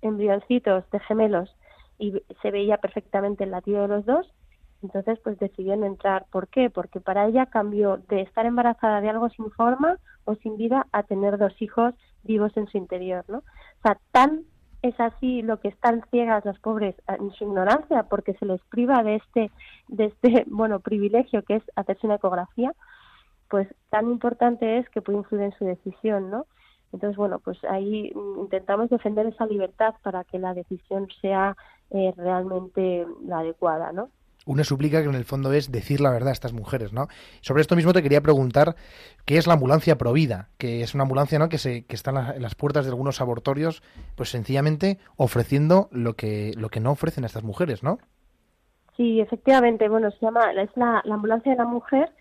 embrioncitos 0.02 0.88
de 0.90 1.00
gemelos 1.00 1.54
y 1.98 2.22
se 2.40 2.50
veía 2.50 2.78
perfectamente 2.78 3.44
el 3.44 3.50
latido 3.50 3.82
de 3.82 3.88
los 3.88 4.06
dos, 4.06 4.32
entonces 4.82 5.18
pues 5.22 5.38
decidieron 5.38 5.84
entrar. 5.84 6.24
¿Por 6.30 6.48
qué? 6.48 6.70
Porque 6.70 7.00
para 7.00 7.26
ella 7.26 7.46
cambió 7.46 7.98
de 8.08 8.22
estar 8.22 8.46
embarazada 8.46 9.02
de 9.02 9.10
algo 9.10 9.28
sin 9.28 9.50
forma 9.50 9.98
o 10.24 10.36
sin 10.36 10.56
vida 10.56 10.86
a 10.92 11.02
tener 11.02 11.36
dos 11.36 11.52
hijos 11.60 11.94
vivos 12.22 12.56
en 12.56 12.66
su 12.68 12.78
interior, 12.78 13.24
¿no? 13.28 13.38
O 13.38 13.82
sea, 13.82 13.98
tan 14.10 14.44
es 14.82 14.98
así 14.98 15.42
lo 15.42 15.60
que 15.60 15.68
están 15.68 16.02
ciegas 16.10 16.44
las 16.44 16.58
pobres 16.58 16.94
en 17.06 17.30
su 17.32 17.44
ignorancia 17.44 18.04
porque 18.04 18.34
se 18.34 18.46
les 18.46 18.60
priva 18.62 19.02
de 19.02 19.16
este 19.16 19.50
de 19.88 20.06
este 20.06 20.44
bueno 20.48 20.80
privilegio 20.80 21.42
que 21.42 21.56
es 21.56 21.62
hacerse 21.76 22.06
una 22.06 22.16
ecografía 22.16 22.72
pues 23.48 23.68
tan 23.90 24.10
importante 24.10 24.78
es 24.78 24.88
que 24.90 25.02
puede 25.02 25.18
influir 25.18 25.44
en 25.44 25.52
su 25.52 25.64
decisión 25.64 26.30
no 26.30 26.46
entonces 26.92 27.16
bueno 27.16 27.38
pues 27.40 27.62
ahí 27.64 28.12
mm, 28.14 28.40
intentamos 28.40 28.88
defender 28.88 29.26
esa 29.26 29.46
libertad 29.46 29.94
para 30.02 30.24
que 30.24 30.38
la 30.38 30.54
decisión 30.54 31.08
sea 31.20 31.56
eh, 31.90 32.14
realmente 32.16 33.06
la 33.24 33.40
adecuada 33.40 33.92
no 33.92 34.08
Una 34.46 34.64
súplica 34.64 35.02
que 35.02 35.08
en 35.08 35.14
el 35.14 35.24
fondo 35.24 35.52
es 35.52 35.70
decir 35.70 36.00
la 36.00 36.10
verdad 36.10 36.30
a 36.30 36.32
estas 36.32 36.52
mujeres, 36.52 36.92
¿no? 36.92 37.08
Sobre 37.40 37.60
esto 37.60 37.76
mismo 37.76 37.92
te 37.92 38.02
quería 38.02 38.20
preguntar 38.22 38.74
qué 39.26 39.36
es 39.36 39.46
la 39.46 39.52
ambulancia 39.54 39.98
Provida, 39.98 40.48
que 40.58 40.82
es 40.82 40.94
una 40.94 41.02
ambulancia, 41.02 41.38
¿no? 41.38 41.48
Que 41.48 41.58
se 41.58 41.84
que 41.84 41.94
está 41.94 42.10
en, 42.10 42.14
la- 42.16 42.30
en 42.36 42.42
las 42.42 42.54
puertas 42.54 42.84
de 42.84 42.90
algunos 42.90 43.20
abortorios, 43.20 43.82
pues 44.16 44.30
sencillamente 44.30 44.98
ofreciendo 45.16 45.88
lo 45.92 46.14
que 46.14 46.52
lo 46.56 46.68
que 46.70 46.80
no 46.80 46.90
ofrecen 46.92 47.24
a 47.24 47.26
estas 47.26 47.42
mujeres, 47.44 47.82
¿no? 47.82 47.98
Sí, 48.96 49.20
efectivamente, 49.20 49.88
bueno, 49.88 50.10
se 50.10 50.18
llama, 50.20 50.52
es 50.52 50.70
la 50.76 51.02
ambulancia 51.10 51.52
de 51.52 51.58
la 51.58 51.64
mujer 51.64 52.12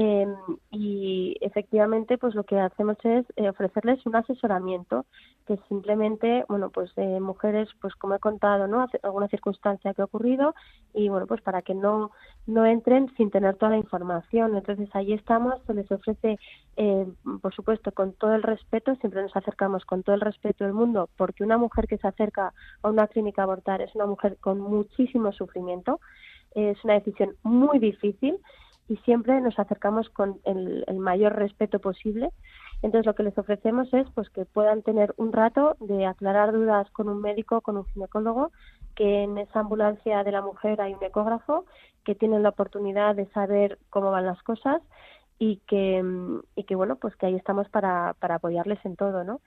eh, 0.00 0.26
y 0.70 1.36
efectivamente 1.40 2.18
pues 2.18 2.34
lo 2.36 2.44
que 2.44 2.56
hacemos 2.60 2.96
es 3.04 3.26
eh, 3.36 3.48
ofrecerles 3.48 4.06
un 4.06 4.14
asesoramiento 4.14 5.06
que 5.44 5.58
simplemente, 5.68 6.44
bueno, 6.48 6.70
pues 6.70 6.94
de 6.94 7.18
mujeres, 7.20 7.68
pues 7.80 7.94
como 7.96 8.14
he 8.14 8.20
contado, 8.20 8.68
¿no? 8.68 8.82
Hace- 8.82 9.00
alguna 9.02 9.26
circunstancia 9.28 9.94
que 9.94 10.02
ha 10.02 10.04
ocurrido 10.04 10.54
y 10.94 11.08
bueno, 11.08 11.26
pues 11.26 11.40
para 11.42 11.62
que 11.62 11.74
no, 11.74 12.12
no 12.46 12.64
entren 12.64 13.12
sin 13.16 13.30
tener 13.30 13.56
toda 13.56 13.72
la 13.72 13.78
información. 13.78 14.56
Entonces 14.56 14.88
ahí 14.94 15.14
estamos, 15.14 15.54
se 15.66 15.74
les 15.74 15.90
ofrece, 15.90 16.38
eh, 16.76 17.06
por 17.42 17.52
supuesto, 17.54 17.90
con 17.92 18.12
todo 18.12 18.34
el 18.34 18.42
respeto, 18.44 18.94
siempre 18.96 19.22
nos 19.22 19.34
acercamos 19.36 19.84
con 19.84 20.02
todo 20.04 20.14
el 20.14 20.20
respeto 20.20 20.64
del 20.64 20.74
mundo, 20.74 21.08
porque 21.16 21.42
una 21.44 21.58
mujer 21.58 21.88
que 21.88 21.98
se 21.98 22.06
acerca 22.06 22.52
a 22.82 22.88
una 22.88 23.08
clínica 23.08 23.42
a 23.42 23.44
abortar 23.44 23.82
es 23.82 23.92
una 23.96 24.06
mujer 24.06 24.36
con 24.40 24.60
muchísimo 24.60 25.32
sufrimiento, 25.32 25.98
es 26.54 26.82
una 26.84 26.94
decisión 26.94 27.34
muy 27.42 27.78
difícil 27.78 28.38
y 28.88 28.96
siempre 28.98 29.40
nos 29.40 29.58
acercamos 29.58 30.08
con 30.08 30.40
el, 30.44 30.84
el 30.86 30.98
mayor 30.98 31.36
respeto 31.36 31.78
posible. 31.78 32.30
Entonces 32.80 33.06
lo 33.06 33.14
que 33.14 33.24
les 33.24 33.36
ofrecemos 33.36 33.92
es 33.92 34.06
pues 34.14 34.30
que 34.30 34.44
puedan 34.44 34.82
tener 34.82 35.12
un 35.16 35.32
rato 35.32 35.76
de 35.80 36.06
aclarar 36.06 36.52
dudas 36.52 36.88
con 36.92 37.08
un 37.08 37.20
médico, 37.20 37.60
con 37.60 37.76
un 37.76 37.84
ginecólogo, 37.86 38.52
que 38.94 39.24
en 39.24 39.36
esa 39.38 39.60
ambulancia 39.60 40.22
de 40.24 40.32
la 40.32 40.42
mujer 40.42 40.80
hay 40.80 40.94
un 40.94 41.02
ecógrafo, 41.02 41.66
que 42.04 42.14
tienen 42.14 42.42
la 42.42 42.50
oportunidad 42.50 43.14
de 43.14 43.26
saber 43.32 43.78
cómo 43.90 44.10
van 44.10 44.26
las 44.26 44.42
cosas 44.42 44.80
y 45.38 45.56
que, 45.66 46.02
y 46.54 46.64
que 46.64 46.74
bueno, 46.74 46.96
pues 46.96 47.14
que 47.16 47.26
ahí 47.26 47.34
estamos 47.34 47.68
para, 47.68 48.14
para 48.18 48.36
apoyarles 48.36 48.78
en 48.84 48.96
todo, 48.96 49.24
¿no? 49.24 49.40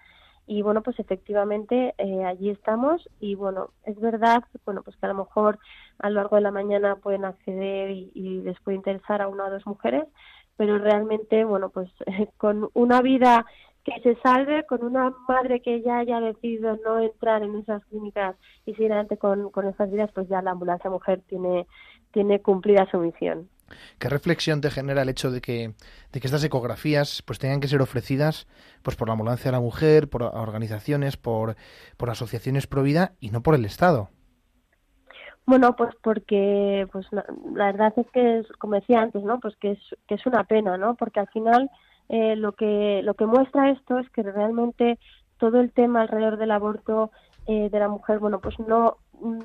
Y 0.51 0.63
bueno, 0.63 0.83
pues 0.83 0.99
efectivamente 0.99 1.95
eh, 1.97 2.25
allí 2.25 2.49
estamos 2.49 3.07
y 3.21 3.35
bueno, 3.35 3.69
es 3.85 3.97
verdad, 4.01 4.43
bueno, 4.65 4.83
pues 4.83 4.97
que 4.97 5.05
a 5.05 5.09
lo 5.09 5.15
mejor 5.15 5.59
a 5.99 6.09
lo 6.09 6.15
largo 6.15 6.35
de 6.35 6.41
la 6.41 6.51
mañana 6.51 6.97
pueden 6.97 7.23
acceder 7.23 7.91
y, 7.91 8.11
y 8.13 8.41
les 8.41 8.59
puede 8.59 8.75
interesar 8.75 9.21
a 9.21 9.29
una 9.29 9.45
o 9.45 9.49
dos 9.49 9.65
mujeres, 9.65 10.03
pero 10.57 10.77
realmente, 10.77 11.45
bueno, 11.45 11.69
pues 11.69 11.89
con 12.35 12.69
una 12.73 13.01
vida 13.01 13.45
que 13.85 13.93
se 14.01 14.19
salve, 14.21 14.65
con 14.65 14.83
una 14.83 15.13
madre 15.25 15.61
que 15.61 15.81
ya 15.83 15.99
haya 15.99 16.19
decidido 16.19 16.77
no 16.83 16.99
entrar 16.99 17.43
en 17.43 17.55
esas 17.55 17.85
clínicas 17.85 18.35
y 18.65 18.73
seguir 18.73 18.91
adelante 18.91 19.15
con, 19.15 19.51
con 19.51 19.69
esas 19.69 19.89
vidas, 19.89 20.11
pues 20.13 20.27
ya 20.27 20.41
la 20.41 20.51
ambulancia 20.51 20.89
mujer 20.89 21.21
tiene, 21.29 21.65
tiene 22.11 22.41
cumplida 22.41 22.85
su 22.91 22.97
misión. 22.97 23.47
¿Qué 23.99 24.09
reflexión 24.09 24.61
te 24.61 24.71
genera 24.71 25.01
el 25.01 25.09
hecho 25.09 25.31
de 25.31 25.41
que, 25.41 25.73
de 26.11 26.19
que 26.19 26.27
estas 26.27 26.43
ecografías 26.43 27.21
pues 27.25 27.39
tengan 27.39 27.59
que 27.59 27.67
ser 27.67 27.81
ofrecidas 27.81 28.47
pues 28.81 28.95
por 28.95 29.07
la 29.07 29.13
ambulancia 29.13 29.51
de 29.51 29.57
la 29.57 29.61
mujer, 29.61 30.09
por 30.09 30.23
organizaciones, 30.23 31.17
por, 31.17 31.55
por 31.97 32.09
asociaciones 32.09 32.67
pro 32.67 32.83
vida 32.83 33.13
y 33.19 33.29
no 33.31 33.41
por 33.41 33.55
el 33.55 33.65
Estado? 33.65 34.09
Bueno, 35.45 35.75
pues 35.75 35.93
porque 36.03 36.87
pues 36.91 37.05
la, 37.11 37.25
verdad 37.71 37.93
es 37.97 38.07
que 38.11 38.43
como 38.59 38.75
decía 38.75 39.01
antes, 39.01 39.23
¿no? 39.23 39.39
Pues 39.39 39.55
que 39.57 39.71
es 39.71 39.79
que 40.07 40.15
es 40.15 40.25
una 40.25 40.43
pena, 40.43 40.77
¿no? 40.77 40.95
Porque 40.95 41.19
al 41.19 41.27
final 41.29 41.69
eh, 42.09 42.35
lo 42.35 42.53
que 42.53 43.01
lo 43.03 43.15
que 43.15 43.25
muestra 43.25 43.71
esto 43.71 43.99
es 43.99 44.09
que 44.11 44.23
realmente 44.23 44.99
todo 45.37 45.59
el 45.59 45.71
tema 45.71 46.01
alrededor 46.01 46.37
del 46.37 46.51
aborto 46.51 47.11
eh, 47.47 47.69
de 47.69 47.79
la 47.79 47.89
mujer, 47.89 48.19
bueno, 48.19 48.39
pues 48.39 48.59
no 48.59 48.97
mm, 49.19 49.39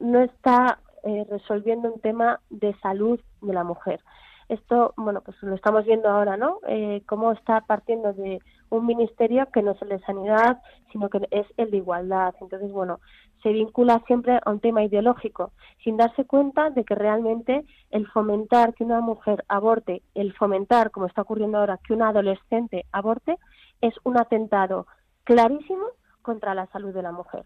no 0.00 0.20
está 0.20 0.80
eh, 1.04 1.26
resolviendo 1.28 1.92
un 1.92 2.00
tema 2.00 2.40
de 2.50 2.74
salud 2.80 3.20
de 3.40 3.52
la 3.52 3.64
mujer. 3.64 4.00
Esto, 4.48 4.94
bueno, 4.96 5.20
pues 5.20 5.40
lo 5.42 5.54
estamos 5.54 5.84
viendo 5.84 6.08
ahora, 6.08 6.36
¿no? 6.36 6.58
Eh, 6.66 7.02
cómo 7.06 7.30
está 7.30 7.60
partiendo 7.60 8.12
de 8.12 8.40
un 8.68 8.84
ministerio 8.84 9.46
que 9.52 9.62
no 9.62 9.72
es 9.72 9.82
el 9.82 9.90
de 9.90 10.00
sanidad, 10.00 10.60
sino 10.90 11.08
que 11.08 11.20
es 11.30 11.46
el 11.56 11.70
de 11.70 11.76
igualdad. 11.76 12.34
Entonces, 12.40 12.72
bueno, 12.72 12.98
se 13.42 13.52
vincula 13.52 14.02
siempre 14.06 14.40
a 14.44 14.50
un 14.50 14.58
tema 14.58 14.82
ideológico, 14.82 15.52
sin 15.84 15.96
darse 15.96 16.24
cuenta 16.24 16.70
de 16.70 16.84
que 16.84 16.94
realmente 16.94 17.64
el 17.90 18.08
fomentar 18.08 18.74
que 18.74 18.82
una 18.82 19.00
mujer 19.00 19.44
aborte, 19.48 20.02
el 20.14 20.32
fomentar, 20.34 20.90
como 20.90 21.06
está 21.06 21.22
ocurriendo 21.22 21.58
ahora, 21.58 21.78
que 21.86 21.92
una 21.92 22.08
adolescente 22.08 22.86
aborte, 22.90 23.38
es 23.80 23.94
un 24.04 24.18
atentado 24.18 24.86
clarísimo 25.24 25.84
contra 26.22 26.54
la 26.54 26.66
salud 26.66 26.92
de 26.92 27.02
la 27.02 27.12
mujer. 27.12 27.44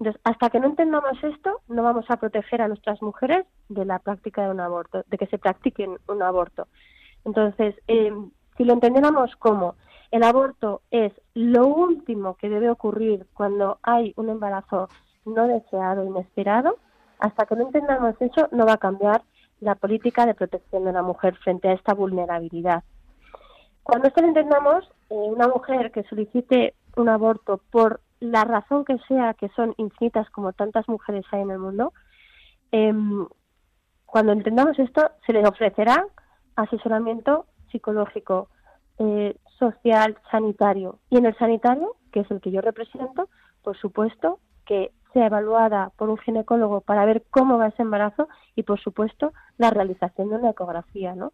Entonces, 0.00 0.20
hasta 0.24 0.50
que 0.50 0.60
no 0.60 0.66
entendamos 0.66 1.22
esto, 1.22 1.60
no 1.66 1.82
vamos 1.82 2.04
a 2.08 2.16
proteger 2.18 2.62
a 2.62 2.68
nuestras 2.68 3.02
mujeres 3.02 3.46
de 3.68 3.84
la 3.84 3.98
práctica 3.98 4.44
de 4.44 4.50
un 4.50 4.60
aborto, 4.60 5.04
de 5.08 5.18
que 5.18 5.26
se 5.26 5.38
practique 5.38 5.88
un 6.06 6.22
aborto. 6.22 6.68
Entonces, 7.24 7.74
eh, 7.88 8.12
si 8.56 8.64
lo 8.64 8.74
entendiéramos 8.74 9.34
como 9.36 9.74
el 10.10 10.22
aborto 10.22 10.82
es 10.90 11.12
lo 11.34 11.66
último 11.66 12.36
que 12.36 12.48
debe 12.48 12.70
ocurrir 12.70 13.26
cuando 13.34 13.78
hay 13.82 14.14
un 14.16 14.30
embarazo 14.30 14.88
no 15.26 15.46
deseado, 15.46 16.04
inesperado, 16.04 16.76
hasta 17.18 17.46
que 17.46 17.56
no 17.56 17.62
entendamos 17.62 18.14
eso, 18.20 18.48
no 18.52 18.64
va 18.64 18.74
a 18.74 18.78
cambiar 18.78 19.22
la 19.60 19.74
política 19.74 20.24
de 20.24 20.34
protección 20.34 20.84
de 20.84 20.92
la 20.92 21.02
mujer 21.02 21.34
frente 21.36 21.68
a 21.68 21.72
esta 21.72 21.92
vulnerabilidad. 21.92 22.84
Cuando 23.82 24.08
esto 24.08 24.20
lo 24.22 24.28
entendamos, 24.28 24.88
eh, 25.10 25.14
una 25.14 25.48
mujer 25.48 25.90
que 25.90 26.04
solicite 26.04 26.74
un 26.96 27.08
aborto 27.08 27.60
por 27.70 28.00
la 28.20 28.44
razón 28.44 28.84
que 28.84 28.98
sea, 29.08 29.34
que 29.34 29.48
son 29.50 29.74
infinitas 29.76 30.28
como 30.30 30.52
tantas 30.52 30.88
mujeres 30.88 31.24
hay 31.30 31.42
en 31.42 31.50
el 31.50 31.58
mundo, 31.58 31.92
eh, 32.72 32.92
cuando 34.06 34.32
entendamos 34.32 34.78
esto, 34.78 35.10
se 35.26 35.32
les 35.32 35.46
ofrecerá 35.46 36.06
asesoramiento 36.56 37.46
psicológico 37.70 38.48
eh, 38.98 39.36
social, 39.58 40.16
sanitario. 40.30 40.98
Y 41.10 41.18
en 41.18 41.26
el 41.26 41.36
sanitario, 41.36 41.96
que 42.10 42.20
es 42.20 42.30
el 42.30 42.40
que 42.40 42.50
yo 42.50 42.60
represento, 42.60 43.28
por 43.62 43.76
supuesto 43.76 44.40
que 44.64 44.92
sea 45.12 45.26
evaluada 45.26 45.92
por 45.96 46.10
un 46.10 46.18
ginecólogo 46.18 46.80
para 46.80 47.04
ver 47.04 47.24
cómo 47.30 47.58
va 47.58 47.68
ese 47.68 47.82
embarazo 47.82 48.28
y, 48.54 48.62
por 48.62 48.80
supuesto, 48.80 49.32
la 49.56 49.70
realización 49.70 50.28
de 50.30 50.36
una 50.36 50.50
ecografía, 50.50 51.14
¿no? 51.14 51.32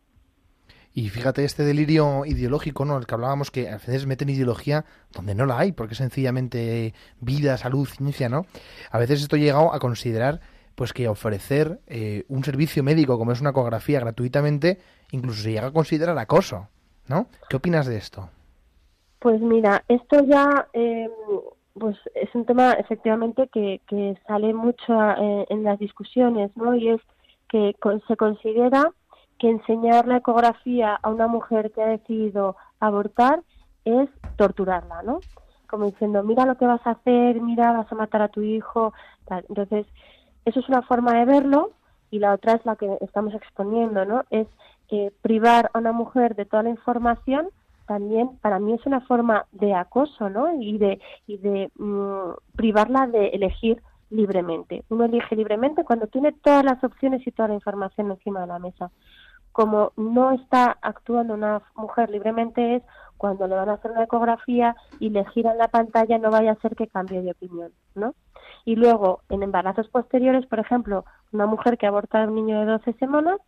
Y 0.96 1.08
fíjate 1.08 1.44
este 1.44 1.64
delirio 1.64 2.24
ideológico, 2.24 2.84
¿no? 2.84 2.96
El 2.96 3.06
que 3.06 3.14
hablábamos 3.14 3.50
que 3.50 3.68
a 3.68 3.78
veces 3.78 4.06
meten 4.06 4.28
ideología 4.28 4.84
donde 5.12 5.34
no 5.34 5.44
la 5.44 5.58
hay, 5.58 5.72
porque 5.72 5.94
es 5.94 5.98
sencillamente 5.98 6.94
vida, 7.20 7.56
salud, 7.58 7.86
ciencia, 7.88 8.28
¿no? 8.28 8.46
A 8.92 8.98
veces 8.98 9.20
esto 9.20 9.34
ha 9.34 9.40
llegado 9.40 9.74
a 9.74 9.80
considerar 9.80 10.40
pues 10.76 10.92
que 10.92 11.08
ofrecer 11.08 11.80
eh, 11.88 12.24
un 12.28 12.44
servicio 12.44 12.82
médico 12.82 13.18
como 13.18 13.32
es 13.32 13.40
una 13.40 13.50
ecografía 13.50 14.00
gratuitamente 14.00 14.78
incluso 15.12 15.42
se 15.42 15.52
llega 15.52 15.68
a 15.68 15.72
considerar 15.72 16.18
acoso, 16.18 16.68
¿no? 17.08 17.26
¿Qué 17.48 17.56
opinas 17.56 17.86
de 17.86 17.96
esto? 17.96 18.28
Pues 19.20 19.40
mira, 19.40 19.84
esto 19.88 20.24
ya 20.24 20.68
eh, 20.72 21.08
pues 21.74 21.96
es 22.14 22.32
un 22.34 22.44
tema 22.44 22.72
efectivamente 22.72 23.48
que, 23.52 23.80
que 23.88 24.16
sale 24.26 24.52
mucho 24.54 24.92
eh, 24.92 25.46
en 25.48 25.64
las 25.64 25.78
discusiones, 25.78 26.50
¿no? 26.56 26.74
Y 26.74 26.90
es 26.90 27.00
que 27.48 27.74
con- 27.80 28.02
se 28.08 28.16
considera 28.16 28.90
que 29.44 29.50
enseñar 29.50 30.08
la 30.08 30.16
ecografía 30.16 30.98
a 31.02 31.10
una 31.10 31.26
mujer 31.26 31.70
que 31.72 31.82
ha 31.82 31.86
decidido 31.86 32.56
abortar 32.80 33.42
es 33.84 34.08
torturarla, 34.36 35.02
¿no? 35.02 35.20
Como 35.68 35.84
diciendo, 35.84 36.22
mira 36.22 36.46
lo 36.46 36.56
que 36.56 36.64
vas 36.64 36.80
a 36.86 36.92
hacer, 36.92 37.42
mira, 37.42 37.72
vas 37.72 37.92
a 37.92 37.94
matar 37.94 38.22
a 38.22 38.28
tu 38.28 38.40
hijo. 38.40 38.94
Entonces, 39.50 39.86
eso 40.46 40.60
es 40.60 40.68
una 40.70 40.80
forma 40.80 41.12
de 41.18 41.26
verlo 41.26 41.72
y 42.10 42.20
la 42.20 42.32
otra 42.32 42.54
es 42.54 42.64
la 42.64 42.76
que 42.76 42.96
estamos 43.02 43.34
exponiendo, 43.34 44.06
¿no? 44.06 44.24
Es 44.30 44.48
eh, 44.88 45.12
privar 45.20 45.70
a 45.74 45.78
una 45.78 45.92
mujer 45.92 46.36
de 46.36 46.46
toda 46.46 46.62
la 46.62 46.70
información 46.70 47.48
también 47.86 48.38
para 48.38 48.58
mí 48.58 48.72
es 48.72 48.86
una 48.86 49.02
forma 49.02 49.44
de 49.52 49.74
acoso, 49.74 50.30
¿no? 50.30 50.58
Y 50.58 50.78
de 50.78 51.02
y 51.26 51.36
de 51.36 51.70
mm, 51.76 52.30
privarla 52.56 53.06
de 53.08 53.28
elegir 53.28 53.82
libremente. 54.08 54.84
Uno 54.88 55.04
elige 55.04 55.36
libremente 55.36 55.84
cuando 55.84 56.06
tiene 56.06 56.32
todas 56.32 56.64
las 56.64 56.82
opciones 56.82 57.26
y 57.26 57.32
toda 57.32 57.48
la 57.48 57.54
información 57.54 58.10
encima 58.10 58.40
de 58.40 58.46
la 58.46 58.58
mesa. 58.58 58.90
Como 59.54 59.92
no 59.96 60.32
está 60.32 60.76
actuando 60.82 61.32
una 61.32 61.62
mujer 61.76 62.10
libremente 62.10 62.74
es 62.74 62.82
cuando 63.16 63.46
le 63.46 63.54
van 63.54 63.68
a 63.68 63.74
hacer 63.74 63.92
una 63.92 64.02
ecografía 64.02 64.74
y 64.98 65.10
le 65.10 65.24
giran 65.26 65.58
la 65.58 65.68
pantalla 65.68 66.18
no 66.18 66.30
vaya 66.30 66.52
a 66.52 66.60
ser 66.60 66.74
que 66.74 66.88
cambie 66.88 67.22
de 67.22 67.30
opinión, 67.30 67.72
¿no? 67.94 68.14
Y 68.64 68.74
luego, 68.74 69.20
en 69.28 69.44
embarazos 69.44 69.88
posteriores, 69.88 70.44
por 70.46 70.58
ejemplo, 70.58 71.04
una 71.32 71.46
mujer 71.46 71.78
que 71.78 71.86
aborta 71.86 72.22
a 72.22 72.26
un 72.26 72.34
niño 72.34 72.58
de 72.58 72.66
12 72.66 72.94
semanas 72.94 73.40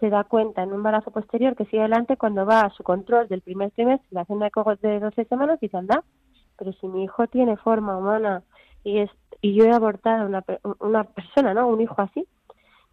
se 0.00 0.08
da 0.08 0.24
cuenta 0.24 0.62
en 0.62 0.70
un 0.70 0.76
embarazo 0.76 1.10
posterior 1.10 1.54
que 1.54 1.66
sigue 1.66 1.80
adelante 1.80 2.16
cuando 2.16 2.46
va 2.46 2.62
a 2.62 2.70
su 2.70 2.82
control 2.82 3.28
del 3.28 3.42
primer 3.42 3.72
trimestre, 3.72 4.08
le 4.10 4.20
hacen 4.20 4.36
una 4.36 4.46
eco 4.46 4.64
de 4.80 5.00
12 5.00 5.26
semanas 5.26 5.58
y 5.60 5.66
dice, 5.66 5.76
anda, 5.76 6.02
pero 6.56 6.72
si 6.72 6.88
mi 6.88 7.04
hijo 7.04 7.26
tiene 7.26 7.58
forma 7.58 7.96
humana 7.98 8.42
y 8.82 8.98
es 8.98 9.10
y 9.42 9.54
yo 9.54 9.64
he 9.64 9.72
abortado 9.72 10.24
una, 10.24 10.44
una 10.78 11.04
persona, 11.04 11.52
¿no? 11.52 11.66
Un 11.66 11.80
hijo 11.80 12.00
así. 12.00 12.26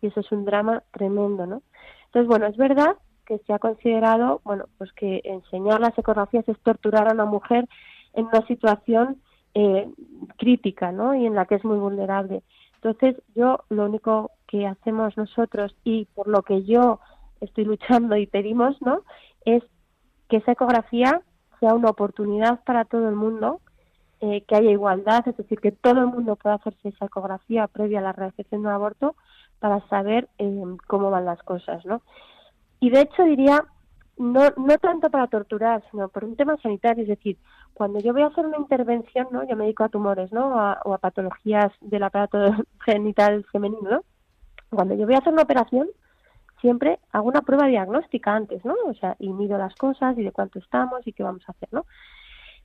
Y 0.02 0.08
eso 0.08 0.20
es 0.20 0.32
un 0.32 0.46
drama 0.46 0.84
tremendo, 0.92 1.46
¿no? 1.46 1.62
Entonces, 2.10 2.28
bueno, 2.28 2.48
es 2.48 2.58
verdad 2.58 2.98
que 3.26 3.38
se 3.46 3.54
ha 3.54 3.60
considerado, 3.60 4.42
bueno, 4.44 4.66
pues 4.80 4.92
que 4.94 5.22
enseñar 5.24 5.80
las 5.80 5.96
ecografías 5.98 6.48
es 6.50 6.60
torturar 6.62 7.08
a 7.08 7.14
una 7.14 7.26
mujer 7.26 7.68
en 8.14 8.26
una 8.26 8.46
situación 8.48 9.22
eh, 9.54 9.88
crítica, 10.38 10.92
¿no? 10.92 11.14
Y 11.14 11.28
en 11.28 11.36
la 11.36 11.46
que 11.46 11.56
es 11.56 11.64
muy 11.64 11.78
vulnerable. 11.78 12.42
Entonces, 12.76 13.22
yo 13.36 13.60
lo 13.70 13.86
único 13.86 14.32
que 14.48 14.66
hacemos 14.66 15.16
nosotros 15.18 15.76
y 15.84 16.06
por 16.16 16.28
lo 16.28 16.42
que 16.42 16.64
yo 16.64 17.00
estoy 17.40 17.66
luchando 17.66 18.18
y 18.18 18.26
pedimos, 18.26 18.82
¿no? 18.82 19.04
Es 19.46 19.64
que 20.28 20.38
esa 20.38 20.54
ecografía 20.54 21.22
sea 21.60 21.76
una 21.76 21.90
oportunidad 21.90 22.64
para 22.64 22.86
todo 22.86 23.10
el 23.10 23.16
mundo, 23.16 23.62
eh, 24.22 24.44
que 24.48 24.56
haya 24.56 24.72
igualdad, 24.72 25.28
es 25.28 25.38
decir, 25.38 25.60
que 25.60 25.72
todo 25.72 26.00
el 26.02 26.08
mundo 26.08 26.36
pueda 26.36 26.56
hacerse 26.56 26.90
esa 26.90 27.06
ecografía 27.06 27.68
previa 27.68 28.00
a 28.00 28.04
la 28.04 28.12
realización 28.12 28.64
de 28.64 28.68
un 28.68 28.74
aborto 28.74 29.16
para 29.60 29.82
saber 29.90 30.30
eh, 30.38 30.64
cómo 30.88 31.12
van 31.12 31.26
las 31.26 31.42
cosas, 31.44 31.86
¿no? 31.86 32.02
Y 32.80 32.90
de 32.90 33.02
hecho 33.02 33.24
diría, 33.24 33.64
no, 34.18 34.42
no 34.58 34.78
tanto 34.80 35.10
para 35.10 35.28
torturar, 35.28 35.84
sino 35.92 36.10
por 36.10 36.26
un 36.26 36.36
tema 36.36 36.58
sanitario, 36.58 37.04
es 37.04 37.10
decir, 37.10 37.38
cuando 37.74 38.00
yo 38.00 38.14
voy 38.14 38.24
a 38.24 38.28
hacer 38.28 38.46
una 38.46 38.58
intervención, 38.58 39.28
¿no? 39.32 39.48
Yo 39.48 39.56
me 39.56 39.64
dedico 39.66 39.84
a 39.84 39.90
tumores, 39.90 40.32
¿no? 40.32 40.60
A- 40.60 40.82
o 40.86 40.94
a 40.94 40.98
patologías 40.98 41.72
del 41.82 42.04
aparato 42.04 42.40
genital 42.86 43.46
femenino, 43.52 43.90
¿no? 43.90 44.02
Cuando 44.70 44.96
yo 44.96 45.06
voy 45.06 45.16
a 45.16 45.20
hacer 45.20 45.34
una 45.34 45.44
operación, 45.44 45.90
siempre 46.62 47.00
hago 47.12 47.28
una 47.30 47.42
prueba 47.42 47.68
diagnóstica 47.68 48.36
antes, 48.36 48.64
¿no? 48.66 48.76
O 48.88 48.94
sea, 48.96 49.16
y 49.20 49.32
mido 49.34 49.58
las 49.58 49.76
cosas 49.76 50.18
y 50.18 50.24
de 50.24 50.32
cuánto 50.32 50.60
estamos 50.60 51.06
y 51.08 51.14
qué 51.14 51.24
vamos 51.24 51.44
a 51.48 51.52
hacer, 51.54 51.70
¿no? 51.72 51.86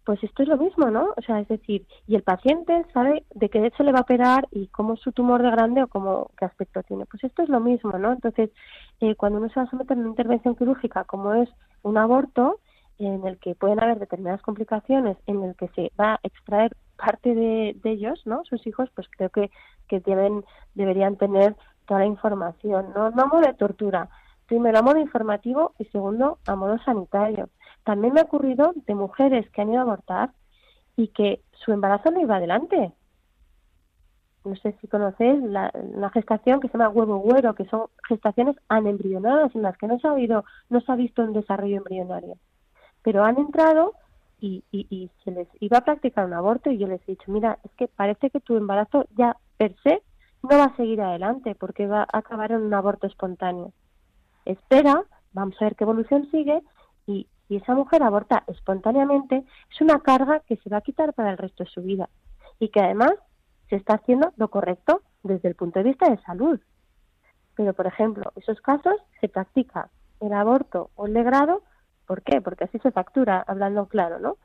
Pues 0.05 0.23
esto 0.23 0.43
es 0.43 0.49
lo 0.49 0.59
mismo, 0.59 0.91
¿no? 0.91 1.15
O 1.17 1.23
sea, 1.23 1.41
es 1.41 1.49
decir, 1.49 1.87
y 2.07 2.15
el 2.15 2.23
paciente 2.23 2.85
sabe 2.93 3.25
de 3.35 3.49
qué 3.49 3.73
se 3.77 3.85
le 3.85 3.93
va 3.93 4.01
a 4.01 4.03
operar 4.03 4.47
y 4.51 4.69
cómo 4.69 4.95
es 4.95 5.01
su 5.01 5.13
tumor 5.13 5.43
de 5.43 5.51
grande 5.51 5.83
o 5.83 5.89
cómo, 5.89 6.31
qué 6.39 6.45
aspecto 6.45 6.83
tiene. 6.83 7.07
Pues 7.07 7.25
esto 7.25 7.43
es 7.43 7.49
lo 7.49 7.61
mismo, 7.61 7.93
¿no? 7.99 8.13
Entonces, 8.13 8.51
eh, 9.01 9.15
cuando 9.15 9.39
uno 9.39 9.49
se 9.49 9.61
va 9.61 9.63
a 9.63 9.71
someter 9.71 9.97
a 9.97 10.01
una 10.01 10.11
intervención 10.11 10.57
quirúrgica 10.57 11.05
como 11.05 11.33
es 11.35 11.49
un 11.83 11.97
aborto, 11.97 12.61
en 12.99 13.27
el 13.27 13.39
que 13.39 13.55
pueden 13.55 13.83
haber 13.83 13.99
determinadas 13.99 14.43
complicaciones, 14.43 15.17
en 15.27 15.43
el 15.43 15.57
que 15.57 15.69
se 15.69 15.91
va 15.99 16.15
a 16.15 16.21
extraer 16.23 16.77
parte 16.97 17.35
de, 17.35 17.77
de 17.83 17.91
ellos, 17.91 18.23
¿no? 18.25 18.45
Sus 18.45 18.67
hijos, 18.67 18.89
pues 18.95 19.09
creo 19.17 19.31
que, 19.31 19.51
que 19.89 20.01
deben, 20.01 20.45
deberían 20.75 21.17
tener 21.17 21.57
toda 21.87 22.01
la 22.01 22.07
información, 22.07 22.93
¿no? 22.95 23.11
No 23.11 23.27
modo 23.27 23.41
de 23.41 23.55
tortura, 23.55 24.09
primero 24.47 24.79
a 24.79 24.83
modo 24.83 24.99
informativo 24.99 25.75
y 25.79 25.85
segundo 25.87 26.39
a 26.47 26.55
modo 26.55 26.79
sanitario. 26.85 27.49
También 27.85 28.15
me 28.15 28.21
ha 28.21 28.25
ocurrido 28.25 28.73
de 28.75 28.95
mujeres 28.95 29.49
que 29.51 29.63
han 29.63 29.71
ido 29.71 29.81
a 29.81 29.83
abortar 29.83 30.33
y 30.97 31.09
que 31.09 31.43
su 31.53 31.73
embarazo 31.73 32.11
no 32.11 32.21
iba 32.21 32.37
adelante. 32.37 32.93
No 34.45 34.57
sé 34.57 34.77
si 34.81 34.89
conocéis 34.89 35.43
la, 35.43 35.71
la 35.95 36.11
gestación 36.11 36.61
que 36.61 36.69
se 36.69 36.77
llama 36.77 36.91
huevo 36.91 37.19
güero, 37.19 37.55
que 37.55 37.65
son 37.67 37.87
gestaciones 38.09 38.57
anembrionadas 38.69 39.55
en 39.55 39.63
las 39.63 39.77
que 39.79 39.87
no 39.87 39.99
se 39.99 40.09
ha 40.09 40.45
no 40.69 40.81
se 40.81 40.93
ha 40.93 40.97
visto 40.97 41.23
un 41.23 41.33
desarrollo 41.33 41.79
embrionario. 41.79 42.37
Pero 43.03 43.25
han 43.25 43.39
entrado 43.39 43.95
y, 44.41 44.63
y, 44.71 44.87
y 44.91 45.11
se 45.25 45.31
les 45.31 45.49
iba 45.61 45.79
a 45.79 45.85
practicar 45.85 46.27
un 46.27 46.35
aborto 46.35 46.71
y 46.71 46.79
yo 46.79 46.87
les 46.87 47.01
he 47.03 47.13
dicho, 47.13 47.33
mira, 47.33 47.59
es 47.65 47.73
que 47.73 47.89
parece 47.89 48.31
que 48.31 48.41
tu 48.41 48.57
embarazo 48.57 49.07
ya 49.17 49.37
per 49.57 49.75
se 49.83 50.03
no 50.43 50.59
va 50.59 50.65
a 50.65 50.77
seguir 50.77 51.01
adelante 51.01 51.55
porque 51.55 51.87
va 51.87 52.03
a 52.03 52.19
acabar 52.19 52.53
en 52.53 52.63
un 52.63 52.75
aborto 52.75 53.07
espontáneo. 53.07 53.73
Espera, 54.45 55.03
vamos 55.33 55.57
a 55.61 55.65
ver 55.65 55.77
qué 55.77 55.85
evolución 55.85 56.31
sigue 56.31 56.63
y 57.07 57.27
si 57.49 57.57
esa 57.57 57.75
mujer 57.75 58.03
aborta 58.03 58.45
espontáneamente 58.47 59.45
es 59.71 59.81
una 59.81 60.01
carga 60.01 60.41
que 60.41 60.57
se 60.57 60.71
va 60.71 60.79
a 60.79 60.83
quitar 60.83 61.13
para 61.15 61.31
el 61.31 61.39
resto 61.39 61.65
de 61.65 61.71
su 61.71 61.83
vida 61.83 62.09
y 62.59 62.69
que 62.69 62.81
además 62.81 63.13
se 63.69 63.77
está 63.77 63.95
haciendo 63.95 64.33
lo 64.37 64.49
correcto 64.49 65.03
desde 65.23 65.49
el 65.49 65.55
punto 65.55 65.79
de 65.79 65.85
vista 65.85 66.09
de 66.09 66.21
salud. 66.23 66.61
Pero, 67.57 67.73
por 67.73 67.87
ejemplo, 67.87 68.33
esos 68.37 68.61
casos 68.61 68.95
se 69.21 69.29
practica 69.29 69.91
el 70.21 70.33
aborto 70.33 70.91
o 70.97 71.07
el 71.07 71.15
legrado, 71.15 71.63
¿por 72.07 72.23
qué? 72.23 72.41
Porque 72.41 72.65
así 72.65 72.79
se 72.79 72.91
factura, 72.91 73.45
hablando 73.47 73.87
claro, 73.87 74.19
¿no? 74.19 74.37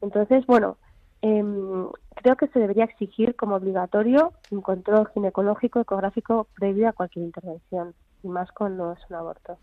Entonces, 0.00 0.46
bueno, 0.46 0.76
em, 1.22 1.88
creo 2.14 2.36
que 2.36 2.48
se 2.48 2.58
debería 2.58 2.84
exigir 2.84 3.36
como 3.36 3.56
obligatorio 3.56 4.32
un 4.50 4.60
control 4.62 5.08
ginecológico, 5.12 5.80
ecográfico 5.80 6.46
previo 6.54 6.88
a 6.88 6.92
cualquier 6.92 7.24
intervención, 7.26 7.94
y 8.22 8.28
más 8.28 8.50
cuando 8.52 8.92
es 8.92 8.98
un 9.10 9.16
aborto. 9.16 9.58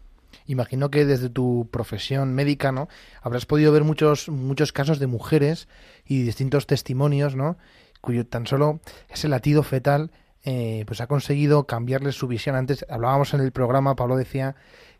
Imagino 0.45 0.89
que 0.91 1.05
desde 1.05 1.29
tu 1.29 1.67
profesión 1.71 2.33
médica, 2.33 2.71
¿no? 2.71 2.87
Habrás 3.21 3.45
podido 3.45 3.71
ver 3.71 3.83
muchos 3.83 4.29
muchos 4.29 4.71
casos 4.71 4.99
de 4.99 5.07
mujeres 5.07 5.67
y 6.05 6.23
distintos 6.23 6.67
testimonios, 6.67 7.35
¿no? 7.35 7.57
Cuyo 8.01 8.25
tan 8.25 8.45
solo 8.47 8.79
ese 9.09 9.27
latido 9.29 9.63
fetal 9.63 10.11
eh, 10.45 10.83
pues 10.87 10.99
ha 10.99 11.07
conseguido 11.07 11.65
cambiarles 11.67 12.15
su 12.15 12.27
visión. 12.27 12.55
Antes 12.55 12.85
hablábamos 12.89 13.33
en 13.33 13.39
el 13.39 13.51
programa, 13.53 13.95
Pablo 13.95 14.17
decía 14.17 14.55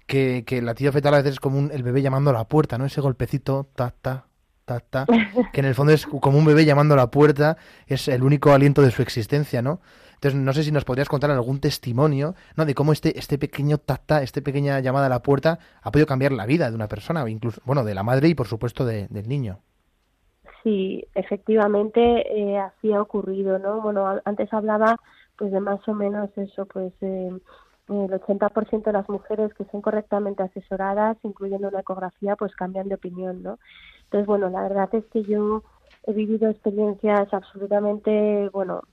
que, 0.07 0.43
que 0.45 0.59
el 0.59 0.65
latido 0.65 0.91
fetal 0.93 1.13
a 1.13 1.17
veces 1.17 1.33
es 1.33 1.39
como 1.41 1.57
un- 1.59 1.71
el 1.71 1.83
bebé 1.83 2.01
llamando 2.01 2.29
a 2.29 2.33
la 2.33 2.47
puerta, 2.47 2.77
¿no? 2.77 2.85
Ese 2.85 3.01
golpecito, 3.01 3.67
ta, 3.75 3.93
ta, 4.01 4.27
ta, 4.65 4.79
ta, 4.79 5.05
que 5.53 5.59
en 5.59 5.65
el 5.65 5.75
fondo 5.75 5.91
es 5.91 6.05
como 6.05 6.37
un 6.37 6.45
bebé 6.45 6.63
llamando 6.63 6.93
a 6.93 6.97
la 6.97 7.11
puerta, 7.11 7.57
es 7.87 8.07
el 8.07 8.23
único 8.23 8.53
aliento 8.53 8.81
de 8.81 8.91
su 8.91 9.01
existencia, 9.01 9.61
¿no? 9.61 9.81
Entonces, 10.23 10.39
no 10.41 10.53
sé 10.53 10.63
si 10.63 10.71
nos 10.71 10.85
podrías 10.85 11.09
contar 11.09 11.31
algún 11.31 11.59
testimonio, 11.59 12.35
¿no? 12.55 12.65
De 12.65 12.73
cómo 12.73 12.93
este, 12.93 13.19
este 13.19 13.37
pequeño 13.37 13.77
tata, 13.77 14.23
esta 14.23 14.39
pequeña 14.41 14.79
llamada 14.79 15.07
a 15.07 15.09
la 15.09 15.21
puerta 15.21 15.59
ha 15.81 15.91
podido 15.91 16.07
cambiar 16.07 16.31
la 16.31 16.45
vida 16.45 16.69
de 16.69 16.75
una 16.75 16.87
persona, 16.87 17.29
incluso, 17.29 17.61
bueno, 17.65 17.83
de 17.83 17.93
la 17.93 18.03
madre 18.03 18.29
y 18.29 18.35
por 18.35 18.47
supuesto 18.47 18.85
de- 18.85 19.07
del 19.09 19.27
niño. 19.27 19.59
Sí, 20.63 21.05
efectivamente 21.15 22.01
eh, 22.53 22.57
así 22.57 22.93
ha 22.93 23.01
ocurrido, 23.01 23.59
¿no? 23.59 23.81
Bueno, 23.81 24.21
antes 24.25 24.51
hablaba 24.53 24.97
pues 25.37 25.51
de 25.51 25.59
más 25.59 25.85
o 25.87 25.93
menos 25.93 26.29
eso, 26.37 26.65
pues 26.67 26.93
eh, 27.01 27.31
el 27.89 28.13
80% 28.13 28.91
de 28.91 28.93
las 28.97 29.09
mujeres 29.09 29.53
que 29.55 29.65
son 29.65 29.81
correctamente 29.81 30.43
asesoradas, 30.43 31.17
incluyendo 31.23 31.67
una 31.69 31.81
ecografía, 31.81 32.35
pues 32.35 32.55
cambian 32.55 32.87
de 32.87 32.95
opinión, 32.95 33.43
¿no? 33.43 33.59
Entonces, 34.05 34.27
bueno, 34.27 34.49
la 34.49 34.61
verdad 34.63 34.89
es 34.95 35.05
que 35.11 35.23
yo 35.23 35.63
he 36.05 36.13
vivido 36.13 36.49
experiencias 36.49 37.33
absolutamente, 37.33 38.49
bueno, 38.53 38.83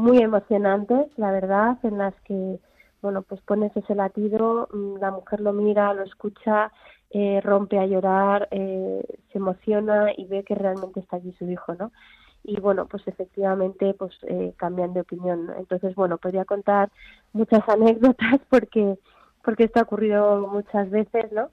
muy 0.00 0.18
emocionantes, 0.18 1.06
la 1.16 1.30
verdad, 1.30 1.78
en 1.82 1.98
las 1.98 2.14
que 2.22 2.58
bueno, 3.02 3.22
pues 3.22 3.40
pones 3.42 3.74
ese 3.76 3.94
latido, 3.94 4.68
mm, 4.72 4.96
la 4.98 5.10
mujer 5.10 5.40
lo 5.40 5.52
mira, 5.52 5.94
lo 5.94 6.02
escucha, 6.02 6.72
eh, 7.10 7.40
rompe 7.42 7.78
a 7.78 7.86
llorar, 7.86 8.48
eh, 8.50 9.02
se 9.32 9.38
emociona 9.38 10.12
y 10.16 10.26
ve 10.26 10.44
que 10.44 10.54
realmente 10.54 11.00
está 11.00 11.16
allí 11.16 11.32
su 11.38 11.48
hijo, 11.50 11.74
¿no? 11.74 11.92
Y 12.44 12.60
bueno, 12.60 12.86
pues 12.86 13.06
efectivamente, 13.06 13.94
pues 13.94 14.12
eh, 14.22 14.54
cambian 14.56 14.92
de 14.94 15.00
opinión. 15.00 15.50
Entonces, 15.58 15.94
bueno, 15.94 16.18
podría 16.18 16.44
contar 16.44 16.90
muchas 17.32 17.62
anécdotas 17.68 18.40
porque 18.48 18.98
porque 19.44 19.64
esto 19.64 19.80
ha 19.80 19.84
ocurrido 19.84 20.46
muchas 20.48 20.90
veces, 20.90 21.32
¿no? 21.32 21.50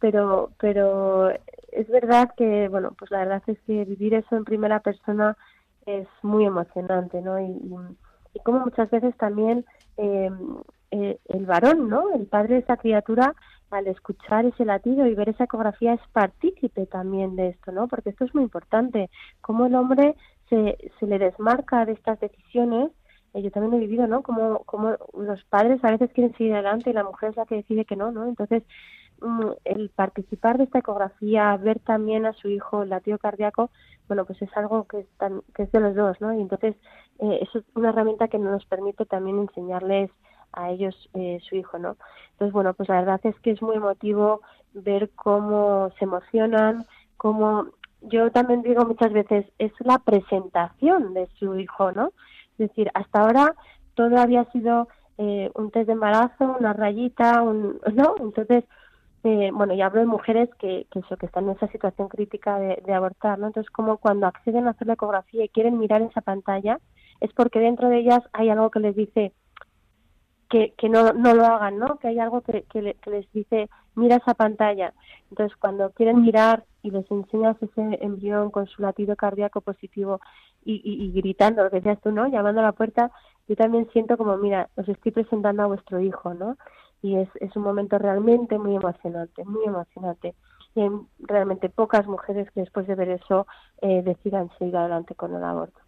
Pero 0.00 0.50
pero 0.60 1.30
es 1.72 1.88
verdad 1.88 2.30
que, 2.36 2.68
bueno, 2.68 2.94
pues 2.98 3.10
la 3.10 3.20
verdad 3.20 3.42
es 3.46 3.58
que 3.66 3.84
vivir 3.84 4.14
eso 4.14 4.36
en 4.36 4.44
primera 4.44 4.80
persona 4.80 5.36
es 5.86 6.08
muy 6.22 6.44
emocionante, 6.44 7.20
¿no? 7.20 7.40
Y, 7.40 7.50
y, 8.34 8.40
como 8.40 8.60
muchas 8.60 8.90
veces 8.90 9.16
también 9.16 9.64
eh, 9.96 10.30
eh, 10.90 11.18
el 11.26 11.46
varón, 11.46 11.88
¿no? 11.88 12.12
El 12.14 12.26
padre 12.26 12.54
de 12.54 12.60
esa 12.60 12.76
criatura, 12.76 13.34
al 13.70 13.86
escuchar 13.86 14.44
ese 14.46 14.64
latido 14.64 15.06
y 15.06 15.14
ver 15.14 15.28
esa 15.28 15.44
ecografía, 15.44 15.94
es 15.94 16.00
partícipe 16.12 16.86
también 16.86 17.36
de 17.36 17.48
esto, 17.48 17.72
¿no? 17.72 17.88
Porque 17.88 18.10
esto 18.10 18.24
es 18.24 18.34
muy 18.34 18.44
importante. 18.44 19.10
Cómo 19.40 19.66
el 19.66 19.74
hombre 19.74 20.16
se, 20.48 20.76
se 20.98 21.06
le 21.06 21.18
desmarca 21.18 21.84
de 21.84 21.92
estas 21.92 22.18
decisiones. 22.20 22.90
Eh, 23.34 23.42
yo 23.42 23.50
también 23.52 23.74
he 23.74 23.86
vivido, 23.86 24.06
¿no? 24.08 24.22
Como, 24.22 24.64
como 24.64 24.96
los 25.16 25.44
padres 25.44 25.82
a 25.84 25.92
veces 25.92 26.10
quieren 26.12 26.36
seguir 26.36 26.54
adelante 26.54 26.90
y 26.90 26.92
la 26.92 27.04
mujer 27.04 27.30
es 27.30 27.36
la 27.36 27.46
que 27.46 27.56
decide 27.56 27.84
que 27.84 27.96
no, 27.96 28.10
¿no? 28.10 28.26
Entonces, 28.26 28.64
el 29.64 29.90
participar 29.90 30.58
de 30.58 30.64
esta 30.64 30.78
ecografía, 30.78 31.56
ver 31.56 31.78
también 31.80 32.26
a 32.26 32.32
su 32.32 32.48
hijo 32.48 32.82
el 32.82 32.90
latido 32.90 33.18
cardíaco, 33.18 33.70
bueno, 34.08 34.24
pues 34.24 34.40
es 34.42 34.56
algo 34.56 34.84
que 34.84 35.00
es, 35.00 35.08
tan, 35.18 35.42
que 35.54 35.64
es 35.64 35.72
de 35.72 35.80
los 35.80 35.94
dos, 35.94 36.20
¿no? 36.20 36.34
Y 36.34 36.40
entonces, 36.40 36.74
eh, 37.20 37.40
es 37.42 37.62
una 37.74 37.90
herramienta 37.90 38.28
que 38.28 38.38
nos 38.38 38.64
permite 38.66 39.06
también 39.06 39.38
enseñarles 39.38 40.10
a 40.52 40.70
ellos 40.70 41.08
eh, 41.14 41.38
su 41.48 41.56
hijo, 41.56 41.78
¿no? 41.78 41.96
Entonces, 42.32 42.52
bueno, 42.52 42.74
pues 42.74 42.88
la 42.88 42.96
verdad 42.96 43.20
es 43.24 43.38
que 43.40 43.52
es 43.52 43.62
muy 43.62 43.76
emotivo 43.76 44.40
ver 44.72 45.10
cómo 45.14 45.90
se 45.98 46.04
emocionan, 46.04 46.86
cómo 47.16 47.66
yo 48.02 48.30
también 48.30 48.62
digo 48.62 48.84
muchas 48.84 49.12
veces, 49.12 49.46
es 49.58 49.72
la 49.80 49.98
presentación 49.98 51.14
de 51.14 51.28
su 51.38 51.58
hijo, 51.58 51.92
¿no? 51.92 52.12
Es 52.58 52.68
decir, 52.68 52.90
hasta 52.94 53.20
ahora 53.20 53.54
todo 53.94 54.18
había 54.18 54.44
sido 54.46 54.88
eh, 55.18 55.50
un 55.54 55.70
test 55.70 55.86
de 55.86 55.92
embarazo, 55.92 56.56
una 56.58 56.72
rayita, 56.72 57.42
un, 57.42 57.78
¿no? 57.94 58.14
Entonces, 58.18 58.64
eh, 59.22 59.50
bueno, 59.52 59.74
y 59.74 59.82
hablo 59.82 60.00
de 60.00 60.06
mujeres 60.06 60.48
que, 60.58 60.86
que 60.90 61.26
están 61.26 61.44
en 61.44 61.56
esa 61.56 61.68
situación 61.68 62.08
crítica 62.08 62.58
de, 62.58 62.94
abortar, 62.94 63.38
¿no? 63.38 63.48
Entonces, 63.48 63.70
como 63.70 63.98
cuando 63.98 64.26
acceden 64.26 64.66
a 64.66 64.70
hacer 64.70 64.86
la 64.86 64.94
ecografía 64.94 65.44
y 65.44 65.48
quieren 65.50 65.78
mirar 65.78 66.00
esa 66.00 66.22
pantalla, 66.22 66.80
es 67.20 67.30
porque 67.34 67.58
dentro 67.58 67.88
de 67.90 67.98
ellas 67.98 68.20
hay 68.32 68.48
algo 68.48 68.70
que 68.70 68.80
les 68.80 68.96
dice, 68.96 69.32
que, 70.48 70.72
que 70.76 70.88
no, 70.88 71.12
no 71.12 71.34
lo 71.34 71.44
hagan, 71.44 71.78
¿no? 71.78 71.98
Que 71.98 72.08
hay 72.08 72.18
algo 72.18 72.40
que, 72.40 72.62
que, 72.62 72.94
que 72.94 73.10
les 73.10 73.30
dice, 73.32 73.68
mira 73.94 74.16
esa 74.16 74.34
pantalla. 74.34 74.94
Entonces, 75.30 75.56
cuando 75.58 75.90
quieren 75.90 76.22
mirar 76.22 76.64
y 76.82 76.90
les 76.90 77.08
enseñas 77.10 77.56
ese 77.62 77.98
embrión 78.00 78.50
con 78.50 78.66
su 78.66 78.80
latido 78.80 79.16
cardíaco 79.16 79.60
positivo 79.60 80.20
y, 80.64 80.80
y, 80.82 81.04
y 81.04 81.12
gritando, 81.20 81.62
lo 81.62 81.70
que 81.70 81.76
decías 81.76 82.00
tú, 82.00 82.10
¿no? 82.10 82.26
Llamando 82.26 82.62
a 82.62 82.64
la 82.64 82.72
puerta, 82.72 83.10
yo 83.48 83.56
también 83.56 83.86
siento 83.92 84.16
como, 84.16 84.38
mira, 84.38 84.70
os 84.76 84.88
estoy 84.88 85.12
presentando 85.12 85.62
a 85.62 85.66
vuestro 85.66 86.00
hijo, 86.00 86.32
¿no? 86.32 86.56
Y 87.02 87.16
es, 87.16 87.28
es 87.40 87.54
un 87.56 87.62
momento 87.62 87.98
realmente 87.98 88.58
muy 88.58 88.76
emocionante, 88.76 89.44
muy 89.44 89.64
emocionante. 89.64 90.34
Y 90.74 90.82
hay 90.82 90.90
realmente 91.20 91.68
pocas 91.68 92.06
mujeres 92.06 92.50
que 92.52 92.60
después 92.60 92.86
de 92.86 92.94
ver 92.94 93.08
eso 93.10 93.46
eh, 93.82 94.02
decidan 94.04 94.50
seguir 94.58 94.76
adelante 94.76 95.14
con 95.14 95.34
el 95.34 95.42
aborto. 95.42 95.80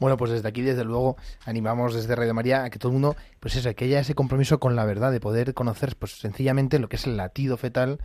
Bueno, 0.00 0.16
pues 0.16 0.30
desde 0.30 0.48
aquí, 0.48 0.62
desde 0.62 0.84
luego, 0.84 1.16
animamos 1.44 1.92
desde 1.94 2.14
Radio 2.14 2.32
María 2.32 2.62
a 2.64 2.70
que 2.70 2.78
todo 2.78 2.90
el 2.90 2.94
mundo, 3.00 3.16
pues 3.40 3.56
eso, 3.56 3.74
que 3.74 3.84
haya 3.86 4.00
ese 4.00 4.14
compromiso 4.14 4.60
con 4.60 4.76
la 4.76 4.84
verdad, 4.84 5.10
de 5.10 5.20
poder 5.20 5.54
conocer, 5.54 5.96
pues 5.98 6.18
sencillamente 6.18 6.78
lo 6.78 6.88
que 6.88 6.96
es 6.96 7.06
el 7.06 7.16
latido 7.16 7.56
fetal, 7.56 7.98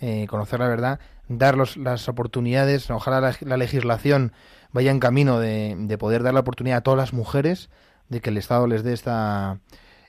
eh, 0.00 0.26
conocer 0.28 0.60
la 0.60 0.68
verdad, 0.68 1.00
dar 1.28 1.56
los- 1.56 1.76
las 1.78 2.08
oportunidades, 2.08 2.90
ojalá 2.90 3.20
la, 3.20 3.34
la 3.40 3.56
legislación 3.56 4.32
vaya 4.72 4.90
en 4.90 5.00
camino 5.00 5.40
de, 5.40 5.74
de 5.78 5.98
poder 5.98 6.22
dar 6.22 6.34
la 6.34 6.40
oportunidad 6.40 6.78
a 6.78 6.82
todas 6.82 6.98
las 6.98 7.12
mujeres, 7.14 7.70
de 8.10 8.20
que 8.20 8.28
el 8.30 8.36
Estado 8.36 8.66
les 8.66 8.84
dé 8.84 8.92
esta, 8.92 9.58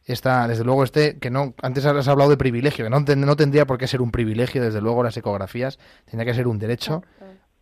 esta 0.05 0.47
desde 0.47 0.63
luego 0.63 0.83
este, 0.83 1.17
que 1.19 1.29
no, 1.29 1.53
antes 1.61 1.85
has 1.85 2.07
hablado 2.07 2.29
de 2.29 2.37
privilegio, 2.37 2.85
que 2.85 2.89
no, 2.89 2.99
no 2.99 3.35
tendría 3.35 3.65
por 3.65 3.77
qué 3.77 3.87
ser 3.87 4.01
un 4.01 4.11
privilegio, 4.11 4.61
desde 4.63 4.81
luego 4.81 5.03
las 5.03 5.15
ecografías, 5.17 5.77
tendría 6.05 6.25
que 6.31 6.35
ser 6.35 6.47
un 6.47 6.57
derecho, 6.59 7.03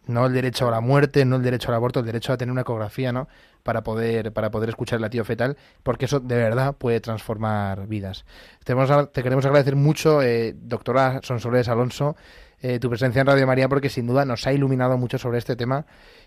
no 0.08 0.26
el 0.26 0.34
derecho 0.34 0.68
a 0.70 0.72
la 0.72 0.80
muerte, 0.80 1.26
no 1.26 1.36
el 1.36 1.44
derecho 1.44 1.68
al 1.70 1.76
aborto, 1.76 2.00
el 2.00 2.06
derecho 2.06 2.32
a 2.32 2.38
tener 2.38 2.52
una 2.54 2.62
ecografía, 2.62 3.12
¿no? 3.12 3.28
Para 3.64 3.84
poder, 3.84 4.32
para 4.32 4.50
poder 4.52 4.70
escuchar 4.70 4.98
el 4.98 5.02
latido 5.02 5.26
fetal, 5.26 5.58
porque 5.84 6.06
eso 6.06 6.22
de 6.22 6.38
verdad 6.38 6.76
puede 6.78 7.02
transformar 7.02 7.88
vidas. 7.88 8.24
Te, 8.64 8.74
vamos 8.74 8.90
a- 8.92 9.08
te 9.08 9.22
queremos 9.22 9.46
agradecer 9.46 9.76
mucho, 9.76 10.22
eh, 10.22 10.56
doctora 10.58 11.20
Sonsoles 11.24 11.68
Alonso, 11.68 12.16
eh, 12.62 12.80
tu 12.80 12.90
presencia 12.90 13.20
en 13.20 13.28
Radio 13.28 13.46
María, 13.46 13.68
porque 13.68 13.90
sin 13.90 14.08
duda 14.08 14.24
nos 14.24 14.48
ha 14.48 14.54
iluminado 14.54 14.98
mucho 14.98 15.18
sobre 15.18 15.40
este 15.40 15.58
tema 15.58 15.86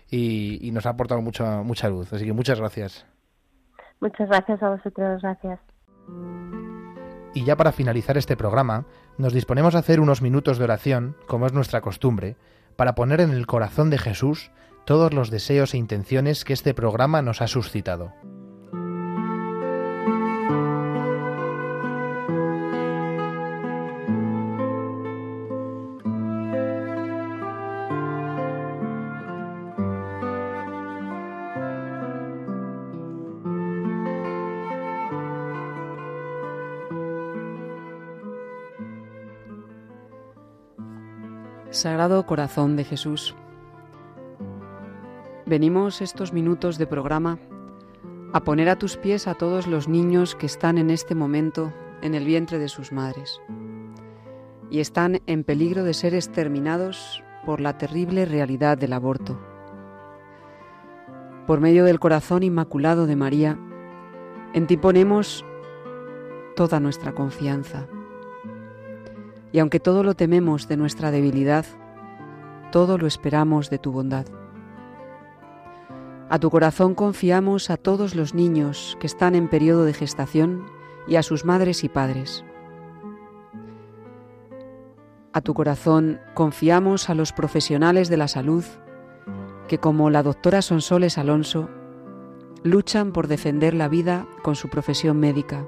y, 0.09 0.59
y 0.61 0.71
nos 0.71 0.85
ha 0.85 0.89
aportado 0.91 1.21
mucha, 1.21 1.63
mucha 1.63 1.89
luz. 1.89 2.13
Así 2.13 2.25
que 2.25 2.33
muchas 2.33 2.59
gracias. 2.59 3.07
Muchas 3.99 4.29
gracias 4.29 4.61
a 4.61 4.69
vosotros, 4.69 5.21
gracias. 5.23 5.59
Y 7.33 7.45
ya 7.45 7.55
para 7.55 7.71
finalizar 7.71 8.17
este 8.17 8.35
programa, 8.35 8.85
nos 9.17 9.33
disponemos 9.33 9.75
a 9.75 9.79
hacer 9.79 9.99
unos 9.99 10.21
minutos 10.21 10.57
de 10.57 10.65
oración, 10.65 11.15
como 11.27 11.45
es 11.45 11.53
nuestra 11.53 11.81
costumbre, 11.81 12.35
para 12.75 12.95
poner 12.95 13.21
en 13.21 13.31
el 13.31 13.47
corazón 13.47 13.89
de 13.89 13.97
Jesús 13.97 14.51
todos 14.85 15.13
los 15.13 15.29
deseos 15.29 15.73
e 15.73 15.77
intenciones 15.77 16.43
que 16.43 16.53
este 16.53 16.73
programa 16.73 17.21
nos 17.21 17.41
ha 17.41 17.47
suscitado. 17.47 18.13
Sagrado 41.81 42.27
Corazón 42.27 42.75
de 42.75 42.83
Jesús, 42.83 43.35
venimos 45.47 46.03
estos 46.03 46.31
minutos 46.31 46.77
de 46.77 46.85
programa 46.85 47.39
a 48.33 48.43
poner 48.43 48.69
a 48.69 48.75
tus 48.75 48.97
pies 48.97 49.27
a 49.27 49.33
todos 49.33 49.65
los 49.65 49.87
niños 49.87 50.35
que 50.35 50.45
están 50.45 50.77
en 50.77 50.91
este 50.91 51.15
momento 51.15 51.73
en 52.03 52.13
el 52.13 52.23
vientre 52.23 52.59
de 52.59 52.69
sus 52.69 52.91
madres 52.91 53.41
y 54.69 54.79
están 54.79 55.23
en 55.25 55.43
peligro 55.43 55.83
de 55.83 55.95
ser 55.95 56.13
exterminados 56.13 57.23
por 57.47 57.59
la 57.59 57.79
terrible 57.79 58.25
realidad 58.25 58.77
del 58.77 58.93
aborto. 58.93 59.41
Por 61.47 61.61
medio 61.61 61.83
del 61.83 61.99
corazón 61.99 62.43
inmaculado 62.43 63.07
de 63.07 63.15
María, 63.15 63.57
en 64.53 64.67
ti 64.67 64.77
ponemos 64.77 65.43
toda 66.55 66.79
nuestra 66.79 67.13
confianza. 67.13 67.87
Y 69.51 69.59
aunque 69.59 69.79
todo 69.79 70.03
lo 70.03 70.15
tememos 70.15 70.67
de 70.67 70.77
nuestra 70.77 71.11
debilidad, 71.11 71.65
todo 72.71 72.97
lo 72.97 73.07
esperamos 73.07 73.69
de 73.69 73.77
tu 73.77 73.91
bondad. 73.91 74.25
A 76.29 76.39
tu 76.39 76.49
corazón 76.49 76.95
confiamos 76.95 77.69
a 77.69 77.75
todos 77.75 78.15
los 78.15 78.33
niños 78.33 78.97
que 79.01 79.07
están 79.07 79.35
en 79.35 79.49
periodo 79.49 79.83
de 79.83 79.93
gestación 79.93 80.65
y 81.05 81.17
a 81.17 81.23
sus 81.23 81.43
madres 81.43 81.83
y 81.83 81.89
padres. 81.89 82.45
A 85.33 85.41
tu 85.41 85.53
corazón 85.53 86.21
confiamos 86.33 87.09
a 87.09 87.15
los 87.15 87.33
profesionales 87.33 88.09
de 88.09 88.17
la 88.17 88.29
salud 88.29 88.63
que, 89.67 89.77
como 89.77 90.09
la 90.09 90.23
doctora 90.23 90.61
Sonsoles 90.61 91.17
Alonso, 91.17 91.69
luchan 92.63 93.11
por 93.11 93.27
defender 93.27 93.73
la 93.73 93.87
vida 93.87 94.27
con 94.43 94.55
su 94.55 94.69
profesión 94.69 95.19
médica. 95.19 95.65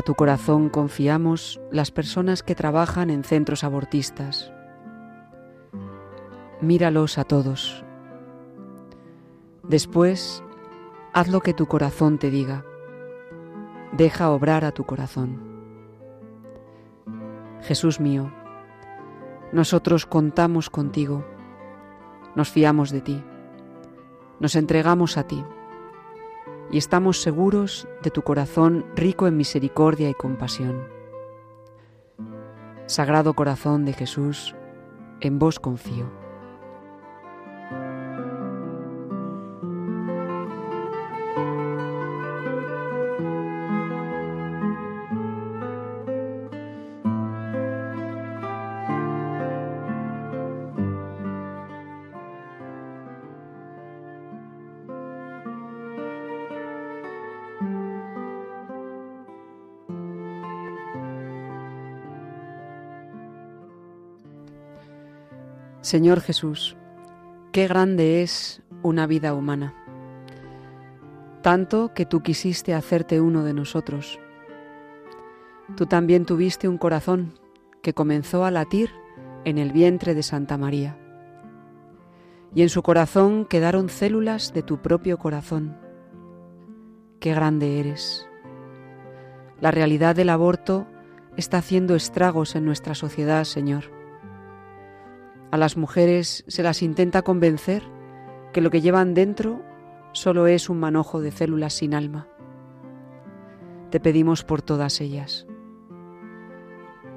A 0.00 0.02
tu 0.02 0.14
corazón 0.14 0.70
confiamos 0.70 1.60
las 1.70 1.90
personas 1.90 2.42
que 2.42 2.54
trabajan 2.54 3.10
en 3.10 3.22
centros 3.22 3.64
abortistas. 3.64 4.50
Míralos 6.62 7.18
a 7.18 7.24
todos. 7.24 7.84
Después, 9.62 10.42
haz 11.12 11.28
lo 11.28 11.42
que 11.42 11.52
tu 11.52 11.66
corazón 11.66 12.16
te 12.16 12.30
diga. 12.30 12.64
Deja 13.92 14.30
obrar 14.30 14.64
a 14.64 14.72
tu 14.72 14.84
corazón. 14.84 15.38
Jesús 17.60 18.00
mío, 18.00 18.32
nosotros 19.52 20.06
contamos 20.06 20.70
contigo, 20.70 21.26
nos 22.34 22.48
fiamos 22.48 22.90
de 22.90 23.02
ti, 23.02 23.22
nos 24.38 24.56
entregamos 24.56 25.18
a 25.18 25.24
ti 25.24 25.44
y 26.72 26.78
estamos 26.78 27.20
seguros 27.20 27.88
de 28.02 28.10
tu 28.10 28.22
corazón 28.22 28.86
rico 28.94 29.26
en 29.26 29.36
misericordia 29.36 30.08
y 30.08 30.14
compasión. 30.14 30.86
Sagrado 32.86 33.34
corazón 33.34 33.84
de 33.84 33.92
Jesús, 33.92 34.54
en 35.20 35.38
vos 35.38 35.60
confío. 35.60 36.19
Señor 65.90 66.20
Jesús, 66.20 66.76
qué 67.50 67.66
grande 67.66 68.22
es 68.22 68.62
una 68.84 69.08
vida 69.08 69.34
humana, 69.34 69.74
tanto 71.42 71.92
que 71.94 72.06
tú 72.06 72.22
quisiste 72.22 72.74
hacerte 72.74 73.20
uno 73.20 73.42
de 73.42 73.54
nosotros. 73.54 74.20
Tú 75.76 75.86
también 75.86 76.26
tuviste 76.26 76.68
un 76.68 76.78
corazón 76.78 77.34
que 77.82 77.92
comenzó 77.92 78.44
a 78.44 78.52
latir 78.52 78.90
en 79.44 79.58
el 79.58 79.72
vientre 79.72 80.14
de 80.14 80.22
Santa 80.22 80.56
María. 80.56 80.96
Y 82.54 82.62
en 82.62 82.68
su 82.68 82.84
corazón 82.84 83.44
quedaron 83.44 83.88
células 83.88 84.54
de 84.54 84.62
tu 84.62 84.80
propio 84.80 85.18
corazón. 85.18 85.76
Qué 87.18 87.34
grande 87.34 87.80
eres. 87.80 88.28
La 89.60 89.72
realidad 89.72 90.14
del 90.14 90.28
aborto 90.28 90.86
está 91.36 91.58
haciendo 91.58 91.96
estragos 91.96 92.54
en 92.54 92.64
nuestra 92.64 92.94
sociedad, 92.94 93.42
Señor. 93.42 93.99
A 95.50 95.56
las 95.56 95.76
mujeres 95.76 96.44
se 96.46 96.62
las 96.62 96.80
intenta 96.82 97.22
convencer 97.22 97.82
que 98.52 98.60
lo 98.60 98.70
que 98.70 98.80
llevan 98.80 99.14
dentro 99.14 99.62
solo 100.12 100.46
es 100.46 100.68
un 100.68 100.78
manojo 100.78 101.20
de 101.20 101.32
células 101.32 101.74
sin 101.74 101.94
alma. 101.94 102.28
Te 103.90 103.98
pedimos 103.98 104.44
por 104.44 104.62
todas 104.62 105.00
ellas. 105.00 105.46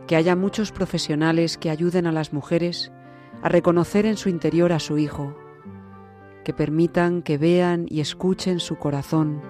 Que 0.07 0.15
haya 0.15 0.35
muchos 0.35 0.71
profesionales 0.71 1.57
que 1.57 1.69
ayuden 1.69 2.07
a 2.07 2.11
las 2.11 2.33
mujeres 2.33 2.91
a 3.43 3.49
reconocer 3.49 4.05
en 4.05 4.17
su 4.17 4.29
interior 4.29 4.73
a 4.73 4.79
su 4.79 4.97
hijo, 4.97 5.35
que 6.43 6.53
permitan 6.53 7.21
que 7.21 7.37
vean 7.37 7.85
y 7.87 7.99
escuchen 7.99 8.59
su 8.59 8.77
corazón, 8.77 9.41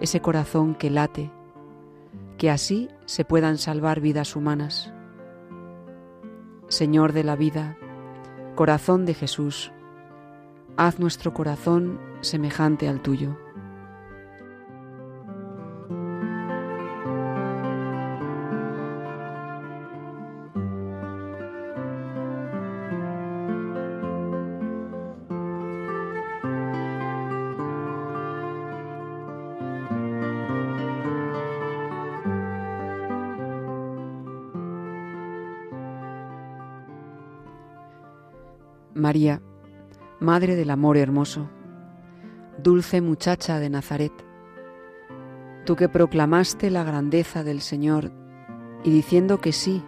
ese 0.00 0.20
corazón 0.20 0.74
que 0.76 0.90
late, 0.90 1.32
que 2.38 2.50
así 2.50 2.88
se 3.04 3.24
puedan 3.24 3.58
salvar 3.58 4.00
vidas 4.00 4.36
humanas. 4.36 4.94
Señor 6.70 7.12
de 7.12 7.24
la 7.24 7.34
vida, 7.34 7.76
corazón 8.54 9.04
de 9.04 9.12
Jesús, 9.12 9.72
haz 10.76 11.00
nuestro 11.00 11.34
corazón 11.34 11.98
semejante 12.20 12.88
al 12.88 13.02
tuyo. 13.02 13.36
María, 39.10 39.42
Madre 40.20 40.54
del 40.54 40.70
Amor 40.70 40.96
Hermoso, 40.96 41.50
dulce 42.62 43.00
muchacha 43.00 43.58
de 43.58 43.68
Nazaret, 43.68 44.12
tú 45.66 45.74
que 45.74 45.88
proclamaste 45.88 46.70
la 46.70 46.84
grandeza 46.84 47.42
del 47.42 47.60
Señor 47.60 48.12
y 48.84 48.92
diciendo 48.92 49.40
que 49.40 49.50
sí, 49.50 49.82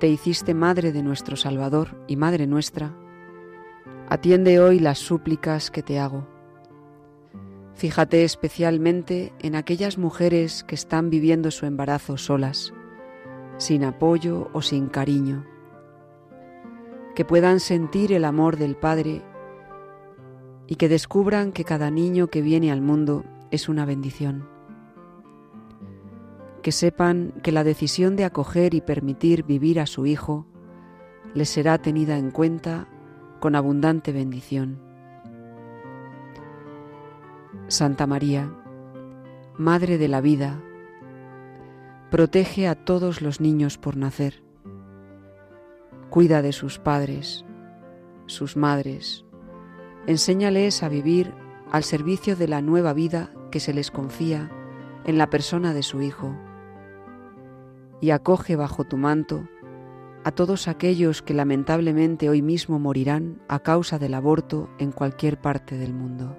te 0.00 0.08
hiciste 0.08 0.54
Madre 0.54 0.90
de 0.90 1.04
nuestro 1.04 1.36
Salvador 1.36 2.02
y 2.08 2.16
Madre 2.16 2.48
nuestra, 2.48 2.96
atiende 4.08 4.58
hoy 4.58 4.80
las 4.80 4.98
súplicas 4.98 5.70
que 5.70 5.84
te 5.84 6.00
hago. 6.00 6.26
Fíjate 7.74 8.24
especialmente 8.24 9.32
en 9.38 9.54
aquellas 9.54 9.98
mujeres 9.98 10.64
que 10.64 10.74
están 10.74 11.10
viviendo 11.10 11.52
su 11.52 11.64
embarazo 11.64 12.16
solas, 12.16 12.74
sin 13.56 13.84
apoyo 13.84 14.50
o 14.52 14.62
sin 14.62 14.88
cariño 14.88 15.46
que 17.18 17.24
puedan 17.24 17.58
sentir 17.58 18.12
el 18.12 18.24
amor 18.24 18.58
del 18.58 18.76
Padre 18.76 19.24
y 20.68 20.76
que 20.76 20.88
descubran 20.88 21.50
que 21.50 21.64
cada 21.64 21.90
niño 21.90 22.28
que 22.28 22.42
viene 22.42 22.70
al 22.70 22.80
mundo 22.80 23.24
es 23.50 23.68
una 23.68 23.84
bendición. 23.84 24.48
Que 26.62 26.70
sepan 26.70 27.34
que 27.42 27.50
la 27.50 27.64
decisión 27.64 28.14
de 28.14 28.24
acoger 28.24 28.72
y 28.72 28.82
permitir 28.82 29.42
vivir 29.42 29.80
a 29.80 29.86
su 29.86 30.06
Hijo 30.06 30.46
les 31.34 31.48
será 31.48 31.78
tenida 31.78 32.18
en 32.18 32.30
cuenta 32.30 32.86
con 33.40 33.56
abundante 33.56 34.12
bendición. 34.12 34.78
Santa 37.66 38.06
María, 38.06 38.48
Madre 39.56 39.98
de 39.98 40.06
la 40.06 40.20
vida, 40.20 40.62
protege 42.12 42.68
a 42.68 42.76
todos 42.76 43.22
los 43.22 43.40
niños 43.40 43.76
por 43.76 43.96
nacer 43.96 44.47
Cuida 46.10 46.40
de 46.40 46.52
sus 46.52 46.78
padres, 46.78 47.44
sus 48.26 48.56
madres. 48.56 49.26
Enséñales 50.06 50.82
a 50.82 50.88
vivir 50.88 51.34
al 51.70 51.84
servicio 51.84 52.34
de 52.34 52.48
la 52.48 52.62
nueva 52.62 52.94
vida 52.94 53.30
que 53.50 53.60
se 53.60 53.74
les 53.74 53.90
confía 53.90 54.50
en 55.04 55.18
la 55.18 55.28
persona 55.28 55.74
de 55.74 55.82
su 55.82 56.00
Hijo. 56.00 56.34
Y 58.00 58.10
acoge 58.10 58.56
bajo 58.56 58.84
tu 58.84 58.96
manto 58.96 59.48
a 60.24 60.32
todos 60.32 60.66
aquellos 60.66 61.20
que 61.20 61.34
lamentablemente 61.34 62.30
hoy 62.30 62.40
mismo 62.40 62.78
morirán 62.78 63.42
a 63.46 63.60
causa 63.60 63.98
del 63.98 64.14
aborto 64.14 64.70
en 64.78 64.92
cualquier 64.92 65.38
parte 65.38 65.76
del 65.76 65.92
mundo. 65.92 66.38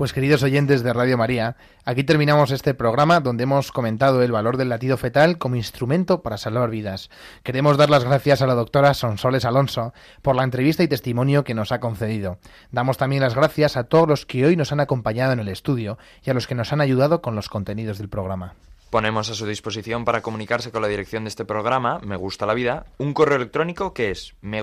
Pues 0.00 0.14
queridos 0.14 0.42
oyentes 0.42 0.82
de 0.82 0.94
Radio 0.94 1.18
María, 1.18 1.56
aquí 1.84 2.04
terminamos 2.04 2.52
este 2.52 2.72
programa 2.72 3.20
donde 3.20 3.42
hemos 3.42 3.70
comentado 3.70 4.22
el 4.22 4.32
valor 4.32 4.56
del 4.56 4.70
latido 4.70 4.96
fetal 4.96 5.36
como 5.36 5.56
instrumento 5.56 6.22
para 6.22 6.38
salvar 6.38 6.70
vidas. 6.70 7.10
Queremos 7.42 7.76
dar 7.76 7.90
las 7.90 8.04
gracias 8.04 8.40
a 8.40 8.46
la 8.46 8.54
doctora 8.54 8.94
Sonsoles 8.94 9.44
Alonso 9.44 9.92
por 10.22 10.36
la 10.36 10.44
entrevista 10.44 10.82
y 10.82 10.88
testimonio 10.88 11.44
que 11.44 11.52
nos 11.52 11.70
ha 11.70 11.80
concedido. 11.80 12.38
Damos 12.70 12.96
también 12.96 13.20
las 13.20 13.34
gracias 13.34 13.76
a 13.76 13.84
todos 13.84 14.08
los 14.08 14.24
que 14.24 14.46
hoy 14.46 14.56
nos 14.56 14.72
han 14.72 14.80
acompañado 14.80 15.34
en 15.34 15.40
el 15.40 15.48
estudio 15.48 15.98
y 16.24 16.30
a 16.30 16.32
los 16.32 16.46
que 16.46 16.54
nos 16.54 16.72
han 16.72 16.80
ayudado 16.80 17.20
con 17.20 17.34
los 17.34 17.50
contenidos 17.50 17.98
del 17.98 18.08
programa. 18.08 18.54
Ponemos 18.88 19.28
a 19.28 19.34
su 19.34 19.44
disposición 19.44 20.06
para 20.06 20.22
comunicarse 20.22 20.70
con 20.70 20.80
la 20.80 20.88
dirección 20.88 21.24
de 21.24 21.28
este 21.28 21.44
programa, 21.44 21.98
Me 21.98 22.16
Gusta 22.16 22.46
la 22.46 22.54
Vida, 22.54 22.86
un 22.96 23.12
correo 23.12 23.36
electrónico 23.36 23.92
que 23.92 24.10
es 24.10 24.34
me 24.40 24.62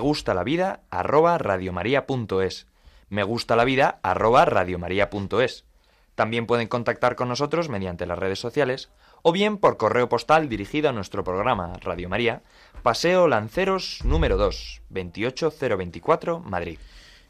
me 3.08 3.22
gusta 3.22 3.56
la 3.56 3.64
vida 3.64 4.00
radiomaria.es. 4.02 5.64
También 6.14 6.46
pueden 6.46 6.68
contactar 6.68 7.14
con 7.14 7.28
nosotros 7.28 7.68
mediante 7.68 8.06
las 8.06 8.18
redes 8.18 8.40
sociales 8.40 8.90
o 9.22 9.32
bien 9.32 9.58
por 9.58 9.76
correo 9.76 10.08
postal 10.08 10.48
dirigido 10.48 10.88
a 10.88 10.92
nuestro 10.92 11.24
programa 11.24 11.74
Radio 11.80 12.08
María, 12.08 12.42
Paseo 12.82 13.28
Lanceros 13.28 14.00
número 14.04 14.36
2, 14.36 14.82
28024, 14.90 16.40
Madrid. 16.40 16.78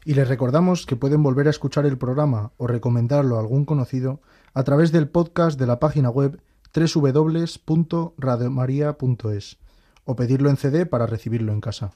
Y 0.05 0.13
les 0.13 0.27
recordamos 0.27 0.85
que 0.85 0.95
pueden 0.95 1.23
volver 1.23 1.47
a 1.47 1.51
escuchar 1.51 1.85
el 1.85 1.97
programa 1.97 2.51
o 2.57 2.67
recomendarlo 2.67 3.37
a 3.37 3.41
algún 3.41 3.65
conocido 3.65 4.21
a 4.53 4.63
través 4.63 4.91
del 4.91 5.09
podcast 5.09 5.59
de 5.59 5.67
la 5.67 5.79
página 5.79 6.09
web 6.09 6.41
www.radiomaria.es 6.73 9.57
o 10.05 10.15
pedirlo 10.15 10.49
en 10.49 10.57
CD 10.57 10.85
para 10.85 11.05
recibirlo 11.05 11.53
en 11.53 11.61
casa. 11.61 11.91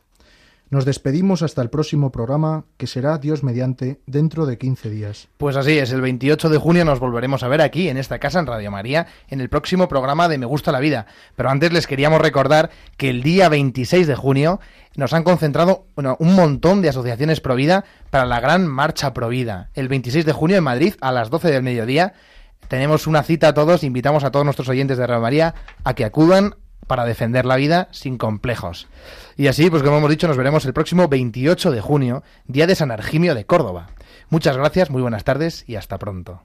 Nos 0.74 0.86
despedimos 0.86 1.44
hasta 1.44 1.62
el 1.62 1.70
próximo 1.70 2.12
programa, 2.12 2.66
que 2.78 2.88
será 2.88 3.20
Dios 3.20 3.44
mediante 3.44 4.02
dentro 4.08 4.48
de 4.48 4.58
15 4.58 4.90
días. 4.90 5.28
Pues 5.38 5.56
así 5.56 5.78
es, 5.78 5.92
el 5.92 6.02
28 6.02 6.50
de 6.50 6.58
junio 6.58 6.84
nos 6.84 7.00
volveremos 7.00 7.44
a 7.44 7.48
ver 7.48 7.62
aquí, 7.62 7.90
en 7.90 7.98
esta 7.98 8.18
casa, 8.18 8.40
en 8.40 8.48
Radio 8.48 8.72
María, 8.72 9.06
en 9.28 9.40
el 9.40 9.50
próximo 9.50 9.88
programa 9.88 10.28
de 10.28 10.40
Me 10.40 10.48
Gusta 10.48 10.72
la 10.72 10.80
Vida. 10.80 11.06
Pero 11.36 11.52
antes 11.52 11.72
les 11.72 11.86
queríamos 11.86 12.20
recordar 12.22 12.72
que 12.98 13.12
el 13.12 13.22
día 13.22 13.50
26 13.50 14.08
de 14.08 14.16
junio 14.16 14.60
nos 14.96 15.14
han 15.14 15.22
concentrado 15.22 15.86
un 15.96 16.34
montón 16.34 16.82
de 16.82 16.90
asociaciones 16.90 17.40
Provida 17.40 17.86
para 18.10 18.26
la 18.26 18.40
gran 18.40 18.66
marcha 18.66 19.14
Provida. 19.14 19.70
El 19.76 19.90
26 19.90 20.26
de 20.26 20.34
junio 20.34 20.58
en 20.58 20.64
Madrid, 20.64 20.96
a 21.02 21.12
las 21.12 21.30
12 21.30 21.52
del 21.52 21.62
mediodía, 21.62 22.14
tenemos 22.68 23.06
una 23.06 23.22
cita 23.22 23.50
a 23.50 23.54
todos, 23.54 23.84
invitamos 23.84 24.24
a 24.24 24.32
todos 24.32 24.44
nuestros 24.44 24.70
oyentes 24.70 24.98
de 24.98 25.06
Radio 25.06 25.22
María 25.22 25.54
a 25.84 25.94
que 25.94 26.04
acudan 26.04 26.56
para 26.88 27.06
defender 27.06 27.46
la 27.46 27.56
vida 27.56 27.88
sin 27.92 28.18
complejos. 28.18 28.88
Y 29.38 29.48
así, 29.48 29.70
pues 29.70 29.84
como 29.84 29.98
hemos 29.98 30.10
dicho, 30.10 30.28
nos 30.28 30.38
veremos 30.38 30.66
el 30.66 30.74
próximo 30.74 31.08
28 31.08 31.72
de 31.72 31.82
junio, 31.82 32.24
día 32.46 32.68
de 32.68 32.76
San 32.76 32.92
Argimio 32.92 33.36
de 33.36 33.46
Córdoba. 33.46 33.88
Muchas 34.30 34.58
gracias, 34.58 34.90
muy 34.90 35.02
buenas 35.02 35.24
tardes 35.24 35.64
y 35.68 35.76
hasta 35.76 35.98
pronto. 35.98 36.42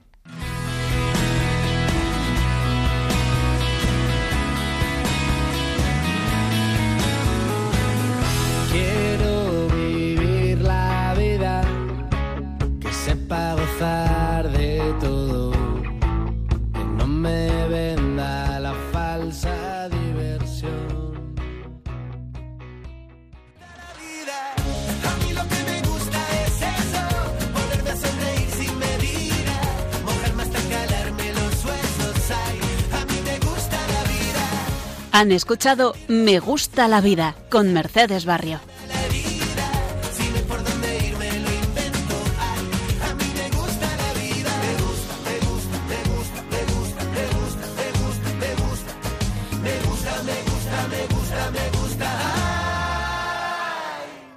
Han 35.11 35.31
escuchado 35.31 35.95
Me 36.07 36.39
gusta 36.39 36.87
la 36.87 37.01
vida 37.01 37.35
con 37.49 37.73
Mercedes 37.73 38.25
Barrio. 38.25 38.59